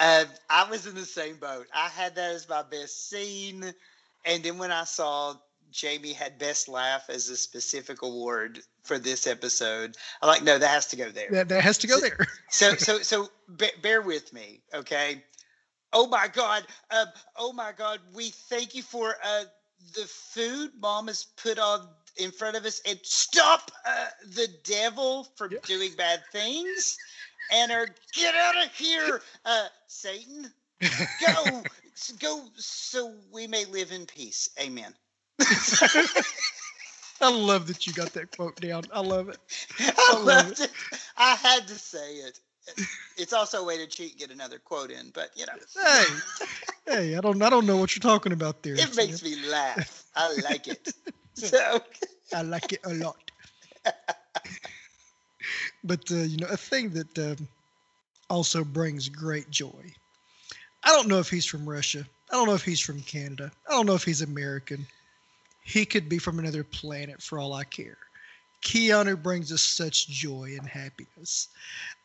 Um, 0.00 0.26
I 0.50 0.68
was 0.70 0.86
in 0.86 0.94
the 0.94 1.04
same 1.04 1.36
boat. 1.36 1.66
I 1.74 1.88
had 1.88 2.14
that 2.16 2.34
as 2.34 2.48
my 2.48 2.62
best 2.62 3.08
scene, 3.08 3.72
and 4.24 4.42
then 4.44 4.58
when 4.58 4.70
I 4.70 4.84
saw 4.84 5.34
Jamie 5.70 6.12
had 6.12 6.38
best 6.38 6.68
laugh 6.68 7.04
as 7.08 7.28
a 7.28 7.36
specific 7.36 8.02
award 8.02 8.60
for 8.88 8.98
this 8.98 9.26
episode, 9.26 9.96
I'm 10.22 10.28
like, 10.28 10.42
no, 10.42 10.58
that 10.58 10.70
has 10.70 10.86
to 10.86 10.96
go 10.96 11.10
there. 11.10 11.28
That 11.30 11.48
that 11.50 11.62
has 11.62 11.78
to 11.78 11.86
go 11.86 12.00
there. 12.00 12.26
So, 12.50 12.76
so, 12.76 13.00
so, 13.00 13.28
be, 13.58 13.68
bear 13.82 14.00
with 14.00 14.32
me, 14.32 14.62
okay? 14.72 15.22
Oh 15.92 16.06
my 16.06 16.26
God! 16.28 16.64
Uh, 16.90 17.04
oh 17.36 17.52
my 17.52 17.72
God! 17.76 18.00
We 18.14 18.30
thank 18.30 18.74
you 18.74 18.82
for 18.82 19.16
uh, 19.22 19.44
the 19.94 20.06
food 20.06 20.70
Mom 20.80 21.08
has 21.08 21.26
put 21.36 21.58
on 21.58 21.86
in 22.16 22.30
front 22.30 22.56
of 22.56 22.64
us, 22.64 22.80
and 22.88 22.98
stop 23.02 23.70
uh, 23.86 24.06
the 24.34 24.48
devil 24.64 25.28
from 25.36 25.52
Yeah. 25.52 25.58
doing 25.64 25.92
bad 25.98 26.22
things, 26.32 26.96
and 27.52 27.70
or 27.70 27.86
get 28.14 28.34
out 28.34 28.56
of 28.64 28.74
here, 28.74 29.20
uh, 29.44 29.66
Satan! 29.88 30.50
Go, 31.20 31.64
go, 32.18 32.44
so 32.56 33.14
we 33.30 33.46
may 33.46 33.66
live 33.66 33.92
in 33.92 34.06
peace. 34.06 34.48
Amen. 34.58 34.94
I 37.20 37.30
love 37.30 37.66
that 37.66 37.86
you 37.86 37.92
got 37.92 38.12
that 38.14 38.36
quote 38.36 38.60
down. 38.60 38.84
I 38.92 39.00
love 39.00 39.28
it. 39.28 39.38
I 39.80 40.12
love 40.12 40.24
loved 40.24 40.60
it. 40.60 40.70
I 41.16 41.34
had 41.34 41.66
to 41.68 41.74
say 41.74 42.14
it. 42.14 42.38
It's 43.16 43.32
also 43.32 43.62
a 43.62 43.64
way 43.64 43.78
to 43.78 43.86
cheat 43.86 44.12
and 44.12 44.20
get 44.20 44.30
another 44.30 44.58
quote 44.58 44.90
in, 44.90 45.10
but 45.12 45.30
you 45.34 45.44
know. 45.46 45.52
Hey, 45.84 46.04
hey, 46.86 47.16
I 47.16 47.20
don't 47.20 47.40
I 47.42 47.50
don't 47.50 47.66
know 47.66 47.76
what 47.76 47.96
you're 47.96 48.00
talking 48.02 48.32
about 48.32 48.62
there. 48.62 48.74
It 48.74 48.96
makes 48.96 49.22
me 49.22 49.36
laugh. 49.48 50.04
I 50.14 50.32
like 50.44 50.68
it. 50.68 50.92
So 51.34 51.80
I 52.34 52.42
like 52.42 52.72
it 52.72 52.80
a 52.84 52.94
lot. 52.94 53.30
but 55.84 56.10
uh, 56.10 56.16
you 56.16 56.36
know, 56.36 56.48
a 56.48 56.56
thing 56.56 56.90
that 56.90 57.16
um, 57.16 57.46
also 58.28 58.64
brings 58.64 59.08
great 59.08 59.48
joy. 59.48 59.92
I 60.82 60.88
don't 60.90 61.06
know 61.06 61.20
if 61.20 61.30
he's 61.30 61.46
from 61.46 61.68
Russia. 61.68 62.04
I 62.30 62.34
don't 62.34 62.48
know 62.48 62.54
if 62.54 62.64
he's 62.64 62.80
from 62.80 63.00
Canada. 63.02 63.52
I 63.68 63.72
don't 63.72 63.86
know 63.86 63.94
if 63.94 64.02
he's 64.02 64.20
American. 64.22 64.84
He 65.68 65.84
could 65.84 66.08
be 66.08 66.16
from 66.16 66.38
another 66.38 66.64
planet 66.64 67.22
for 67.22 67.38
all 67.38 67.52
I 67.52 67.64
care. 67.64 67.98
Keanu 68.62 69.22
brings 69.22 69.52
us 69.52 69.60
such 69.60 70.08
joy 70.08 70.56
and 70.58 70.66
happiness. 70.66 71.48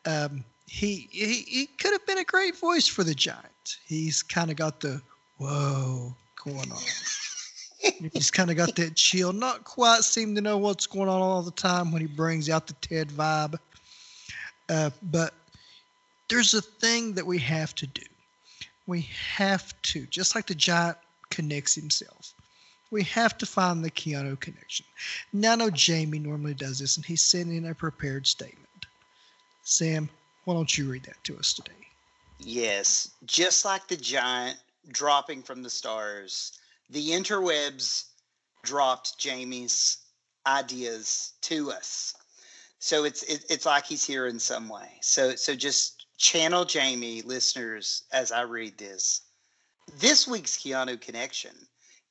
Um, 0.04 0.44
he, 0.66 1.08
he 1.10 1.46
he 1.48 1.66
could 1.66 1.92
have 1.92 2.06
been 2.06 2.18
a 2.18 2.24
great 2.24 2.58
voice 2.58 2.86
for 2.86 3.04
the 3.04 3.14
giant. 3.14 3.78
He's 3.86 4.22
kind 4.22 4.50
of 4.50 4.58
got 4.58 4.80
the 4.80 5.00
whoa 5.38 6.14
going 6.44 6.70
on. 6.70 6.82
He's 8.12 8.30
kind 8.30 8.50
of 8.50 8.58
got 8.58 8.76
that 8.76 8.96
chill, 8.96 9.32
not 9.32 9.64
quite 9.64 10.04
seem 10.04 10.34
to 10.34 10.42
know 10.42 10.58
what's 10.58 10.86
going 10.86 11.08
on 11.08 11.22
all 11.22 11.42
the 11.42 11.50
time 11.50 11.90
when 11.90 12.02
he 12.02 12.06
brings 12.06 12.50
out 12.50 12.66
the 12.66 12.74
Ted 12.74 13.08
vibe. 13.08 13.58
Uh, 14.68 14.90
but 15.04 15.32
there's 16.28 16.52
a 16.52 16.62
thing 16.62 17.14
that 17.14 17.26
we 17.26 17.38
have 17.38 17.74
to 17.76 17.86
do. 17.86 18.02
We 18.86 19.08
have 19.36 19.74
to, 19.82 20.06
just 20.06 20.34
like 20.34 20.46
the 20.46 20.54
giant 20.54 20.98
connects 21.30 21.74
himself, 21.74 22.34
we 22.94 23.02
have 23.02 23.36
to 23.36 23.44
find 23.44 23.84
the 23.84 23.90
Keanu 23.90 24.38
connection. 24.38 24.86
Now, 25.32 25.52
I 25.52 25.56
know 25.56 25.68
Jamie 25.68 26.20
normally 26.20 26.54
does 26.54 26.78
this, 26.78 26.96
and 26.96 27.04
he's 27.04 27.22
sending 27.22 27.56
in 27.56 27.66
a 27.66 27.74
prepared 27.74 28.24
statement. 28.24 28.86
Sam, 29.64 30.08
why 30.44 30.54
don't 30.54 30.78
you 30.78 30.88
read 30.88 31.02
that 31.02 31.22
to 31.24 31.36
us 31.36 31.52
today? 31.52 31.72
yes, 32.38 33.10
just 33.24 33.64
like 33.64 33.88
the 33.88 33.96
giant 33.96 34.58
dropping 34.88 35.42
from 35.42 35.62
the 35.62 35.70
stars, 35.70 36.52
the 36.90 37.10
interwebs 37.10 38.04
dropped 38.62 39.18
Jamie's 39.18 39.98
ideas 40.46 41.32
to 41.42 41.72
us. 41.72 42.14
So 42.78 43.04
it's 43.04 43.22
it, 43.22 43.44
it's 43.48 43.66
like 43.66 43.86
he's 43.86 44.04
here 44.04 44.26
in 44.26 44.38
some 44.38 44.68
way. 44.68 44.98
So 45.00 45.34
so 45.36 45.54
just 45.54 46.06
channel 46.18 46.64
Jamie, 46.64 47.22
listeners, 47.22 48.02
as 48.12 48.30
I 48.30 48.42
read 48.42 48.76
this. 48.78 49.22
This 49.98 50.28
week's 50.28 50.56
Keanu 50.58 51.00
connection 51.00 51.56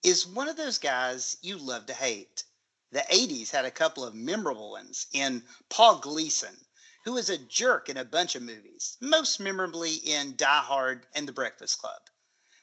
is 0.04 0.28
one 0.28 0.49
of 0.49 0.58
those 0.58 0.78
guys 0.78 1.38
you 1.41 1.58
love 1.58 1.86
to 1.86 1.93
hate. 1.93 2.43
The 2.91 3.06
80s 3.10 3.49
had 3.49 3.66
a 3.66 3.72
couple 3.72 4.04
of 4.04 4.14
memorable 4.14 4.72
ones 4.72 5.08
in 5.14 5.43
Paul 5.70 5.99
Gleason, 5.99 6.56
who 7.06 7.14
was 7.14 7.30
a 7.30 7.38
jerk 7.38 7.89
in 7.89 7.97
a 7.97 8.06
bunch 8.06 8.36
of 8.36 8.43
movies, 8.43 8.97
most 9.01 9.39
memorably 9.39 9.95
in 9.95 10.36
Die 10.36 10.62
Hard 10.62 11.08
and 11.16 11.28
The 11.28 11.34
Breakfast 11.34 11.80
Club. 11.80 12.01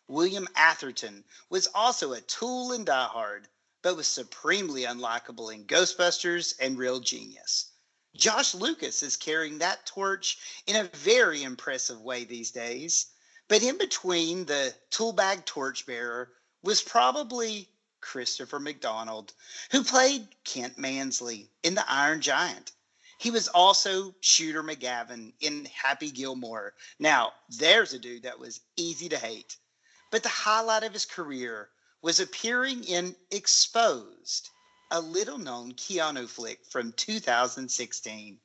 William 0.07 0.49
Atherton 0.55 1.25
was 1.49 1.69
also 1.75 2.13
a 2.13 2.21
tool 2.21 2.73
in 2.73 2.85
Die 2.85 3.07
Hard, 3.07 3.49
but 3.83 3.97
was 3.97 4.09
supremely 4.09 4.83
unlikable 4.83 5.55
in 5.55 5.65
Ghostbusters 5.65 6.55
and 6.61 6.77
Real 6.77 7.01
Genius. 7.01 7.67
Josh 8.17 8.55
Lucas 8.55 9.03
is 9.03 9.17
carrying 9.17 9.59
that 9.59 9.87
torch 9.87 10.39
in 10.67 10.77
a 10.77 10.91
very 10.97 11.43
impressive 11.43 12.01
way 12.01 12.25
these 12.25 12.51
days. 12.51 13.07
But 13.49 13.63
in 13.63 13.79
between 13.79 14.45
the 14.45 14.75
toolbag 14.91 15.45
torchbearer 15.45 16.33
was 16.63 16.83
probably 16.83 17.69
Christopher 18.01 18.59
McDonald, 18.59 19.33
who 19.71 19.85
played 19.85 20.29
Kent 20.45 20.79
Mansley 20.79 21.51
in 21.63 21.75
The 21.75 21.91
Iron 21.91 22.21
Giant. 22.21 22.73
He 23.19 23.31
was 23.31 23.49
also 23.49 24.15
Shooter 24.21 24.63
McGavin 24.63 25.35
in 25.41 25.67
Happy 25.67 26.11
Gilmore. 26.11 26.75
Now, 26.99 27.35
there's 27.51 27.93
a 27.93 27.99
dude 27.99 28.23
that 28.23 28.39
was 28.39 28.61
easy 28.77 29.11
to 29.11 29.19
hate. 29.19 29.57
But 30.11 30.23
the 30.23 30.31
highlight 30.31 30.85
of 30.85 30.95
his 30.95 31.05
career 31.05 31.69
was 32.03 32.19
appearing 32.19 32.85
in 32.85 33.15
Exposed, 33.31 34.49
a 34.91 35.01
little 35.01 35.39
known 35.39 35.73
Keanu 35.75 36.29
flick 36.29 36.65
from 36.65 36.93
2016. 36.93 38.41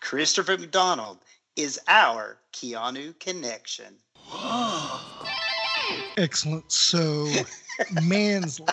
Christopher 0.00 0.58
McDonald 0.58 1.18
is 1.56 1.80
our 1.88 2.38
Keanu 2.52 3.18
connection. 3.18 3.98
Excellent. 6.20 6.70
So 6.70 7.26
Mansley 8.04 8.66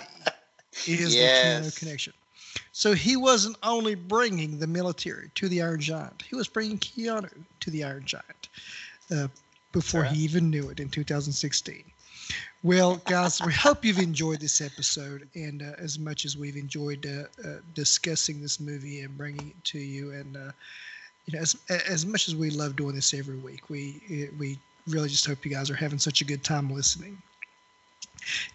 is 0.86 1.16
the 1.16 1.22
Yes. 1.22 1.70
Keanu 1.70 1.80
connection. 1.80 2.14
So 2.74 2.94
he 2.94 3.16
wasn't 3.16 3.58
only 3.64 3.96
bringing 3.96 4.60
the 4.60 4.68
military 4.68 5.32
to 5.36 5.48
the 5.48 5.62
Iron 5.62 5.80
Giant, 5.80 6.24
he 6.30 6.36
was 6.36 6.48
bringing 6.48 6.78
Keanu 6.78 7.30
to 7.62 7.70
the 7.72 7.84
Iron 7.84 8.04
Giant 8.06 8.50
uh, 9.12 9.28
before 9.72 10.02
Right. 10.02 10.12
he 10.12 10.24
even 10.24 10.50
knew 10.50 10.70
it 10.70 10.80
in 10.80 10.90
2016. 10.90 11.84
Well, 12.64 12.98
guys, 13.06 13.42
we 13.42 13.54
hope 13.54 13.86
you've 13.86 14.00
enjoyed 14.00 14.42
this 14.42 14.60
episode, 14.60 15.28
and 15.36 15.62
uh, 15.62 15.72
as 15.78 15.98
much 15.98 16.26
as 16.26 16.36
we've 16.36 16.58
enjoyed 16.58 17.06
uh, 17.06 17.48
uh, 17.48 17.58
discussing 17.74 18.42
this 18.42 18.60
movie 18.60 19.02
and 19.02 19.18
bringing 19.18 19.50
it 19.50 19.64
to 19.66 19.80
you, 19.80 20.12
and 20.12 20.36
uh, 20.36 20.52
you 21.26 21.34
know, 21.34 21.40
as 21.40 21.56
as 21.70 22.06
much 22.06 22.28
as 22.28 22.36
we 22.36 22.50
love 22.50 22.76
doing 22.76 22.96
this 22.96 23.14
every 23.14 23.38
week, 23.38 23.70
we 23.70 24.30
we 24.38 24.60
really 24.88 25.08
just 25.08 25.26
hope 25.26 25.46
you 25.46 25.52
guys 25.52 25.70
are 25.70 25.76
having 25.76 26.00
such 26.00 26.22
a 26.22 26.26
good 26.26 26.44
time 26.44 26.70
listening. 26.70 27.22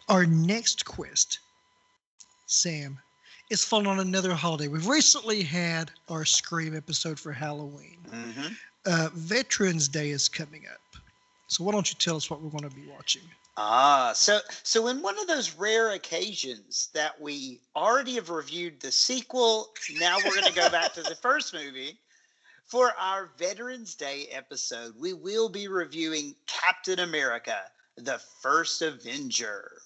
Our 0.08 0.26
next 0.26 0.84
quest, 0.84 1.38
Sam, 2.46 2.98
is 3.50 3.64
falling 3.64 3.86
on 3.86 4.00
another 4.00 4.34
holiday. 4.34 4.68
We've 4.68 4.86
recently 4.86 5.42
had 5.42 5.90
our 6.08 6.24
Scream 6.24 6.76
episode 6.76 7.18
for 7.18 7.32
Halloween. 7.32 7.98
Mhm. 8.08 8.56
Uh, 8.84 9.08
Veterans 9.12 9.88
Day 9.88 10.10
is 10.10 10.28
coming 10.28 10.66
up. 10.66 10.80
So 11.48 11.64
why 11.64 11.72
don't 11.72 11.88
you 11.90 11.96
tell 11.98 12.16
us 12.16 12.30
what 12.30 12.40
we're 12.40 12.50
going 12.50 12.68
to 12.68 12.74
be 12.74 12.86
watching? 12.86 13.22
Ah, 13.58 14.12
so 14.14 14.40
so 14.62 14.88
in 14.88 15.02
one 15.02 15.18
of 15.18 15.26
those 15.26 15.52
rare 15.52 15.90
occasions 15.92 16.88
that 16.94 17.20
we 17.20 17.60
already 17.76 18.14
have 18.14 18.30
reviewed 18.30 18.80
the 18.80 18.90
sequel, 18.90 19.74
now 19.98 20.16
we're 20.16 20.34
going 20.34 20.46
to 20.46 20.54
go 20.54 20.70
back 20.70 20.94
to 20.94 21.02
the 21.02 21.14
first 21.22 21.52
movie. 21.52 21.98
For 22.64 22.94
our 22.98 23.26
Veterans 23.36 23.94
Day 23.94 24.28
episode, 24.32 24.94
we 24.98 25.12
will 25.12 25.50
be 25.50 25.68
reviewing 25.68 26.34
Captain 26.46 27.00
America, 27.00 27.70
the 27.96 28.20
First 28.40 28.82
Avenger. 28.82 29.82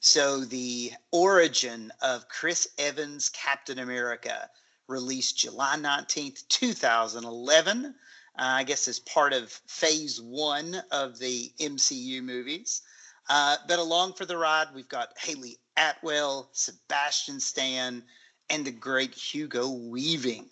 So 0.00 0.40
the 0.40 0.92
origin 1.10 1.92
of 2.00 2.28
Chris 2.28 2.68
Evans' 2.78 3.28
Captain 3.30 3.78
America, 3.78 4.48
released 4.88 5.38
July 5.38 5.76
19th, 5.76 6.46
2011. 6.48 7.86
Uh, 7.86 7.90
I 8.38 8.64
guess 8.64 8.86
as 8.86 9.00
part 9.00 9.32
of 9.32 9.50
phase 9.66 10.20
one 10.20 10.76
of 10.90 11.18
the 11.18 11.52
MCU 11.58 12.22
movies. 12.22 12.82
Uh, 13.28 13.56
but 13.66 13.78
along 13.78 14.12
for 14.12 14.26
the 14.26 14.36
ride, 14.36 14.68
we've 14.74 14.88
got 14.88 15.18
Hayley 15.18 15.58
Atwell, 15.76 16.50
Sebastian 16.52 17.40
Stan, 17.40 18.04
and 18.50 18.64
the 18.64 18.70
great 18.70 19.14
Hugo 19.14 19.68
Weaving 19.70 20.50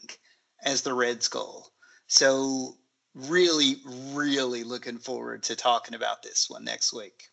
as 0.65 0.83
the 0.83 0.95
Red 0.95 1.23
Skull. 1.23 1.73
So, 2.09 2.79
really, 3.15 3.77
really 4.13 4.65
looking 4.65 4.99
forward 4.99 5.43
to 5.45 5.57
talking 5.57 5.95
about 5.95 6.23
this 6.23 6.51
one 6.51 6.65
next 6.65 6.93
week. 6.93 7.29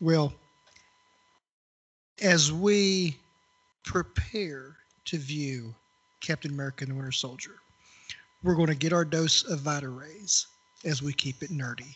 Well, 0.00 0.32
as 2.20 2.52
we 2.52 3.16
prepare 3.84 4.76
to 5.06 5.18
view 5.18 5.74
Captain 6.20 6.50
America 6.50 6.84
and 6.84 6.92
the 6.92 6.96
Winter 6.96 7.12
Soldier, 7.12 7.56
we're 8.42 8.54
going 8.54 8.68
to 8.68 8.74
get 8.74 8.92
our 8.92 9.04
dose 9.04 9.44
of 9.44 9.60
Vita 9.60 9.88
Rays 9.88 10.46
as 10.84 11.02
we 11.02 11.12
keep 11.12 11.42
it 11.42 11.50
nerdy. 11.50 11.94